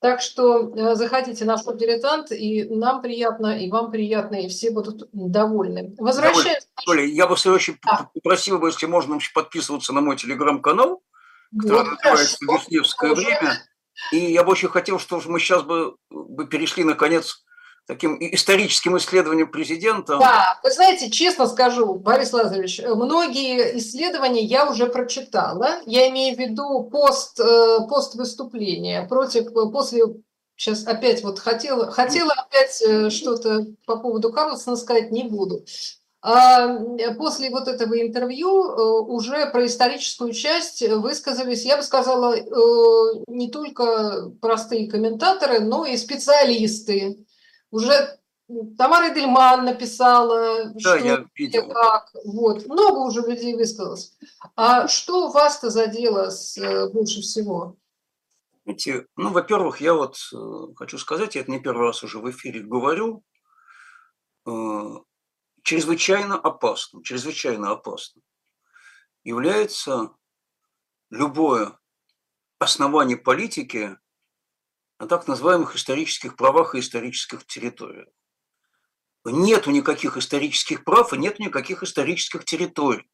Так 0.01 0.20
что 0.20 0.75
э, 0.75 0.95
заходите 0.97 1.45
на 1.45 1.57
шоп 1.57 1.77
«Дилетант», 1.77 2.33
и 2.33 2.64
нам 2.64 3.03
приятно, 3.03 3.59
и 3.59 3.70
вам 3.70 3.93
приятно, 3.93 4.35
и 4.35 4.49
все 4.49 4.73
будут 4.73 5.09
довольны. 5.12 5.95
Возвращаемся. 5.97 6.66
Оля, 6.89 7.05
я 7.05 7.29
бы 7.29 7.35
очень 7.35 7.79
да. 7.85 8.11
попросил 8.12 8.59
бы, 8.59 8.68
если 8.68 8.87
можно, 8.87 9.18
подписываться 9.33 9.93
на 9.93 10.01
мой 10.01 10.16
телеграм-канал, 10.16 11.03
которое 11.59 11.84
вот, 11.84 11.92
называется 11.92 12.38
«Вишневское 12.40 13.14
время». 13.14 13.62
И 14.11 14.18
я 14.32 14.42
бы 14.42 14.53
очень 14.53 14.68
хотел, 14.68 14.98
чтобы 14.98 15.22
мы 15.28 15.38
сейчас 15.38 15.62
бы, 15.62 15.96
бы 16.11 16.46
перешли, 16.46 16.82
наконец, 16.82 17.44
таким 17.86 18.16
историческим 18.20 18.96
исследованием 18.96 19.50
президента. 19.50 20.18
Да, 20.18 20.59
вы 20.62 20.70
знаете, 20.70 21.11
честно 21.11 21.46
скажу, 21.46 21.94
Борис 21.94 22.32
Лазаревич, 22.32 22.80
многие 22.80 23.78
исследования 23.78 24.42
я 24.42 24.68
уже 24.68 24.86
прочитала. 24.86 25.80
Я 25.86 26.09
имею 26.09 26.36
в 26.36 26.38
виду 26.38 26.88
пост, 26.90 27.38
э, 27.38 27.78
пост 27.88 28.14
выступления 28.14 29.07
против, 29.09 29.53
после 29.72 30.05
Сейчас 30.62 30.86
опять 30.86 31.24
вот 31.24 31.40
хотела, 31.40 31.90
хотела 31.90 32.32
опять 32.34 32.80
э, 32.82 33.11
что-то 33.11 33.66
по 33.84 33.96
поводу 33.96 34.32
Карлсона 34.32 34.76
сказать, 34.76 35.11
не 35.11 35.24
буду. 35.24 35.64
А 36.25 36.79
после 37.18 37.51
вот 37.51 37.66
этого 37.66 38.01
интервью 38.01 38.64
э, 38.64 39.01
уже 39.11 39.51
про 39.51 39.66
историческую 39.66 40.33
часть 40.33 40.89
высказались, 40.89 41.64
я 41.64 41.77
бы 41.77 41.83
сказала, 41.83 42.37
э, 42.37 43.25
не 43.27 43.51
только 43.51 44.31
простые 44.41 44.89
комментаторы, 44.89 45.59
но 45.59 45.85
и 45.85 45.97
специалисты. 45.97 47.27
Уже 47.73 48.20
Тамара 48.79 49.12
Эдельман 49.12 49.64
написала, 49.64 50.66
да, 50.66 50.79
что 50.79 50.97
я 50.97 51.25
видел. 51.35 51.68
как. 51.68 52.11
Вот. 52.25 52.66
Много 52.66 52.99
уже 52.99 53.23
людей 53.23 53.57
высказалось. 53.57 54.16
А 54.55 54.87
что 54.87 55.29
вас-то 55.29 55.70
задело 55.70 56.31
с, 56.31 56.57
э, 56.57 56.89
больше 56.91 57.20
всего? 57.23 57.75
Знаете, 58.64 59.07
ну, 59.16 59.33
во-первых, 59.33 59.81
я 59.81 59.95
вот 59.95 60.18
хочу 60.77 60.99
сказать, 60.99 61.35
я 61.35 61.41
это 61.41 61.51
не 61.51 61.59
первый 61.59 61.89
раз 61.89 62.05
уже 62.05 62.20
в 62.20 62.31
эфире 62.31 62.61
говорю, 62.61 63.25
чрезвычайно 65.63 66.37
опасным, 66.37 67.03
чрезвычайно 67.03 67.71
опасным 67.71 68.23
является 69.25 70.11
любое 71.11 71.79
основание 72.59 73.17
политики 73.17 73.97
на 74.99 75.07
так 75.07 75.27
называемых 75.27 75.77
исторических 75.77 76.37
правах 76.37 76.75
и 76.75 76.81
исторических 76.81 77.47
территориях. 77.47 78.09
Нету 79.25 79.71
никаких 79.71 80.17
исторических 80.17 80.85
прав 80.85 81.13
и 81.13 81.19
нет 81.19 81.39
никаких 81.39 81.83
исторических 81.83 82.45
территорий. 82.45 83.09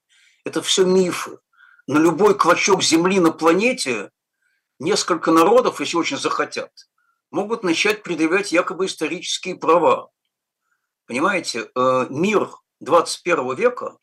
Это 0.44 0.62
все 0.62 0.84
мифы. 0.84 1.38
На 1.86 1.98
любой 1.98 2.36
клочок 2.36 2.82
земли 2.82 3.20
на 3.20 3.30
планете 3.30 4.10
несколько 4.78 5.32
народов, 5.32 5.80
если 5.80 5.96
очень 5.96 6.18
захотят, 6.18 6.70
могут 7.30 7.62
начать 7.62 8.02
предъявлять 8.02 8.52
якобы 8.52 8.86
исторические 8.86 9.56
права. 9.56 10.10
Понимаете, 11.08 11.70
э, 11.74 12.06
мир 12.10 12.50
21 12.80 13.54
века 13.54 13.96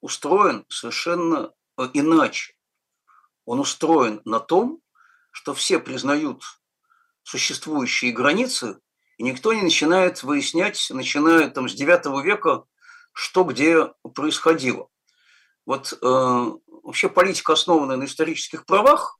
устроен 0.00 0.64
совершенно 0.68 1.52
э, 1.76 1.88
иначе. 1.92 2.54
Он 3.46 3.58
устроен 3.58 4.22
на 4.24 4.38
том, 4.38 4.80
что 5.32 5.54
все 5.54 5.80
признают 5.80 6.44
существующие 7.24 8.12
границы, 8.12 8.78
и 9.18 9.24
никто 9.24 9.52
не 9.52 9.62
начинает 9.62 10.22
выяснять, 10.22 10.86
начиная 10.90 11.50
там 11.50 11.68
с 11.68 11.74
9 11.74 12.24
века, 12.24 12.62
что 13.12 13.42
где 13.42 13.92
происходило. 14.14 14.86
Вот 15.66 15.92
э, 15.92 15.96
вообще 16.00 17.08
политика, 17.08 17.54
основанная 17.54 17.96
на 17.96 18.04
исторических 18.04 18.66
правах, 18.66 19.18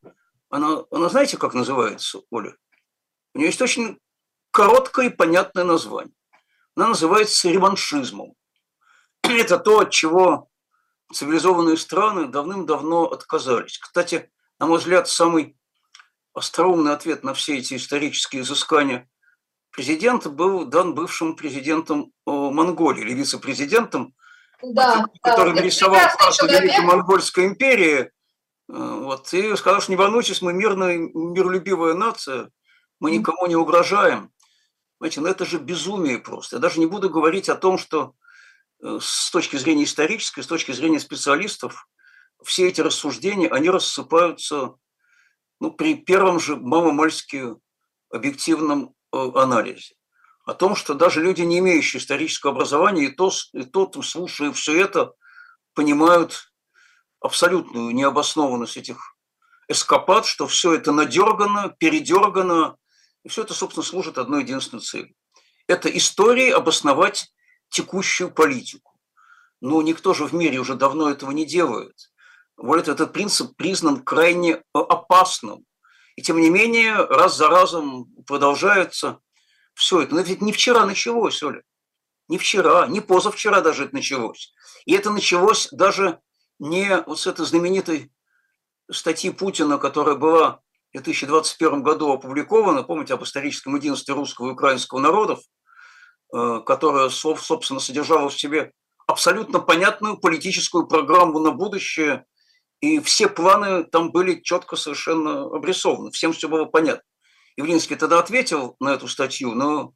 она, 0.48 0.84
она 0.92 1.08
знаете, 1.08 1.38
как 1.38 1.54
называется, 1.54 2.20
Оля? 2.30 2.56
У 3.34 3.38
нее 3.38 3.48
есть 3.48 3.62
очень 3.62 3.98
короткое 4.52 5.06
и 5.06 5.12
понятное 5.12 5.64
название 5.64 6.14
она 6.80 6.88
называется 6.88 7.50
реваншизмом. 7.50 8.34
Это 9.22 9.58
то, 9.58 9.80
от 9.80 9.90
чего 9.90 10.48
цивилизованные 11.12 11.76
страны 11.76 12.26
давным-давно 12.26 13.04
отказались. 13.04 13.78
Кстати, 13.78 14.30
на 14.58 14.66
мой 14.66 14.78
взгляд, 14.78 15.06
самый 15.06 15.56
остроумный 16.32 16.92
ответ 16.92 17.22
на 17.22 17.34
все 17.34 17.58
эти 17.58 17.74
исторические 17.74 18.42
изыскания 18.42 19.08
президента 19.70 20.30
был 20.30 20.64
дан 20.64 20.94
бывшим 20.94 21.36
президентом 21.36 22.12
э, 22.26 22.30
Монголии 22.30 23.02
или 23.02 23.12
вице-президентом, 23.12 24.14
да, 24.62 25.04
который 25.22 25.54
да, 25.54 25.60
нарисовал 25.60 26.00
карту 26.18 26.46
Великой 26.46 26.84
Монгольской 26.84 27.46
империи. 27.46 28.00
Э, 28.00 28.10
вот, 28.68 29.32
и 29.34 29.54
сказал, 29.56 29.80
что 29.80 29.92
не 29.92 29.96
волнуйтесь, 29.96 30.40
мы 30.40 30.52
мирная, 30.54 30.96
миролюбивая 30.96 31.94
нация, 31.94 32.50
мы 33.00 33.10
никому 33.10 33.46
не 33.46 33.56
угрожаем. 33.56 34.32
Понимаете, 35.00 35.20
ну 35.22 35.28
это 35.28 35.46
же 35.46 35.58
безумие 35.58 36.18
просто. 36.18 36.56
Я 36.56 36.60
даже 36.60 36.78
не 36.78 36.84
буду 36.84 37.08
говорить 37.08 37.48
о 37.48 37.56
том, 37.56 37.78
что 37.78 38.12
э, 38.82 38.98
с 39.00 39.30
точки 39.30 39.56
зрения 39.56 39.84
исторической, 39.84 40.42
с 40.42 40.46
точки 40.46 40.72
зрения 40.72 41.00
специалистов, 41.00 41.88
все 42.44 42.68
эти 42.68 42.82
рассуждения, 42.82 43.48
они 43.48 43.70
рассыпаются 43.70 44.74
ну, 45.58 45.70
при 45.70 45.94
первом 45.94 46.38
же 46.38 46.56
маломальски 46.56 47.54
объективном 48.10 48.94
э, 49.10 49.30
анализе. 49.36 49.94
О 50.44 50.52
том, 50.52 50.76
что 50.76 50.92
даже 50.92 51.22
люди, 51.22 51.40
не 51.40 51.60
имеющие 51.60 51.98
исторического 51.98 52.52
образования, 52.52 53.06
и 53.06 53.10
то, 53.10 53.30
и 53.54 53.64
то 53.64 53.90
слушая 54.02 54.52
все 54.52 54.78
это, 54.78 55.14
понимают 55.72 56.52
абсолютную 57.20 57.94
необоснованность 57.94 58.76
этих 58.76 59.16
эскапад, 59.66 60.26
что 60.26 60.46
все 60.46 60.74
это 60.74 60.92
надергано, 60.92 61.74
передергано, 61.78 62.76
и 63.24 63.28
все 63.28 63.42
это, 63.42 63.54
собственно, 63.54 63.84
служит 63.84 64.18
одной 64.18 64.42
единственной 64.42 64.80
цели. 64.80 65.14
Это 65.66 65.88
истории 65.88 66.50
обосновать 66.50 67.32
текущую 67.68 68.30
политику. 68.30 68.98
Но 69.60 69.82
никто 69.82 70.14
же 70.14 70.26
в 70.26 70.32
мире 70.32 70.58
уже 70.58 70.74
давно 70.74 71.10
этого 71.10 71.30
не 71.30 71.44
делает. 71.44 72.10
Более 72.56 72.82
этот 72.82 73.12
принцип 73.12 73.56
признан 73.56 74.02
крайне 74.02 74.52
э, 74.52 74.62
опасным. 74.74 75.64
И 76.16 76.22
тем 76.22 76.40
не 76.40 76.50
менее, 76.50 76.94
раз 76.94 77.36
за 77.36 77.48
разом 77.48 78.06
продолжается 78.26 79.20
все 79.74 80.02
это. 80.02 80.14
Но 80.14 80.20
ведь 80.22 80.42
не 80.42 80.52
вчера 80.52 80.84
началось, 80.86 81.42
Оля. 81.42 81.62
Не 82.28 82.38
вчера, 82.38 82.86
не 82.86 83.00
позавчера 83.00 83.60
даже 83.60 83.84
это 83.84 83.94
началось. 83.94 84.54
И 84.84 84.94
это 84.94 85.10
началось 85.10 85.68
даже 85.72 86.20
не 86.58 87.02
вот 87.06 87.18
с 87.18 87.26
этой 87.26 87.44
знаменитой 87.46 88.12
статьи 88.90 89.30
Путина, 89.30 89.78
которая 89.78 90.16
была 90.16 90.60
в 90.92 91.02
2021 91.02 91.82
году 91.82 92.12
опубликовано, 92.12 92.82
помните, 92.82 93.14
об 93.14 93.22
историческом 93.22 93.76
единстве 93.76 94.14
русского 94.14 94.48
и 94.48 94.52
украинского 94.52 94.98
народов, 94.98 95.40
э, 96.34 96.60
которая, 96.66 97.08
собственно, 97.10 97.80
содержала 97.80 98.28
в 98.28 98.38
себе 98.38 98.72
абсолютно 99.06 99.60
понятную 99.60 100.18
политическую 100.18 100.86
программу 100.86 101.38
на 101.38 101.52
будущее, 101.52 102.24
и 102.80 102.98
все 103.00 103.28
планы 103.28 103.84
там 103.84 104.10
были 104.10 104.40
четко 104.40 104.76
совершенно 104.76 105.44
обрисованы, 105.44 106.10
всем 106.10 106.32
все 106.32 106.48
было 106.48 106.64
понятно. 106.64 107.02
Явлинский 107.56 107.96
тогда 107.96 108.18
ответил 108.18 108.76
на 108.80 108.94
эту 108.94 109.06
статью, 109.06 109.54
но 109.54 109.92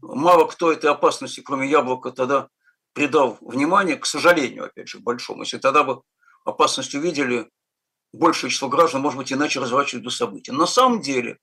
мало 0.00 0.46
кто 0.46 0.72
этой 0.72 0.90
опасности, 0.90 1.40
кроме 1.40 1.68
яблока, 1.68 2.10
тогда 2.10 2.48
придал 2.94 3.36
внимание, 3.40 3.96
к 3.96 4.06
сожалению, 4.06 4.64
опять 4.64 4.88
же, 4.88 4.98
большому. 5.00 5.42
Если 5.42 5.58
тогда 5.58 5.84
бы 5.84 6.00
опасность 6.44 6.94
увидели, 6.94 7.50
большее 8.16 8.50
число 8.50 8.68
граждан, 8.68 9.02
может 9.02 9.18
быть, 9.18 9.32
иначе 9.32 9.60
разворачивать 9.60 10.04
до 10.04 10.10
события. 10.10 10.52
На 10.52 10.66
самом 10.66 11.00
деле, 11.00 11.38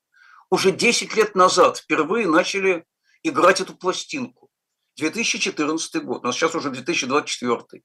уже 0.49 0.71
10 0.71 1.15
лет 1.15 1.35
назад 1.35 1.77
впервые 1.77 2.27
начали 2.27 2.85
играть 3.23 3.61
эту 3.61 3.75
пластинку. 3.75 4.49
2014 4.97 6.03
год, 6.03 6.23
у 6.23 6.27
нас 6.27 6.35
сейчас 6.35 6.55
уже 6.55 6.69
2024. 6.69 7.81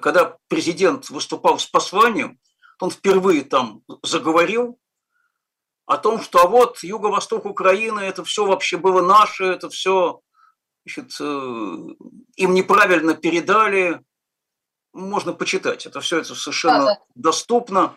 Когда 0.00 0.36
президент 0.48 1.10
выступал 1.10 1.58
с 1.58 1.66
посланием, 1.66 2.38
он 2.80 2.90
впервые 2.90 3.42
там 3.42 3.82
заговорил 4.02 4.78
о 5.86 5.98
том, 5.98 6.20
что 6.20 6.40
а 6.40 6.46
вот 6.46 6.82
юго-восток 6.82 7.46
Украины, 7.46 8.00
это 8.00 8.24
все 8.24 8.46
вообще 8.46 8.76
было 8.76 9.02
наше, 9.02 9.44
это 9.44 9.68
все 9.68 10.20
значит, 10.84 11.16
э, 11.20 11.24
им 12.36 12.54
неправильно 12.54 13.14
передали, 13.14 14.00
можно 14.92 15.32
почитать. 15.32 15.86
Это 15.86 16.00
все 16.00 16.18
это 16.18 16.34
совершенно 16.34 16.78
да, 16.78 16.94
да. 16.94 17.00
доступно. 17.14 17.96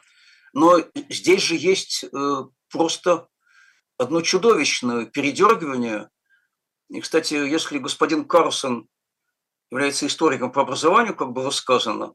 Но 0.53 0.79
здесь 1.09 1.41
же 1.41 1.55
есть 1.55 2.03
э, 2.05 2.43
просто 2.69 3.27
одно 3.97 4.21
чудовищное 4.21 5.05
передергивание. 5.05 6.09
И, 6.89 7.01
кстати, 7.01 7.33
если 7.33 7.79
господин 7.79 8.25
Карлсон 8.25 8.87
является 9.71 10.05
историком 10.05 10.51
по 10.51 10.61
образованию, 10.61 11.15
как 11.15 11.31
было 11.31 11.49
сказано, 11.49 12.13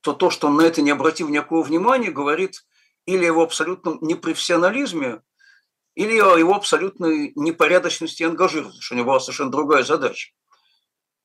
то 0.00 0.12
то, 0.12 0.30
что 0.30 0.48
он 0.48 0.56
на 0.56 0.62
это 0.62 0.82
не 0.82 0.90
обратил 0.90 1.28
никакого 1.28 1.62
внимания, 1.62 2.10
говорит 2.10 2.64
или 3.06 3.24
о 3.24 3.28
его 3.28 3.42
абсолютном 3.42 3.98
непрофессионализме, 4.00 5.20
или 5.94 6.18
о 6.18 6.36
его 6.36 6.54
абсолютной 6.54 7.32
непорядочности 7.36 8.22
и 8.22 8.26
ангажированности, 8.26 8.82
что 8.82 8.94
у 8.94 8.98
него 8.98 9.08
была 9.08 9.20
совершенно 9.20 9.50
другая 9.50 9.82
задача. 9.82 10.32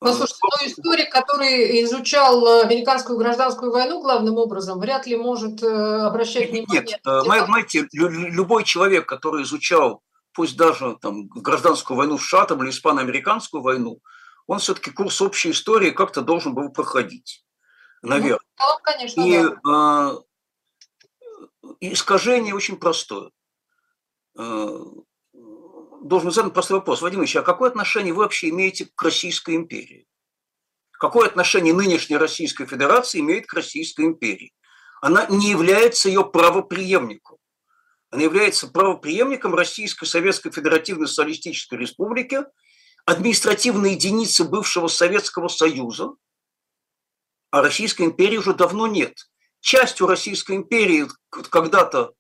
Ну, 0.02 0.14
слушайте, 0.14 0.40
ну, 0.44 0.68
историк, 0.68 1.12
который 1.12 1.84
изучал 1.84 2.46
э, 2.48 2.62
американскую 2.64 3.18
гражданскую 3.18 3.72
войну 3.72 4.02
главным 4.02 4.38
образом, 4.38 4.80
вряд 4.80 5.06
ли 5.06 5.18
может 5.18 5.62
э, 5.62 5.68
обращать 5.68 6.52
внимание. 6.52 6.84
Нет, 6.84 7.02
э, 7.06 7.20
знаете, 7.22 7.88
любой 7.92 8.64
человек, 8.64 9.06
который 9.08 9.44
изучал, 9.44 10.02
пусть 10.34 10.56
даже 10.56 10.98
там, 11.02 11.28
гражданскую 11.28 11.98
войну 11.98 12.16
в 12.16 12.24
США 12.24 12.46
там, 12.46 12.64
или 12.64 12.70
испано-американскую 12.70 13.62
войну, 13.62 14.00
он 14.48 14.60
все-таки 14.60 14.92
курс 14.92 15.22
общей 15.22 15.52
истории 15.52 15.92
как-то 15.92 16.22
должен 16.22 16.56
был 16.56 16.70
проходить, 16.70 17.44
наверное. 18.02 18.40
Ну, 18.58 18.66
конечно, 18.82 19.22
И 19.22 19.44
да. 19.66 20.14
э, 20.14 21.78
искажение 21.82 22.56
очень 22.56 22.78
простое. 22.78 23.32
Э, 24.38 24.80
должен 26.02 26.32
задать 26.32 26.54
простой 26.54 26.78
вопрос. 26.78 27.02
Вадим 27.02 27.20
Ильич, 27.20 27.36
а 27.36 27.42
какое 27.42 27.70
отношение 27.70 28.14
вы 28.14 28.24
вообще 28.24 28.50
имеете 28.50 28.88
к 28.94 29.02
Российской 29.02 29.56
империи? 29.56 30.06
Какое 30.92 31.28
отношение 31.28 31.74
нынешняя 31.74 32.20
Российская 32.20 32.66
Федерация 32.66 33.22
имеет 33.22 33.46
к 33.46 33.54
Российской 33.54 34.06
империи? 34.06 34.54
Она 35.02 35.26
не 35.28 35.50
является 35.50 36.10
ее 36.10 36.26
правоприемником. 36.26 37.38
Она 38.12 38.24
является 38.24 38.68
правоприемником 38.68 39.56
Российской 39.56 40.06
Советской 40.06 40.52
Федеративной 40.52 41.08
Социалистической 41.08 41.78
Республики, 41.78 42.44
административной 43.06 43.94
единицы 43.94 44.44
бывшего 44.44 44.88
Советского 44.88 45.48
Союза, 45.48 46.10
а 47.52 47.62
Российской 47.62 48.04
империи 48.04 48.38
уже 48.38 48.54
давно 48.54 48.88
нет. 48.88 49.30
Частью 49.62 50.08
Российской 50.08 50.56
империи 50.56 51.08
когда-то 51.30 52.14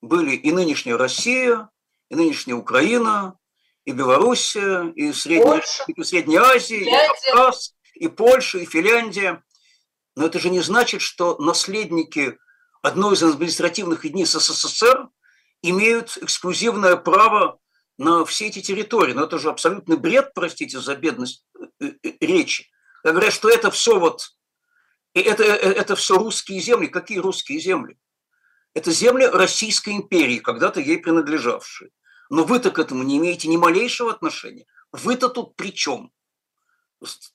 были 0.00 0.34
и 0.34 0.52
нынешняя 0.52 0.96
Россия, 0.96 1.70
и 2.12 2.14
нынешняя 2.14 2.56
Украина, 2.56 3.38
и 3.86 3.92
Белоруссия, 3.92 4.92
и 4.94 5.14
Средняя, 5.14 5.62
и 5.86 6.02
Средняя 6.04 6.42
Азия, 6.42 6.80
Финляндия. 6.80 7.06
и 7.06 7.30
Кавказ, 7.32 7.74
и 7.94 8.08
Польша, 8.08 8.58
и 8.58 8.66
Финляндия. 8.66 9.42
Но 10.14 10.26
это 10.26 10.38
же 10.38 10.50
не 10.50 10.60
значит, 10.60 11.00
что 11.00 11.38
наследники 11.38 12.38
одной 12.82 13.14
из 13.14 13.22
административных 13.22 14.04
единиц 14.04 14.32
СССР 14.32 15.08
имеют 15.62 16.18
эксклюзивное 16.18 16.96
право 16.96 17.58
на 17.96 18.26
все 18.26 18.48
эти 18.48 18.60
территории. 18.60 19.14
Но 19.14 19.24
это 19.24 19.38
же 19.38 19.48
абсолютный 19.48 19.96
бред, 19.96 20.32
простите 20.34 20.80
за 20.80 20.94
бедность 20.96 21.46
э, 21.80 21.92
э, 22.02 22.12
речи. 22.20 22.68
Я 23.04 23.12
говорю, 23.12 23.30
что 23.30 23.48
это 23.48 23.70
все 23.70 23.98
вот, 23.98 24.34
и 25.14 25.20
это, 25.20 25.44
э, 25.44 25.72
это 25.72 25.96
все 25.96 26.18
русские 26.18 26.60
земли. 26.60 26.88
Какие 26.88 27.18
русские 27.18 27.58
земли? 27.58 27.96
Это 28.74 28.90
земли 28.90 29.24
Российской 29.26 29.94
империи, 29.94 30.40
когда-то 30.40 30.78
ей 30.78 30.98
принадлежавшие. 30.98 31.90
Но 32.32 32.44
вы-то 32.44 32.70
к 32.70 32.78
этому 32.78 33.02
не 33.02 33.18
имеете 33.18 33.46
ни 33.48 33.58
малейшего 33.58 34.10
отношения. 34.10 34.64
Вы-то 34.90 35.28
тут 35.28 35.54
при 35.54 35.70
чем? 35.70 36.10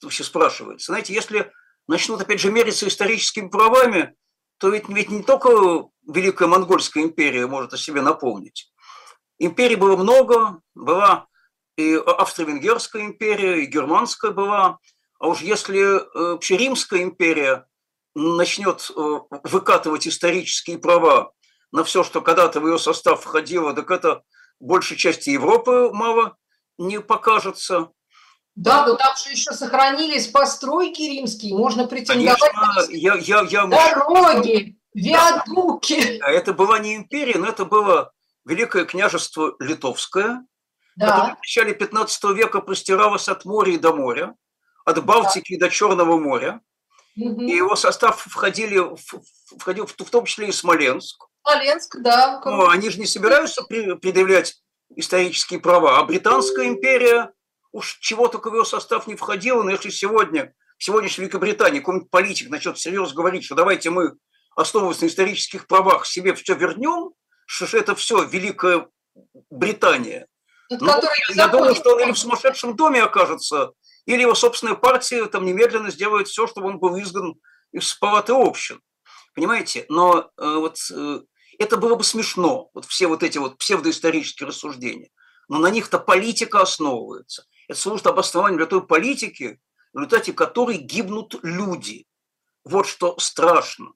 Вообще 0.02 0.24
спрашивается. 0.24 0.92
Знаете, 0.92 1.14
если 1.14 1.52
начнут 1.88 2.20
опять 2.20 2.40
же 2.40 2.52
мериться 2.52 2.88
историческими 2.88 3.48
правами, 3.48 4.16
то 4.58 4.70
ведь, 4.70 4.90
ведь 4.90 5.12
не 5.12 5.22
только 5.22 5.88
Великая 6.08 6.48
Монгольская 6.48 7.04
империя 7.04 7.46
может 7.46 7.74
о 7.74 7.78
себе 7.78 8.02
напомнить. 8.02 8.74
Империй 9.38 9.76
было 9.76 9.96
много, 9.98 10.62
была 10.74 11.28
и 11.76 11.94
Австро-Венгерская 11.94 13.04
империя, 13.04 13.62
и 13.62 13.68
Германская 13.68 14.32
была. 14.32 14.80
А 15.20 15.28
уж 15.28 15.42
если 15.42 15.80
э, 15.80 16.32
вообще 16.34 16.58
Римская 16.58 17.04
империя 17.04 17.68
начнет 18.16 18.90
э, 18.90 19.20
выкатывать 19.44 20.08
исторические 20.08 20.80
права 20.80 21.34
на 21.72 21.84
все, 21.84 22.04
что 22.04 22.22
когда-то 22.22 22.60
в 22.60 22.66
ее 22.68 22.80
состав 22.80 23.22
входило, 23.22 23.76
так 23.76 23.92
это 23.92 24.24
большей 24.60 24.98
части 24.98 25.30
Европы 25.30 25.90
мало 25.94 26.38
не 26.78 27.00
покажется. 27.00 27.92
Да, 28.56 28.88
но 28.88 28.96
там 28.96 29.16
же 29.16 29.30
еще 29.30 29.52
сохранились 29.52 30.28
постройки 30.28 31.04
римские, 31.04 31.56
можно 31.56 31.88
претендовать 31.88 32.40
Конечно, 32.40 32.92
я, 32.92 33.16
я, 33.16 33.42
я... 33.48 33.66
дороги, 33.68 34.80
виадуки. 34.96 36.18
Да. 36.20 36.30
Это 36.32 36.54
была 36.54 36.80
не 36.80 36.96
империя, 36.96 37.38
но 37.38 37.48
это 37.48 37.66
было 37.66 38.12
Великое 38.46 38.86
княжество 38.86 39.56
Литовское, 39.60 40.44
да. 40.96 41.08
которое 41.08 41.36
в 41.36 41.38
начале 41.38 41.74
15 41.76 42.24
века 42.36 42.62
простиралось 42.62 43.30
от 43.30 43.46
моря 43.46 43.78
до 43.78 43.94
моря, 43.94 44.36
от 44.86 45.06
Балтики 45.06 45.56
да. 45.58 45.68
до 45.68 45.72
Черного 45.72 46.18
моря. 46.18 46.62
Угу. 47.16 47.42
И 47.44 47.52
его 47.52 47.76
состав 47.76 48.22
входили, 48.22 48.82
входил 49.60 49.86
в 49.86 49.94
том 49.94 50.26
числе 50.26 50.50
и 50.50 50.52
Смоленск. 50.52 51.27
Смоленск, 51.48 51.98
да. 52.00 52.42
Но 52.44 52.70
они 52.70 52.90
же 52.90 53.00
не 53.00 53.06
собираются 53.06 53.64
предъявлять 53.64 54.62
исторические 54.96 55.60
права. 55.60 56.00
А 56.00 56.04
Британская 56.04 56.68
империя 56.68 57.32
уж 57.72 57.98
чего 58.00 58.28
только 58.28 58.50
в 58.50 58.56
ее 58.56 58.66
состав 58.66 59.08
не 59.08 59.16
входила, 59.16 59.64
но 59.64 59.72
если 59.72 59.90
сегодня, 59.90 60.54
в 60.78 60.84
сегодняшней 60.84 61.24
Великобритании 61.26 61.80
какой-нибудь 61.80 62.10
политик 62.10 62.50
начнет 62.50 62.78
серьезно 62.78 63.16
говорить, 63.16 63.46
что 63.46 63.56
давайте 63.56 63.90
мы, 63.90 64.14
основываясь 64.56 65.02
на 65.02 65.08
исторических 65.08 65.68
правах, 65.68 66.06
себе 66.06 66.34
все 66.34 66.56
вернем, 66.56 67.12
что 67.46 67.66
же 67.66 67.78
это 67.78 67.96
все 67.96 68.24
Великая 68.24 68.88
Британия. 69.50 70.28
Ну, 70.70 70.92
я 71.30 71.48
думаю, 71.48 71.76
что 71.76 71.96
он 71.96 72.02
или 72.02 72.12
в 72.12 72.20
сумасшедшем 72.20 72.76
доме 72.76 73.02
окажется, 73.02 73.72
или 74.06 74.22
его 74.22 74.36
собственная 74.36 74.76
партия 74.76 75.26
там 75.28 75.46
немедленно 75.46 75.92
сделает 75.92 76.28
все, 76.28 76.46
чтобы 76.46 76.68
он 76.68 76.80
был 76.80 77.00
изгнан 77.00 77.36
из 77.72 77.94
палаты 77.94 78.34
общин. 78.34 78.82
Понимаете? 79.34 79.86
Но 79.88 80.32
э, 80.38 80.56
вот 80.56 80.78
э, 80.92 81.22
это 81.60 81.78
было 81.78 81.96
бы 81.96 82.04
смешно, 82.04 82.70
вот 82.74 82.86
все 82.86 83.08
вот 83.08 83.24
эти 83.24 83.38
вот 83.38 83.58
псевдоисторические 83.58 84.48
рассуждения. 84.48 85.10
Но 85.48 85.60
на 85.60 85.70
них-то 85.70 86.00
политика 86.00 86.62
основывается. 86.62 87.46
Это 87.68 87.80
служит 87.80 88.08
обоснованием 88.08 88.58
для 88.58 88.66
той 88.66 88.86
политики, 88.86 89.60
в 89.94 89.98
результате 89.98 90.34
которой 90.34 90.78
гибнут 90.78 91.36
люди. 91.44 92.06
Вот 92.64 92.88
что 92.88 93.18
страшно. 93.20 93.94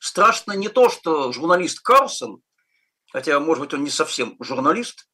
Страшно 0.00 0.52
не 0.52 0.68
то, 0.68 0.88
что 0.88 1.32
журналист 1.32 1.80
Карлсон, 1.80 2.42
хотя, 3.12 3.38
может 3.40 3.64
быть, 3.64 3.74
он 3.74 3.84
не 3.84 3.90
совсем 3.90 4.36
журналист, 4.40 5.08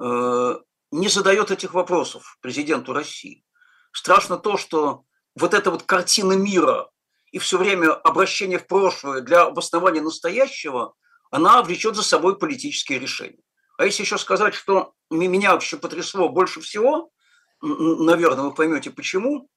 э, 0.00 0.58
не 0.90 1.08
задает 1.08 1.50
этих 1.50 1.74
вопросов 1.74 2.38
президенту 2.40 2.92
России. 2.92 3.44
Страшно 3.92 4.36
то, 4.36 4.56
что 4.56 5.04
вот 5.34 5.54
эта 5.54 5.70
вот 5.70 5.84
картина 5.84 6.32
мира 6.34 6.88
и 7.30 7.38
все 7.38 7.58
время 7.58 7.92
обращение 7.92 8.58
в 8.58 8.66
прошлое 8.66 9.20
для 9.20 9.42
обоснования 9.42 10.02
настоящего, 10.02 10.94
она 11.34 11.64
влечет 11.64 11.96
за 11.96 12.04
собой 12.04 12.38
политические 12.38 13.00
решения. 13.00 13.42
А 13.76 13.84
если 13.84 14.04
еще 14.04 14.18
сказать, 14.18 14.54
что 14.54 14.94
меня 15.10 15.52
вообще 15.52 15.76
потрясло 15.76 16.28
больше 16.28 16.60
всего, 16.60 17.10
наверное, 17.60 18.44
вы 18.44 18.54
поймете 18.54 18.92
почему, 18.92 19.50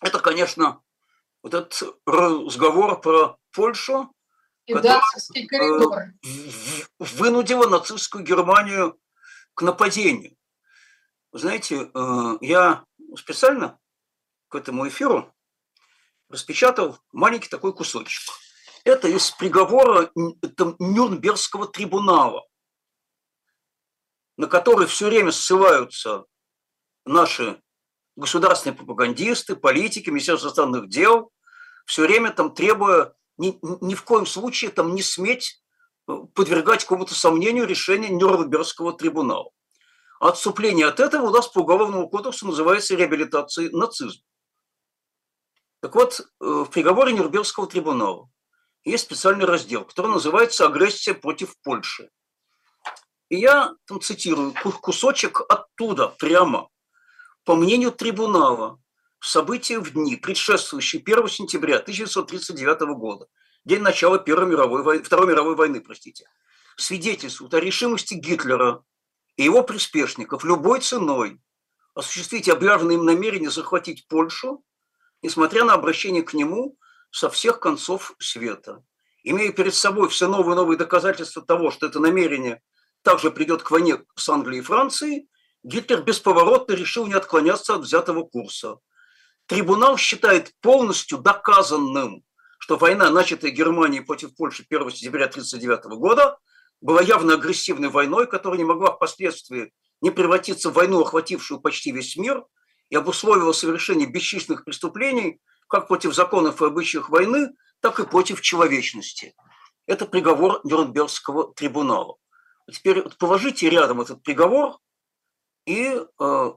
это, 0.00 0.18
конечно, 0.18 0.80
вот 1.42 1.52
этот 1.52 1.82
разговор 2.06 2.98
про 3.02 3.36
Польшу, 3.52 4.14
которая 4.66 5.02
э, 5.42 6.84
вынудила 6.98 7.68
нацистскую 7.68 8.24
Германию 8.24 8.98
к 9.52 9.60
нападению. 9.60 10.38
Знаете, 11.32 11.90
э, 11.92 12.38
я 12.40 12.82
специально 13.14 13.78
к 14.48 14.54
этому 14.54 14.88
эфиру 14.88 15.34
распечатал 16.30 16.98
маленький 17.12 17.50
такой 17.50 17.74
кусочек. 17.74 18.22
Это 18.88 19.06
из 19.06 19.30
приговора 19.30 20.10
Нюрнбергского 20.14 21.68
трибунала, 21.68 22.46
на 24.38 24.46
который 24.46 24.86
все 24.86 25.08
время 25.08 25.30
ссылаются 25.30 26.24
наши 27.04 27.60
государственные 28.16 28.78
пропагандисты, 28.78 29.56
политики, 29.56 30.08
Министерство 30.08 30.46
иностранных 30.46 30.88
дел, 30.88 31.30
все 31.84 32.06
время 32.06 32.32
там 32.32 32.54
требуя 32.54 33.14
ни, 33.36 33.58
ни 33.84 33.94
в 33.94 34.04
коем 34.04 34.24
случае 34.24 34.70
там 34.70 34.94
не 34.94 35.02
сметь 35.02 35.62
э, 36.08 36.14
подвергать 36.32 36.84
какому-то 36.84 37.14
сомнению 37.14 37.66
решение 37.66 38.08
Нюрнбергского 38.08 38.94
трибунала. 38.94 39.50
Отступление 40.18 40.86
от 40.86 40.98
этого 40.98 41.26
у 41.26 41.30
нас 41.30 41.46
по 41.46 41.58
Уголовному 41.58 42.08
кодексу 42.08 42.46
называется 42.46 42.96
реабилитацией 42.96 43.68
нацизма. 43.68 44.24
Так 45.80 45.94
вот, 45.94 46.20
э, 46.20 46.24
в 46.40 46.70
приговоре 46.70 47.12
И 53.28 53.36
я 53.36 53.74
там 53.86 54.00
цитирую 54.00 54.54
кусочек 54.80 55.42
оттуда 55.48 56.08
прямо. 56.08 56.68
По 57.44 57.54
мнению 57.54 57.92
трибунала, 57.92 58.80
события 59.20 59.78
в 59.80 59.92
дни, 59.92 60.16
предшествующие 60.16 61.02
1 61.02 61.28
сентября 61.28 61.76
1939 61.76 62.80
года, 62.96 63.26
день 63.64 63.82
начала 63.82 64.18
Первой 64.18 64.46
мировой 64.46 64.82
войны, 64.82 65.02
Второй 65.02 65.26
мировой 65.26 65.54
войны, 65.54 65.80
простите, 65.80 66.26
свидетельствуют 66.76 67.52
о 67.54 67.60
решимости 67.60 68.14
Гитлера 68.14 68.82
и 69.36 69.44
его 69.44 69.62
приспешников 69.62 70.44
любой 70.44 70.80
ценой 70.80 71.40
осуществить 71.94 72.48
объявленное 72.48 72.94
им 72.94 73.04
намерение 73.04 73.50
захватить 73.50 74.06
Польшу, 74.08 74.64
несмотря 75.20 75.64
на 75.64 75.74
обращение 75.74 76.22
к 76.22 76.32
нему 76.32 76.77
со 77.10 77.30
всех 77.30 77.60
концов 77.60 78.14
света. 78.18 78.82
Имея 79.22 79.52
перед 79.52 79.74
собой 79.74 80.08
все 80.08 80.28
новые 80.28 80.54
и 80.54 80.56
новые 80.56 80.78
доказательства 80.78 81.42
того, 81.42 81.70
что 81.70 81.86
это 81.86 82.00
намерение 82.00 82.62
также 83.02 83.30
придет 83.30 83.62
к 83.62 83.70
войне 83.70 83.98
с 84.16 84.28
Англией 84.28 84.60
и 84.60 84.64
Францией, 84.64 85.28
Гитлер 85.64 86.02
бесповоротно 86.02 86.72
решил 86.72 87.06
не 87.06 87.14
отклоняться 87.14 87.74
от 87.74 87.82
взятого 87.82 88.22
курса. 88.22 88.76
Трибунал 89.46 89.96
считает 89.96 90.52
полностью 90.60 91.18
доказанным, 91.18 92.22
что 92.58 92.76
война, 92.76 93.10
начатая 93.10 93.50
Германией 93.50 94.02
против 94.02 94.36
Польши 94.36 94.64
1 94.68 94.90
сентября 94.90 95.26
1939 95.26 95.98
года, 95.98 96.38
была 96.80 97.02
явно 97.02 97.34
агрессивной 97.34 97.88
войной, 97.88 98.26
которая 98.26 98.58
не 98.58 98.64
могла 98.64 98.92
впоследствии 98.92 99.72
не 100.00 100.10
превратиться 100.10 100.70
в 100.70 100.74
войну, 100.74 101.00
охватившую 101.00 101.60
почти 101.60 101.90
весь 101.90 102.16
мир, 102.16 102.44
и 102.90 102.96
обусловила 102.96 103.52
совершение 103.52 104.08
бесчисленных 104.08 104.64
преступлений 104.64 105.40
как 105.68 105.88
против 105.88 106.14
законов 106.14 106.60
и 106.60 106.66
обычаев 106.66 107.08
войны, 107.08 107.54
так 107.80 108.00
и 108.00 108.06
против 108.06 108.40
человечности. 108.40 109.34
Это 109.86 110.06
приговор 110.06 110.60
Нюрнбергского 110.64 111.54
трибунала. 111.54 112.16
Теперь 112.70 113.02
вот 113.02 113.16
положите 113.16 113.70
рядом 113.70 114.00
этот 114.00 114.22
приговор 114.22 114.78
и 115.64 115.94
э, 116.20 116.52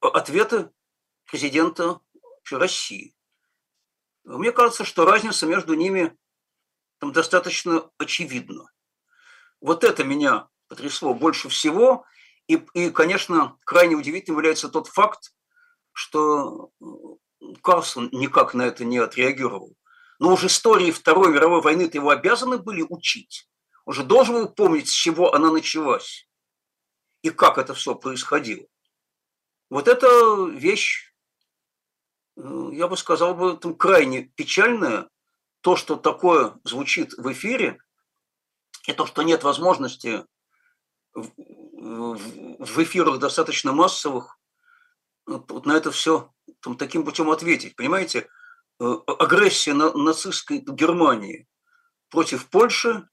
ответы 0.00 0.70
президента 1.26 2.00
России. 2.50 3.14
Мне 4.24 4.52
кажется, 4.52 4.84
что 4.84 5.04
разница 5.04 5.46
между 5.46 5.74
ними 5.74 6.16
там 6.98 7.12
достаточно 7.12 7.90
очевидна. 7.98 8.70
Вот 9.60 9.84
это 9.84 10.04
меня 10.04 10.48
потрясло 10.68 11.14
больше 11.14 11.48
всего. 11.48 12.04
И, 12.46 12.54
и, 12.74 12.90
конечно, 12.90 13.56
крайне 13.64 13.94
удивительным 13.94 14.38
является 14.38 14.68
тот 14.68 14.88
факт, 14.88 15.34
что 15.92 16.70
Карлсон 17.62 18.08
никак 18.12 18.54
на 18.54 18.62
это 18.62 18.84
не 18.84 18.98
отреагировал. 18.98 19.76
Но 20.18 20.32
уже 20.32 20.46
истории 20.46 20.90
Второй 20.90 21.32
мировой 21.32 21.60
войны-то 21.60 21.98
его 21.98 22.10
обязаны 22.10 22.58
были 22.58 22.82
учить. 22.88 23.48
Он 23.84 23.94
же 23.94 24.04
должен 24.04 24.34
был 24.34 24.48
помнить, 24.48 24.88
с 24.88 24.92
чего 24.92 25.34
она 25.34 25.50
началась 25.50 26.28
и 27.24 27.30
как 27.30 27.56
это 27.56 27.72
все 27.72 27.94
происходило. 27.94 28.66
Вот 29.70 29.88
эта 29.88 30.06
вещь, 30.44 31.14
э, 32.36 32.68
я 32.72 32.86
бы 32.86 32.98
сказал, 32.98 33.34
бы, 33.34 33.56
там 33.56 33.74
крайне 33.74 34.24
печальная. 34.24 35.08
То, 35.62 35.74
что 35.74 35.96
такое 35.96 36.60
звучит 36.64 37.14
в 37.14 37.32
эфире, 37.32 37.78
и 38.86 38.92
то, 38.92 39.06
что 39.06 39.22
нет 39.22 39.42
возможности 39.42 40.26
в 41.14 42.82
эфирах 42.82 43.18
достаточно 43.18 43.72
массовых 43.72 44.38
вот 45.26 45.66
на 45.66 45.72
это 45.72 45.90
все 45.90 46.32
там, 46.60 46.76
таким 46.76 47.04
путем 47.04 47.30
ответить. 47.30 47.76
Понимаете, 47.76 48.28
э, 48.80 48.94
агрессия 49.18 49.74
на, 49.74 49.92
нацистской 49.92 50.58
Германии 50.58 51.46
против 52.10 52.48
Польши, 52.48 53.08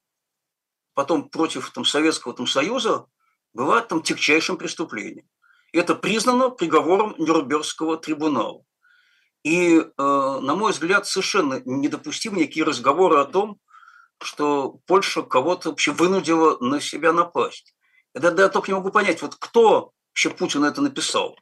потом 0.94 1.30
против 1.30 1.70
там, 1.72 1.86
Советского 1.86 2.34
там, 2.34 2.48
Союза, 2.48 3.06
была 3.54 3.82
там 3.82 4.02
тягчайшим 4.02 4.58
преступлением. 4.58 5.28
Это 5.74 5.96
признано 5.96 6.50
приговором 6.50 7.16
Нюрнбергского 7.18 7.98
трибунала. 7.98 8.64
И, 9.44 9.80
э, 9.80 9.92
на 9.98 10.56
мой 10.56 10.72
взгляд, 10.72 11.08
совершенно 11.08 11.62
недопустимы 11.66 12.40
никакие 12.40 12.66
разговоры 12.66 13.18
о 13.18 13.26
том, 13.26 13.60
что 14.22 14.80
Польша 14.86 15.24
кого-то 15.24 15.70
вообще 15.70 15.92
вынудила 15.92 16.58
на 16.60 16.80
себя 16.80 17.12
напасть. 17.12 17.74
Я, 18.14 18.32
я 18.32 18.50
только 18.50 18.70
не 18.70 18.76
могу 18.76 18.92
понять, 18.92 19.22
вот 19.22 19.36
кто 19.36 19.94
вообще 20.10 20.30
Путин 20.30 20.64
это 20.64 20.82
написал? 20.82 21.38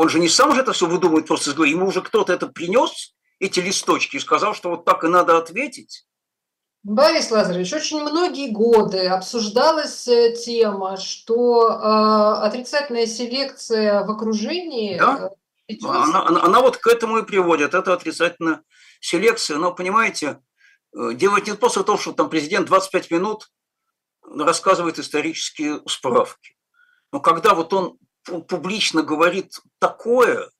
Он 0.00 0.08
же 0.08 0.18
не 0.18 0.30
сам 0.30 0.54
же 0.54 0.62
это 0.62 0.72
все 0.72 0.86
выдумывает 0.86 1.26
просто 1.26 1.50
из 1.50 1.54
головы. 1.54 1.68
Ему 1.68 1.86
уже 1.86 2.00
кто-то 2.00 2.32
это 2.32 2.46
принес, 2.46 3.14
эти 3.38 3.60
листочки, 3.60 4.16
и 4.16 4.20
сказал, 4.20 4.54
что 4.54 4.70
вот 4.70 4.86
так 4.86 5.04
и 5.04 5.08
надо 5.08 5.36
ответить. 5.36 6.06
Борис 6.82 7.30
Лазаревич, 7.30 7.70
очень 7.74 8.00
многие 8.00 8.50
годы 8.50 9.08
обсуждалась 9.08 10.08
э, 10.08 10.34
тема, 10.34 10.96
что 10.96 11.68
э, 11.68 12.46
отрицательная 12.46 13.06
селекция 13.06 14.02
в 14.06 14.10
окружении... 14.10 14.98
Да? 14.98 15.32
Э, 15.68 15.74
она, 15.84 16.26
она, 16.26 16.42
она 16.44 16.60
вот 16.62 16.78
к 16.78 16.86
этому 16.86 17.18
и 17.18 17.22
приводит. 17.22 17.74
Это 17.74 17.92
отрицательная 17.92 18.62
селекция. 19.00 19.58
Но, 19.58 19.74
понимаете, 19.74 20.40
э, 20.96 21.12
делать 21.12 21.46
не 21.46 21.52
просто 21.52 21.84
то, 21.84 21.98
что 21.98 22.12
там 22.12 22.30
президент 22.30 22.68
25 22.68 23.10
минут 23.10 23.50
рассказывает 24.22 24.98
исторические 24.98 25.82
справки. 25.86 26.56
Но 27.12 27.20
когда 27.20 27.52
вот 27.52 27.74
он 27.74 27.98
публично 28.30 29.02
говорит 29.02 29.60
такое, 29.78 30.50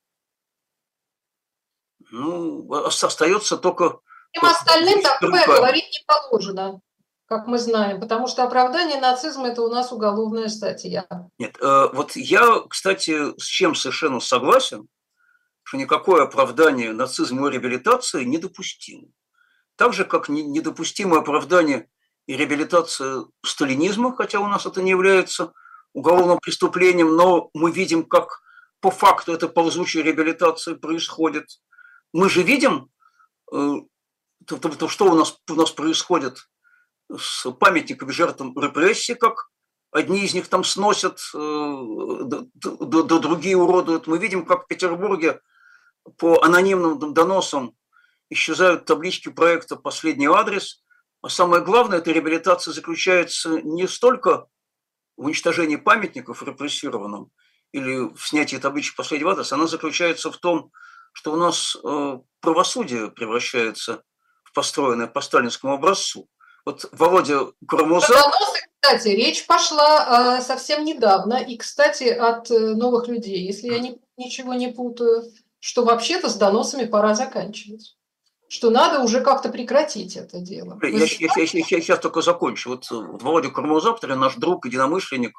ну, 2.10 2.72
остается 2.72 3.56
только... 3.56 4.00
Всем 4.32 4.48
остальным 4.48 5.02
такое 5.02 5.46
говорить 5.46 5.90
не 5.92 6.04
положено, 6.06 6.80
как 7.26 7.46
мы 7.46 7.58
знаем, 7.58 8.00
потому 8.00 8.26
что 8.26 8.44
оправдание 8.44 9.00
нацизма– 9.00 9.48
это 9.50 9.62
у 9.62 9.68
нас 9.68 9.92
уголовная 9.92 10.48
статья. 10.48 11.06
Нет, 11.38 11.56
э, 11.60 11.88
вот 11.92 12.16
я, 12.16 12.60
кстати, 12.68 13.38
с 13.40 13.44
чем 13.44 13.74
совершенно 13.74 14.20
согласен, 14.20 14.88
что 15.62 15.76
никакое 15.76 16.24
оправдание 16.24 16.92
нацизма 16.92 17.48
и 17.48 17.52
реабилитации 17.52 18.24
недопустимо. 18.24 19.08
Так 19.76 19.92
же, 19.94 20.04
как 20.04 20.28
недопустимо 20.28 21.18
оправдание 21.18 21.88
и 22.26 22.36
реабилитация 22.36 23.24
сталинизма, 23.44 24.14
хотя 24.14 24.40
у 24.40 24.46
нас 24.46 24.66
это 24.66 24.82
не 24.82 24.90
является 24.90 25.52
уголовным 25.92 26.38
преступлением, 26.38 27.16
но 27.16 27.50
мы 27.54 27.70
видим, 27.70 28.04
как 28.04 28.40
по 28.80 28.90
факту 28.90 29.32
эта 29.32 29.48
ползучая 29.48 30.02
реабилитация 30.02 30.74
происходит. 30.76 31.46
Мы 32.12 32.28
же 32.28 32.42
видим, 32.42 32.90
э, 33.52 33.74
что 34.88 35.04
у 35.06 35.14
нас, 35.14 35.38
у 35.48 35.54
нас 35.54 35.70
происходит 35.70 36.48
с 37.16 37.50
памятниками 37.52 38.10
жертвам 38.10 38.58
репрессий, 38.58 39.14
как 39.14 39.48
одни 39.90 40.24
из 40.24 40.34
них 40.34 40.48
там 40.48 40.64
сносят, 40.64 41.20
э, 41.34 41.78
да, 42.24 42.44
да, 42.54 43.18
другие 43.18 43.56
уродуют. 43.56 44.06
Мы 44.06 44.18
видим, 44.18 44.46
как 44.46 44.64
в 44.64 44.66
Петербурге 44.66 45.40
по 46.16 46.42
анонимным 46.42 47.12
доносам 47.12 47.74
исчезают 48.30 48.84
таблички 48.84 49.28
проекта 49.28 49.76
«Последний 49.76 50.28
адрес», 50.28 50.82
а 51.22 51.28
самое 51.28 51.62
главное, 51.62 51.98
эта 51.98 52.12
реабилитация 52.12 52.72
заключается 52.72 53.60
не 53.60 53.86
столько 53.86 54.46
в 55.20 55.26
уничтожении 55.26 55.76
памятников 55.76 56.42
репрессированным 56.42 57.30
или 57.72 58.08
в 58.14 58.26
снятии 58.26 58.56
табличек 58.56 58.96
последнего 58.96 59.32
адреса, 59.32 59.54
она 59.54 59.66
заключается 59.66 60.32
в 60.32 60.38
том, 60.38 60.72
что 61.12 61.32
у 61.32 61.36
нас 61.36 61.76
э, 61.76 62.18
правосудие 62.40 63.10
превращается 63.10 64.02
в 64.42 64.52
построенное 64.54 65.06
по 65.06 65.20
сталинскому 65.20 65.74
образцу. 65.74 66.26
Вот 66.64 66.88
Володя 66.92 67.52
Крамуза... 67.68 68.14
кстати, 68.80 69.08
речь 69.08 69.46
пошла 69.46 70.38
э, 70.38 70.42
совсем 70.42 70.86
недавно, 70.86 71.34
и, 71.34 71.58
кстати, 71.58 72.04
от 72.04 72.50
э, 72.50 72.58
новых 72.58 73.06
людей, 73.08 73.44
если 73.44 73.68
я 73.68 73.78
не, 73.78 74.00
ничего 74.16 74.54
не 74.54 74.68
путаю, 74.68 75.24
что 75.58 75.84
вообще-то 75.84 76.30
с 76.30 76.36
доносами 76.36 76.86
пора 76.86 77.14
заканчивать 77.14 77.94
что 78.50 78.70
надо 78.70 78.98
уже 78.98 79.20
как-то 79.20 79.48
прекратить 79.48 80.16
это 80.16 80.40
дело. 80.40 80.76
Я, 80.82 80.88
я, 80.88 81.04
я, 81.04 81.28
я, 81.36 81.42
я 81.44 81.46
сейчас 81.46 82.00
только 82.00 82.20
закончу. 82.20 82.70
Вот, 82.70 82.90
вот 82.90 83.22
Володя 83.22 83.50
Кормозавтор, 83.50 84.16
наш 84.16 84.34
друг, 84.34 84.66
единомышленник, 84.66 85.38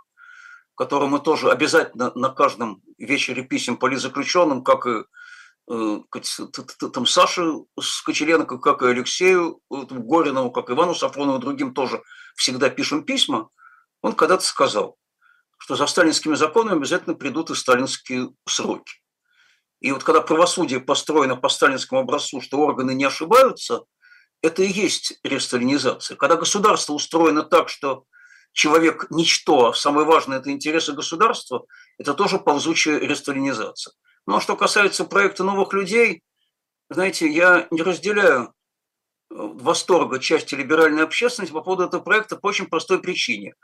которому 0.76 1.18
мы 1.18 1.20
тоже 1.20 1.52
обязательно 1.52 2.14
на 2.16 2.30
каждом 2.30 2.82
вечере 2.98 3.44
писем 3.44 3.76
политзаключенным, 3.76 4.64
как 4.64 4.88
и 4.88 5.04
э, 5.70 6.00
там 6.94 7.06
Саше 7.06 7.66
Скочеленко, 7.78 8.60
как 8.60 8.82
и 8.82 8.88
Алексею 8.88 9.60
Горинову, 9.70 10.50
как 10.50 10.70
и 10.70 10.74
Ивану 10.74 10.96
Сафронову, 10.96 11.40
другим 11.40 11.74
тоже 11.74 12.02
всегда 12.38 12.70
пишем 12.70 13.04
письма, 13.04 13.50
он 14.02 14.14
когда-то 14.14 14.46
сказал, 14.46 14.96
что 15.58 15.76
за 15.76 15.86
сталинскими 15.86 16.36
законами 16.36 16.78
обязательно 16.78 17.16
придут 17.16 17.50
и 17.50 17.56
сталинские 17.56 18.30
сроки. 18.48 19.01
И 19.82 19.92
вот 19.92 20.04
когда 20.04 20.22
правосудие 20.22 20.80
построено 20.80 21.36
по 21.36 21.50
сталинскому 21.50 22.02
образцу, 22.02 22.40
что 22.40 22.60
органы 22.60 22.94
не 22.94 23.04
ошибаются, 23.04 23.82
это 24.42 24.64
и 24.64 24.72
есть 24.72 25.20
ресталинизация. 25.24 26.16
Когда 26.18 26.36
государство 26.36 26.94
устроено 26.94 27.44
так, 27.44 27.68
что 27.68 28.06
человек– 28.54 29.08
ничто, 29.10 29.70
а 29.70 29.74
самое 29.74 30.06
важное– 30.06 30.38
это 30.40 30.52
интересы 30.52 30.94
государства, 30.94 31.66
это 31.98 32.14
тоже 32.14 32.38
ползучая 32.38 33.00
ресталинизация. 33.00 33.94
Но 34.28 34.40
что 34.40 34.56
касается 34.56 35.04
проекта 35.04 35.44
новых 35.44 35.74
людей, 35.74 36.24
знаете, 36.90 37.28
я 37.28 37.68
не 37.72 37.82
разделяю 37.82 38.44
э, 38.44 38.50
восторга 39.30 40.20
части 40.20 40.54
либеральной 40.54 41.04
общественности 41.04 41.54
по 41.54 41.62
поводу 41.62 41.84
этого 41.84 42.02
проекта 42.02 42.36
по 42.36 42.48
очень 42.48 42.68
простой 42.68 43.00
причине. 43.00 43.56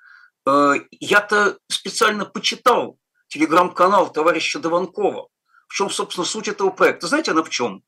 Э, 0.47 0.76
я-то 0.91 1.57
специально 1.70 2.26
почитал 2.26 2.97
телеграм-канал 3.28 4.11
товарища 4.11 4.59
Дованкова. 4.59 5.28
В 5.68 5.74
чем, 5.74 5.89
собственно, 5.89 6.26
суть 6.26 6.47
этого 6.47 6.70
проекта? 6.70 7.07
Знаете, 7.07 7.32
она 7.32 7.43
в 7.43 7.49
чем? 7.49 7.84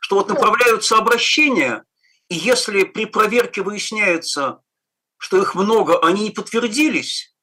Что 0.00 0.16
вот 0.16 0.28
направляются 0.28 0.96
обращения, 0.96 1.84
и 2.28 2.34
если 2.34 2.84
при 2.84 3.06
проверке 3.06 3.62
выясняется, 3.62 4.60
что 5.18 5.40
их 5.40 5.54
много, 5.54 5.98
они 6.04 6.24
не 6.24 6.30
подтвердились, 6.30 7.34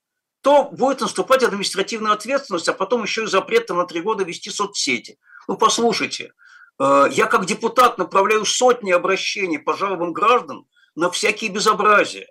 то 0.42 0.66
будет 0.66 1.02
наступать 1.02 1.44
административная 1.44 2.12
ответственность, 2.12 2.68
а 2.68 2.74
потом 2.74 3.04
еще 3.04 3.24
и 3.24 3.28
запрет 3.28 3.70
на 3.70 3.86
три 3.86 4.02
года 4.02 4.24
вести 4.24 4.50
соцсети. 4.50 5.18
Ну, 5.48 5.58
послушайте, 5.58 6.34
э, 6.80 7.06
я 7.12 7.28
как 7.28 7.46
депутат 7.46 7.98
направляю 7.98 8.46
сотни 8.46 8.92
обращений 8.92 9.58
по 9.58 9.76
жалобам 9.76 10.12
граждан 10.12 10.66
на 10.96 11.10
всякие 11.10 11.50
безобразия. 11.50 12.28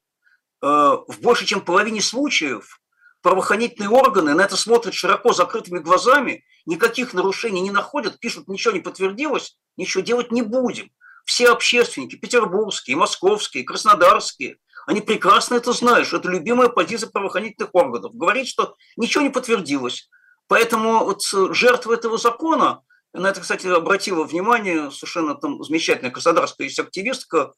Э, 0.63 0.99
в 1.09 1.21
больше 1.21 1.47
чем 1.47 1.63
половине 1.63 2.03
случаев 2.03 2.82
правоохранительные 3.23 3.89
органы 3.89 4.35
на 4.35 4.43
это 4.43 4.57
смотрят 4.57 4.95
широко 4.95 5.33
закрытыми 5.33 5.79
глазами, 5.79 6.45
никаких 6.67 7.15
нарушений 7.15 7.61
не 7.61 7.71
находят, 7.71 8.21
пишут, 8.21 8.49
ничего 8.49 8.75
не 8.75 8.81
подтвердилось, 8.81 9.57
ничего 9.77 10.03
делать 10.03 10.33
не 10.33 10.43
будем. 10.43 10.91
Все 11.25 11.51
общественники, 11.51 12.17
петербургские, 12.17 12.97
московские, 12.97 13.65
краснодарские, 13.65 14.59
они 14.87 15.01
прекрасно 15.01 15.55
это 15.55 15.73
знают, 15.73 16.09
что 16.09 16.17
это 16.17 16.29
любимая 16.29 16.69
позиция 16.69 17.09
правоохранительных 17.09 17.71
органов. 17.73 18.15
Говорит, 18.15 18.49
что 18.49 18.75
ничего 18.97 19.23
не 19.23 19.31
подтвердилось. 19.31 20.09
Поэтому 20.49 21.05
вот 21.05 21.23
жертва 21.55 21.95
этого 21.95 22.19
закона, 22.19 22.83
на 23.13 23.29
это, 23.29 23.41
кстати, 23.41 23.67
обратила 23.67 24.25
внимание 24.25 24.91
совершенно 24.91 25.35
там 25.35 25.63
замечательная 25.63 26.11
краснодарская 26.11 26.67
есть 26.67 26.79
активистка 26.79 27.53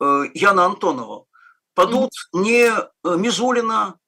э, 0.00 0.22
Яна 0.34 0.64
Антонова. 0.64 1.26
Падут 1.74 2.10
mm-hmm. 2.10 2.40
не 2.40 2.70
э, 2.70 2.82
Мизулина, 3.04 3.99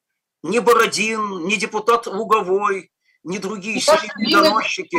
не 0.42 0.60
Бородин, 0.60 1.46
не 1.46 1.56
депутат 1.56 2.06
Луговой, 2.06 2.90
не 3.22 3.38
другие 3.38 3.80
доносчики. 4.30 4.98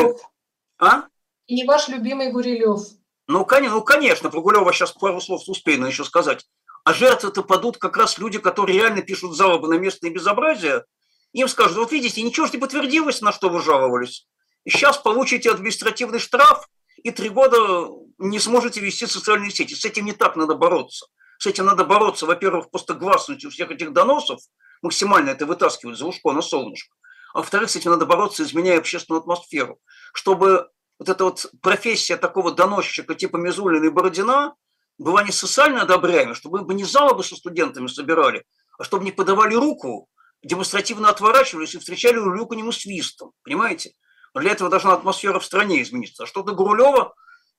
А? 0.79 1.07
И 1.47 1.55
не 1.55 1.65
ваш 1.65 1.87
любимый 1.89 2.31
Гурилев. 2.31 2.81
Ну, 3.27 3.45
конечно, 3.45 3.75
ну, 3.77 3.83
конечно, 3.83 4.29
про 4.29 4.41
Гулева 4.41 4.73
сейчас 4.73 4.91
пару 4.91 5.21
слов 5.21 5.43
успею 5.47 5.85
еще 5.85 6.03
сказать. 6.03 6.45
А 6.83 6.93
жертвы-то 6.93 7.43
падут 7.43 7.77
как 7.77 7.95
раз 7.95 8.17
люди, 8.17 8.39
которые 8.39 8.79
реально 8.79 9.01
пишут 9.01 9.37
жалобы 9.37 9.69
на 9.69 9.75
местные 9.75 10.11
безобразия. 10.11 10.85
Им 11.31 11.47
скажут, 11.47 11.77
вот 11.77 11.91
видите, 11.91 12.21
ничего 12.21 12.45
же 12.45 12.53
не 12.53 12.59
подтвердилось, 12.59 13.21
на 13.21 13.31
что 13.31 13.49
вы 13.49 13.61
жаловались. 13.61 14.27
Сейчас 14.67 14.97
получите 14.97 15.49
административный 15.49 16.19
штраф, 16.19 16.67
и 16.97 17.11
три 17.11 17.29
года 17.29 17.89
не 18.17 18.39
сможете 18.39 18.79
вести 18.81 19.05
социальные 19.05 19.51
сети. 19.51 19.73
С 19.73 19.85
этим 19.85 20.05
не 20.05 20.13
так 20.13 20.35
надо 20.35 20.55
бороться. 20.55 21.07
С 21.43 21.45
этим 21.45 21.65
надо 21.65 21.83
бороться, 21.83 22.25
во-первых, 22.25 22.71
просто 22.71 22.93
гласностью 22.93 23.51
всех 23.51 23.69
этих 23.69 23.91
доносов, 23.91 24.39
максимально 24.81 25.31
это 25.31 25.45
вытаскивать 25.45 25.97
за 25.97 26.05
ушко 26.05 26.31
на 26.31 26.41
солнышко. 26.41 26.95
А 27.33 27.39
во-вторых, 27.39 27.69
с 27.69 27.75
этим 27.75 27.91
надо 27.91 28.05
бороться, 28.05 28.43
изменяя 28.43 28.77
общественную 28.77 29.19
атмосферу, 29.19 29.77
чтобы 30.13 30.69
вот 30.99 31.09
эта 31.09 31.25
вот 31.25 31.47
профессия 31.61 32.15
такого 32.15 32.53
доносчика 32.53 33.13
типа 33.13 33.35
Мизулина 33.35 33.83
и 33.83 33.89
Бородина 33.89 34.55
была 34.97 35.21
не 35.23 35.33
социально 35.33 35.81
одобряемой, 35.81 36.33
чтобы 36.33 36.63
бы 36.63 36.73
не 36.73 36.85
залобы 36.85 37.25
со 37.25 37.35
студентами 37.35 37.87
собирали, 37.87 38.45
а 38.79 38.85
чтобы 38.85 39.03
не 39.03 39.11
подавали 39.11 39.53
руку, 39.53 40.07
демонстративно 40.43 41.09
отворачивались 41.09 41.75
и 41.75 41.79
встречали 41.79 42.19
Улюку 42.19 42.53
нему 42.53 42.71
свистом, 42.71 43.33
понимаете? 43.43 43.91
Для 44.33 44.51
этого 44.51 44.69
должна 44.69 44.93
атмосфера 44.93 45.39
в 45.39 45.45
стране 45.45 45.81
измениться. 45.81 46.23
А 46.23 46.25
что-то 46.25 46.53
Гурулева, 46.53 47.13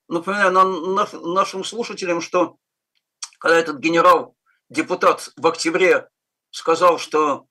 напоминаю 0.07 0.51
нашим 0.51 1.63
слушателям, 1.63 2.19
что 2.19 2.57
когда 3.45 3.59
этот 3.59 3.77
генерал, 3.77 4.35
депутат 4.69 5.29
в 5.37 5.45
октябре 5.45 6.09
сказал, 6.49 6.97
что 6.97 7.45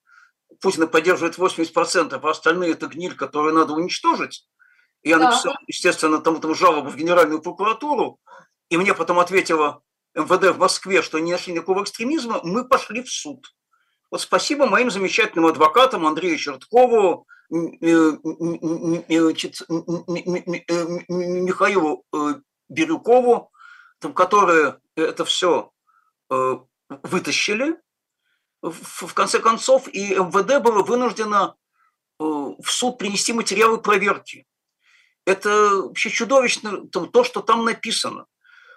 Путина 0.60 0.88
поддерживает 0.88 1.38
80%, 1.38 2.18
а 2.20 2.30
остальные 2.30 2.72
это 2.72 2.88
гниль, 2.88 3.14
которую 3.14 3.54
надо 3.54 3.74
уничтожить, 3.74 4.48
и 5.02 5.10
я 5.10 5.18
да. 5.18 5.30
написал, 5.30 5.54
естественно, 5.68 6.18
там, 6.18 6.40
там 6.40 6.52
жалобу 6.52 6.90
в 6.90 6.96
Генеральную 6.96 7.40
прокуратуру, 7.40 8.18
и 8.70 8.76
мне 8.76 8.92
потом 8.92 9.20
ответила 9.20 9.82
МВД 10.16 10.56
в 10.56 10.58
Москве, 10.58 11.00
что 11.00 11.20
не 11.20 11.30
нашли 11.30 11.52
никакого 11.52 11.84
экстремизма, 11.84 12.40
мы 12.42 12.66
пошли 12.66 13.00
в 13.00 13.08
суд. 13.08 13.54
Вот 14.10 14.20
спасибо 14.20 14.66
моим 14.66 14.90
замечательным 14.90 15.46
адвокатам 15.46 16.08
Андрею 16.08 16.38
Черткову, 16.38 17.28
Михаилу 21.08 22.04
Бирюкову, 22.68 23.52
которые 24.12 24.80
это 24.96 25.24
все 25.24 25.70
вытащили, 26.88 27.76
в 28.62 29.14
конце 29.14 29.40
концов, 29.40 29.88
и 29.88 30.14
МВД 30.14 30.62
было 30.62 30.82
вынуждено 30.82 31.54
в 32.18 32.66
суд 32.66 32.98
принести 32.98 33.32
материалы 33.32 33.78
проверки. 33.78 34.46
Это 35.26 35.50
вообще 35.82 36.10
чудовищно 36.10 36.86
то, 36.88 37.24
что 37.24 37.40
там 37.40 37.64
написано 37.64 38.26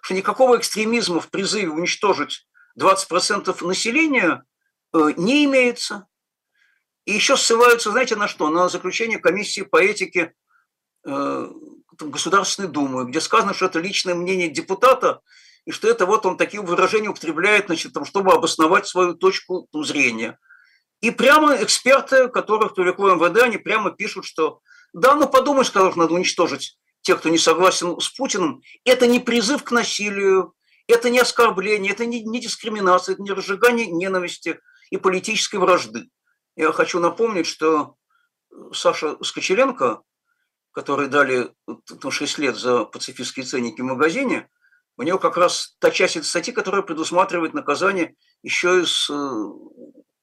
что 0.07 0.13
никакого 0.13 0.57
экстремизма 0.57 1.19
в 1.19 1.29
призыве 1.29 1.69
уничтожить 1.69 2.47
20% 2.79 3.65
населения 3.65 4.43
э, 4.93 5.11
не 5.17 5.43
имеется. 5.43 6.07
И 7.03 7.11
еще 7.11 7.35
ссылаются, 7.35 7.91
знаете, 7.91 8.15
на 8.15 8.29
что? 8.29 8.49
На 8.49 8.69
заключение 8.69 9.19
комиссии 9.19 9.63
по 9.63 9.75
этике 9.75 10.33
э, 11.05 11.51
Государственной 11.99 12.69
Думы, 12.69 13.03
где 13.09 13.19
сказано, 13.19 13.53
что 13.53 13.65
это 13.65 13.79
личное 13.79 14.15
мнение 14.15 14.49
депутата, 14.49 15.19
и 15.67 15.71
что 15.71 15.89
это 15.89 16.05
вот 16.05 16.25
он 16.25 16.37
такие 16.37 16.63
выражения 16.63 17.09
употребляет, 17.09 17.65
значит, 17.65 17.91
там, 17.91 18.05
чтобы 18.05 18.31
обосновать 18.31 18.87
свою 18.87 19.15
точку 19.15 19.67
зрения. 19.73 20.39
И 21.01 21.11
прямо 21.11 21.61
эксперты, 21.61 22.29
которых 22.29 22.73
привлекло 22.73 23.13
МВД, 23.13 23.41
они 23.43 23.57
прямо 23.57 23.91
пишут, 23.91 24.23
что 24.23 24.61
да, 24.93 25.13
ну 25.15 25.27
подумаешь, 25.27 25.67
что 25.67 25.93
надо 25.93 26.13
уничтожить 26.13 26.77
тех, 27.01 27.19
кто 27.19 27.27
не 27.27 27.37
согласен 27.37 27.99
с 27.99 28.07
Путиным, 28.07 28.61
это 28.85 29.07
не 29.07 29.19
призыв 29.19 29.61
к 29.65 29.71
насилию, 29.71 30.53
это 30.87 31.09
не 31.09 31.19
оскорбление, 31.19 31.91
это 31.91 32.05
не, 32.05 32.23
не 32.23 32.39
дискриминация, 32.39 33.13
это 33.13 33.21
не 33.21 33.31
разжигание 33.31 33.87
ненависти 33.87 34.61
и 34.89 34.95
политической 34.95 35.57
вражды. 35.57 36.07
Я 36.55 36.71
хочу 36.71 37.01
напомнить, 37.01 37.45
что 37.45 37.95
Саша 38.71 39.21
Скочеленко, 39.21 40.01
который 40.71 41.09
дали 41.09 41.51
6 42.09 42.37
лет 42.37 42.55
за 42.55 42.85
пацифистские 42.85 43.45
ценники 43.45 43.81
в 43.81 43.85
магазине, 43.85 44.47
у 44.97 45.03
него 45.03 45.19
как 45.19 45.37
раз 45.37 45.75
та 45.79 45.91
часть 45.91 46.17
этой 46.17 46.25
статьи, 46.25 46.53
которая 46.53 46.81
предусматривает 46.81 47.53
наказание 47.53 48.15
еще 48.43 48.81
и 48.81 48.85
с 48.85 49.09
э, 49.09 49.49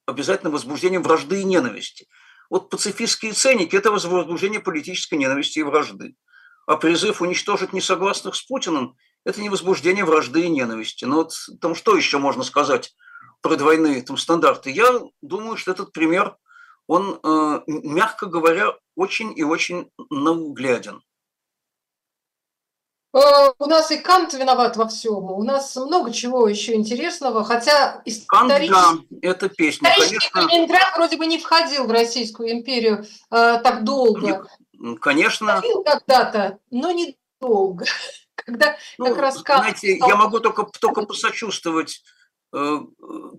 обязательным 0.07 0.53
возбуждением 0.53 1.03
вражды 1.03 1.41
и 1.41 1.45
ненависти. 1.45 2.07
Вот 2.51 2.70
пацифистские 2.70 3.33
ценники– 3.33 3.75
это 3.77 3.91
возбуждение 3.91 4.61
политической 4.61 5.14
ненависти 5.14 5.61
и 5.61 5.62
вражды 5.62 6.14
а 6.66 6.77
призыв 6.77 7.20
уничтожить 7.20 7.72
несогласных 7.72 8.35
с 8.35 8.43
Путиным– 8.43 8.97
это 9.25 9.41
не 9.41 9.49
возбуждение 9.49 10.05
вражды 10.05 10.43
и 10.43 10.49
ненависти. 10.49 11.05
Но 11.05 11.16
вот 11.16 11.33
там 11.61 11.75
что 11.75 11.97
еще 11.97 12.18
можно 12.18 12.43
сказать 12.43 12.95
про 13.41 13.57
двойные 13.57 14.03
там, 14.03 14.16
стандарты? 14.16 14.70
Я 14.70 15.01
думаю, 15.22 15.57
что 15.57 15.70
этот 15.70 15.93
пример, 15.93 16.37
он, 16.87 17.20
э, 17.22 17.61
мягко 17.66 18.27
говоря, 18.27 18.75
очень 18.97 19.37
и 19.37 19.43
очень 19.43 19.91
нагляден. 20.11 21.03
Э, 23.14 23.52
у 23.58 23.66
нас 23.66 23.92
и 23.92 23.98
Кант 23.98 24.34
виноват 24.34 24.76
во 24.76 24.88
всем. 24.88 25.24
У 25.30 25.44
нас 25.44 25.76
много 25.76 26.12
чего 26.12 26.48
еще 26.48 26.74
интересного, 26.74 27.44
хотя. 27.44 28.02
Кант, 28.26 28.48
да, 28.68 28.94
это 29.22 29.48
песня, 29.48 29.88
конечно. 29.96 30.30
Калининград 30.32 30.96
вроде 30.96 31.16
бы 31.16 31.26
не 31.26 31.38
входил 31.38 31.86
в 31.86 31.92
Российскую 31.92 32.50
империю 32.50 33.04
э, 33.30 33.60
так 33.62 33.84
долго. 33.84 34.46
Конечно. 35.00 35.62
когда-то, 35.84 36.58
но 36.70 36.90
недолго. 36.90 37.84
Когда 38.34 38.76
ну, 38.98 39.06
как 39.06 39.18
раз 39.18 39.38
знаете, 39.38 39.96
стал... 39.96 40.08
я 40.08 40.16
могу 40.16 40.40
только, 40.40 40.64
только 40.80 41.02
посочувствовать 41.02 42.02
э, 42.52 42.78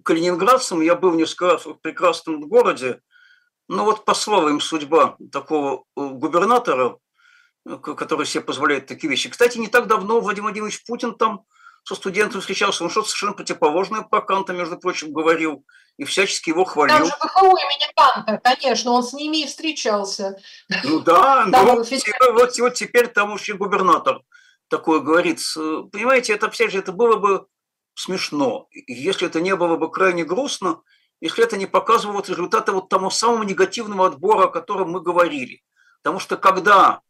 калининградцам. 0.03 0.81
Я 0.81 0.95
был 0.95 1.13
несколько 1.13 1.47
раз 1.47 1.65
в 1.65 1.73
прекрасном 1.75 2.47
городе. 2.47 3.01
Но 3.67 3.83
вот 3.83 4.05
послала 4.05 4.49
им 4.49 4.61
судьба 4.61 5.17
такого 5.31 5.83
э, 5.97 6.07
губернатора, 6.07 6.97
э, 7.65 7.77
который 7.77 8.25
себе 8.25 8.43
позволяет 8.43 8.87
такие 8.87 9.09
вещи. 9.09 9.29
Кстати, 9.29 9.57
не 9.57 9.67
так 9.67 9.87
давно 9.87 10.19
Владимир 10.19 10.43
Владимирович 10.43 10.83
Путин 10.85 11.15
там 11.15 11.45
со 11.83 11.95
студентом 11.95 12.41
встречался, 12.41 12.83
он 12.83 12.89
что-то 12.89 13.09
совершенно 13.09 13.33
противоположное 13.33 14.01
про 14.01 14.21
Канта, 14.21 14.53
между 14.53 14.77
прочим, 14.77 15.13
говорил, 15.13 15.65
и 15.97 16.03
всячески 16.03 16.49
его 16.49 16.65
хвалил. 16.65 16.97
Там 16.97 17.05
же 17.05 17.11
ВХУ 17.11 17.45
имени 17.45 17.91
Канта, 17.95 18.41
конечно, 18.43 18.91
он 18.91 19.03
с 19.03 19.13
ними 19.13 19.43
и 19.43 19.47
встречался. 19.47 20.37
Ну 20.83 20.99
да, 20.99 21.45
ну, 21.47 21.75
вот, 21.75 21.89
вот, 22.33 22.57
вот 22.57 22.73
теперь 22.73 23.07
там 23.07 23.33
уж 23.33 23.47
и 23.49 23.53
губернатор 23.53 24.21
такое 24.67 24.99
говорит. 24.99 25.39
Понимаете, 25.91 26.33
это, 26.33 26.47
опять 26.47 26.71
же, 26.71 26.79
это 26.79 26.91
было 26.91 27.17
бы 27.17 27.45
смешно, 27.93 28.67
если 28.71 29.27
это 29.27 29.39
не 29.39 29.55
было 29.55 29.77
бы 29.77 29.91
крайне 29.91 30.25
грустно, 30.25 30.81
если 31.21 31.43
это 31.43 31.57
не 31.57 31.65
показывало 31.65 32.17
вот 32.17 32.29
результаты 32.29 32.71
вот 32.71 32.89
того 32.89 33.09
самого 33.09 33.43
негативного 33.43 34.07
отбора, 34.07 34.45
о 34.45 34.49
котором 34.49 34.91
мы 34.91 35.01
говорили. 35.01 35.61
Потому 36.03 36.19
что 36.19 36.37
когда, 36.37 37.01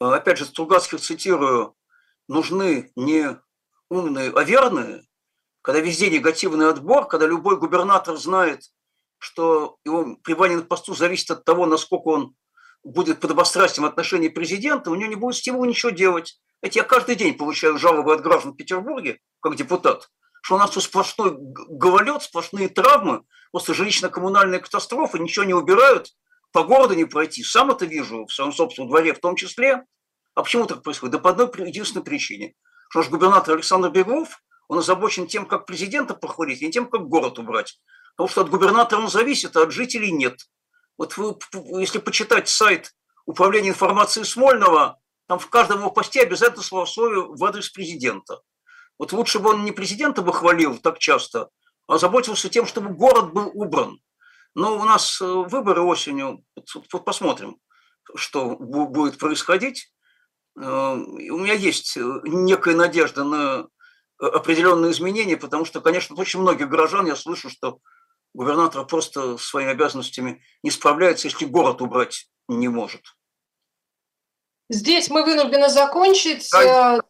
опять 0.00 0.38
же, 0.38 0.44
Стругацких 0.44 1.00
цитирую, 1.00 1.74
нужны 2.28 2.92
не 2.96 3.38
умные, 3.88 4.32
а 4.34 4.44
верные, 4.44 5.02
когда 5.62 5.80
везде 5.80 6.10
негативный 6.10 6.68
отбор, 6.68 7.08
когда 7.08 7.26
любой 7.26 7.58
губернатор 7.58 8.16
знает, 8.16 8.62
что 9.18 9.76
его 9.84 10.16
пребывание 10.22 10.58
на 10.58 10.64
посту 10.64 10.94
зависит 10.94 11.30
от 11.30 11.44
того, 11.44 11.66
насколько 11.66 12.08
он 12.08 12.34
будет 12.84 13.20
подобострастием 13.20 13.84
в 13.84 13.88
отношении 13.88 14.28
президента, 14.28 14.90
у 14.90 14.94
него 14.94 15.10
не 15.10 15.16
будет 15.16 15.36
стимула 15.36 15.64
ничего 15.64 15.90
делать. 15.90 16.40
Это 16.62 16.78
я 16.78 16.84
каждый 16.84 17.16
день 17.16 17.34
получаю 17.34 17.78
жалобы 17.78 18.14
от 18.14 18.22
граждан 18.22 18.52
в 18.52 18.56
Петербурге, 18.56 19.20
как 19.40 19.56
депутат, 19.56 20.10
что 20.42 20.54
у 20.54 20.58
нас 20.58 20.70
тут 20.70 20.84
сплошной 20.84 21.34
гололед, 21.36 22.22
сплошные 22.22 22.68
травмы, 22.68 23.24
после 23.50 23.74
жилищно-коммунальной 23.74 24.60
катастрофы, 24.60 25.18
ничего 25.18 25.44
не 25.44 25.54
убирают, 25.54 26.08
по 26.52 26.64
городу 26.64 26.94
не 26.94 27.04
пройти. 27.04 27.42
Сам 27.42 27.70
это 27.70 27.84
вижу 27.84 28.26
в 28.26 28.32
своем 28.32 28.52
собственном 28.52 28.90
дворе 28.90 29.14
в 29.14 29.20
том 29.20 29.36
числе. 29.36 29.84
А 30.34 30.42
почему 30.42 30.66
так 30.66 30.82
происходит? 30.82 31.12
Да 31.12 31.18
по 31.18 31.30
одной 31.30 31.50
единственной 31.66 32.04
причине. 32.04 32.54
Что 32.90 33.00
наш 33.00 33.08
губернатор 33.08 33.54
Александр 33.54 33.90
Беглов, 33.90 34.40
он 34.68 34.78
озабочен 34.78 35.26
тем, 35.26 35.46
как 35.46 35.66
президента 35.66 36.14
похвалить, 36.14 36.62
а 36.62 36.66
не 36.66 36.70
тем, 36.70 36.88
как 36.88 37.08
город 37.08 37.38
убрать. 37.38 37.80
Потому 38.16 38.28
что 38.28 38.40
от 38.40 38.50
губернатора 38.50 39.00
он 39.00 39.08
зависит, 39.08 39.56
а 39.56 39.62
от 39.62 39.72
жителей 39.72 40.10
нет. 40.10 40.40
Вот 40.96 41.16
вы, 41.16 41.36
если 41.80 41.98
почитать 41.98 42.48
сайт 42.48 42.92
Управления 43.26 43.68
информации 43.68 44.22
Смольного, 44.22 44.98
там 45.26 45.38
в 45.38 45.50
каждом 45.50 45.80
его 45.80 45.90
посте 45.90 46.22
обязательно 46.22 46.62
словословие 46.62 47.26
в 47.26 47.44
адрес 47.44 47.68
президента. 47.68 48.40
Вот 48.98 49.12
лучше 49.12 49.38
бы 49.38 49.50
он 49.50 49.64
не 49.64 49.72
президента 49.72 50.22
бы 50.22 50.32
хвалил 50.32 50.78
так 50.78 50.98
часто, 50.98 51.50
а 51.86 51.98
заботился 51.98 52.48
тем, 52.48 52.64
чтобы 52.64 52.88
город 52.88 53.34
был 53.34 53.50
убран. 53.52 54.00
Но 54.54 54.78
у 54.78 54.84
нас 54.84 55.20
э, 55.20 55.24
выборы 55.24 55.82
осенью, 55.82 56.44
вот 56.92 57.04
посмотрим, 57.04 57.58
что 58.14 58.56
будет 58.56 59.18
происходить. 59.18 59.92
Э, 60.58 60.94
у 60.94 61.38
меня 61.38 61.54
есть 61.54 61.96
э, 61.96 62.20
некая 62.24 62.74
надежда 62.74 63.24
на 63.24 63.68
определенные 64.18 64.92
изменения, 64.92 65.36
потому 65.36 65.64
что, 65.64 65.80
конечно, 65.80 66.16
очень 66.16 66.40
многих 66.40 66.68
горожан 66.68 67.06
я 67.06 67.14
слышу, 67.14 67.50
что 67.50 67.78
губернатор 68.34 68.84
просто 68.84 69.36
своими 69.38 69.70
обязанностями 69.70 70.42
не 70.62 70.70
справляется, 70.70 71.28
если 71.28 71.44
город 71.44 71.80
убрать 71.80 72.28
не 72.48 72.68
может. 72.68 73.17
Здесь 74.70 75.08
мы 75.08 75.24
вынуждены 75.24 75.70
закончить. 75.70 76.46
Да. 76.52 77.00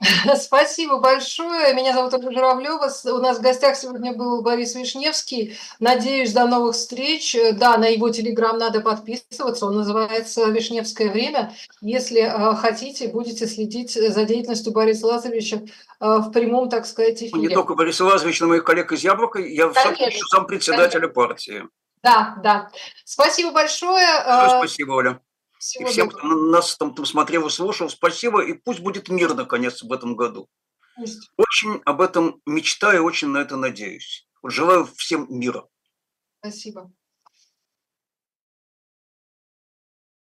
Э, 0.00 0.36
спасибо 0.36 0.98
большое. 0.98 1.72
Меня 1.72 1.92
зовут 1.92 2.12
Ольга 2.14 2.32
Журавлева. 2.32 2.90
У 3.04 3.18
нас 3.18 3.38
в 3.38 3.40
гостях 3.40 3.76
сегодня 3.76 4.12
был 4.12 4.42
Борис 4.42 4.74
Вишневский. 4.74 5.56
Надеюсь, 5.78 6.32
до 6.32 6.46
новых 6.46 6.74
встреч. 6.74 7.36
Да, 7.52 7.76
на 7.78 7.86
его 7.86 8.10
телеграм 8.10 8.58
надо 8.58 8.80
подписываться. 8.80 9.66
Он 9.66 9.76
называется 9.76 10.46
«Вишневское 10.46 11.08
время». 11.08 11.54
Если 11.80 12.20
э, 12.20 12.56
хотите, 12.56 13.06
будете 13.06 13.46
следить 13.46 13.92
за 13.92 14.24
деятельностью 14.24 14.72
Бориса 14.72 15.06
Лазаревича 15.06 15.56
э, 15.56 15.64
в 16.00 16.32
прямом, 16.32 16.68
так 16.68 16.84
сказать, 16.84 17.22
эфире. 17.22 17.40
Не 17.40 17.48
только 17.48 17.76
Бориса 17.76 18.04
Лазаревича, 18.04 18.44
но 18.44 18.48
и 18.48 18.50
моих 18.54 18.64
коллег 18.64 18.90
из 18.90 19.04
«Яблока». 19.04 19.38
Я 19.38 19.72
сам 20.30 20.46
председателя 20.46 21.06
партии. 21.06 21.62
Да, 22.02 22.34
да. 22.42 22.70
Спасибо 23.04 23.52
большое. 23.52 24.04
Спасибо, 24.58 24.92
Оля. 24.92 25.20
Всего 25.64 25.88
и 25.88 25.92
всем, 25.92 26.08
доброго. 26.10 26.26
кто 26.26 26.36
нас 26.50 26.76
там, 26.76 26.94
там 26.94 27.06
смотрел 27.06 27.46
и 27.46 27.50
слушал, 27.50 27.88
спасибо. 27.88 28.44
И 28.44 28.52
пусть 28.52 28.80
будет 28.80 29.08
мир, 29.08 29.34
наконец, 29.34 29.82
в 29.82 29.90
этом 29.90 30.14
году. 30.14 30.46
Пусть. 30.94 31.30
Очень 31.38 31.80
об 31.86 32.02
этом 32.02 32.42
мечтаю, 32.44 33.02
очень 33.02 33.28
на 33.28 33.38
это 33.38 33.56
надеюсь. 33.56 34.28
желаю 34.42 34.84
всем 34.84 35.26
мира. 35.30 35.66
Спасибо. 36.40 36.92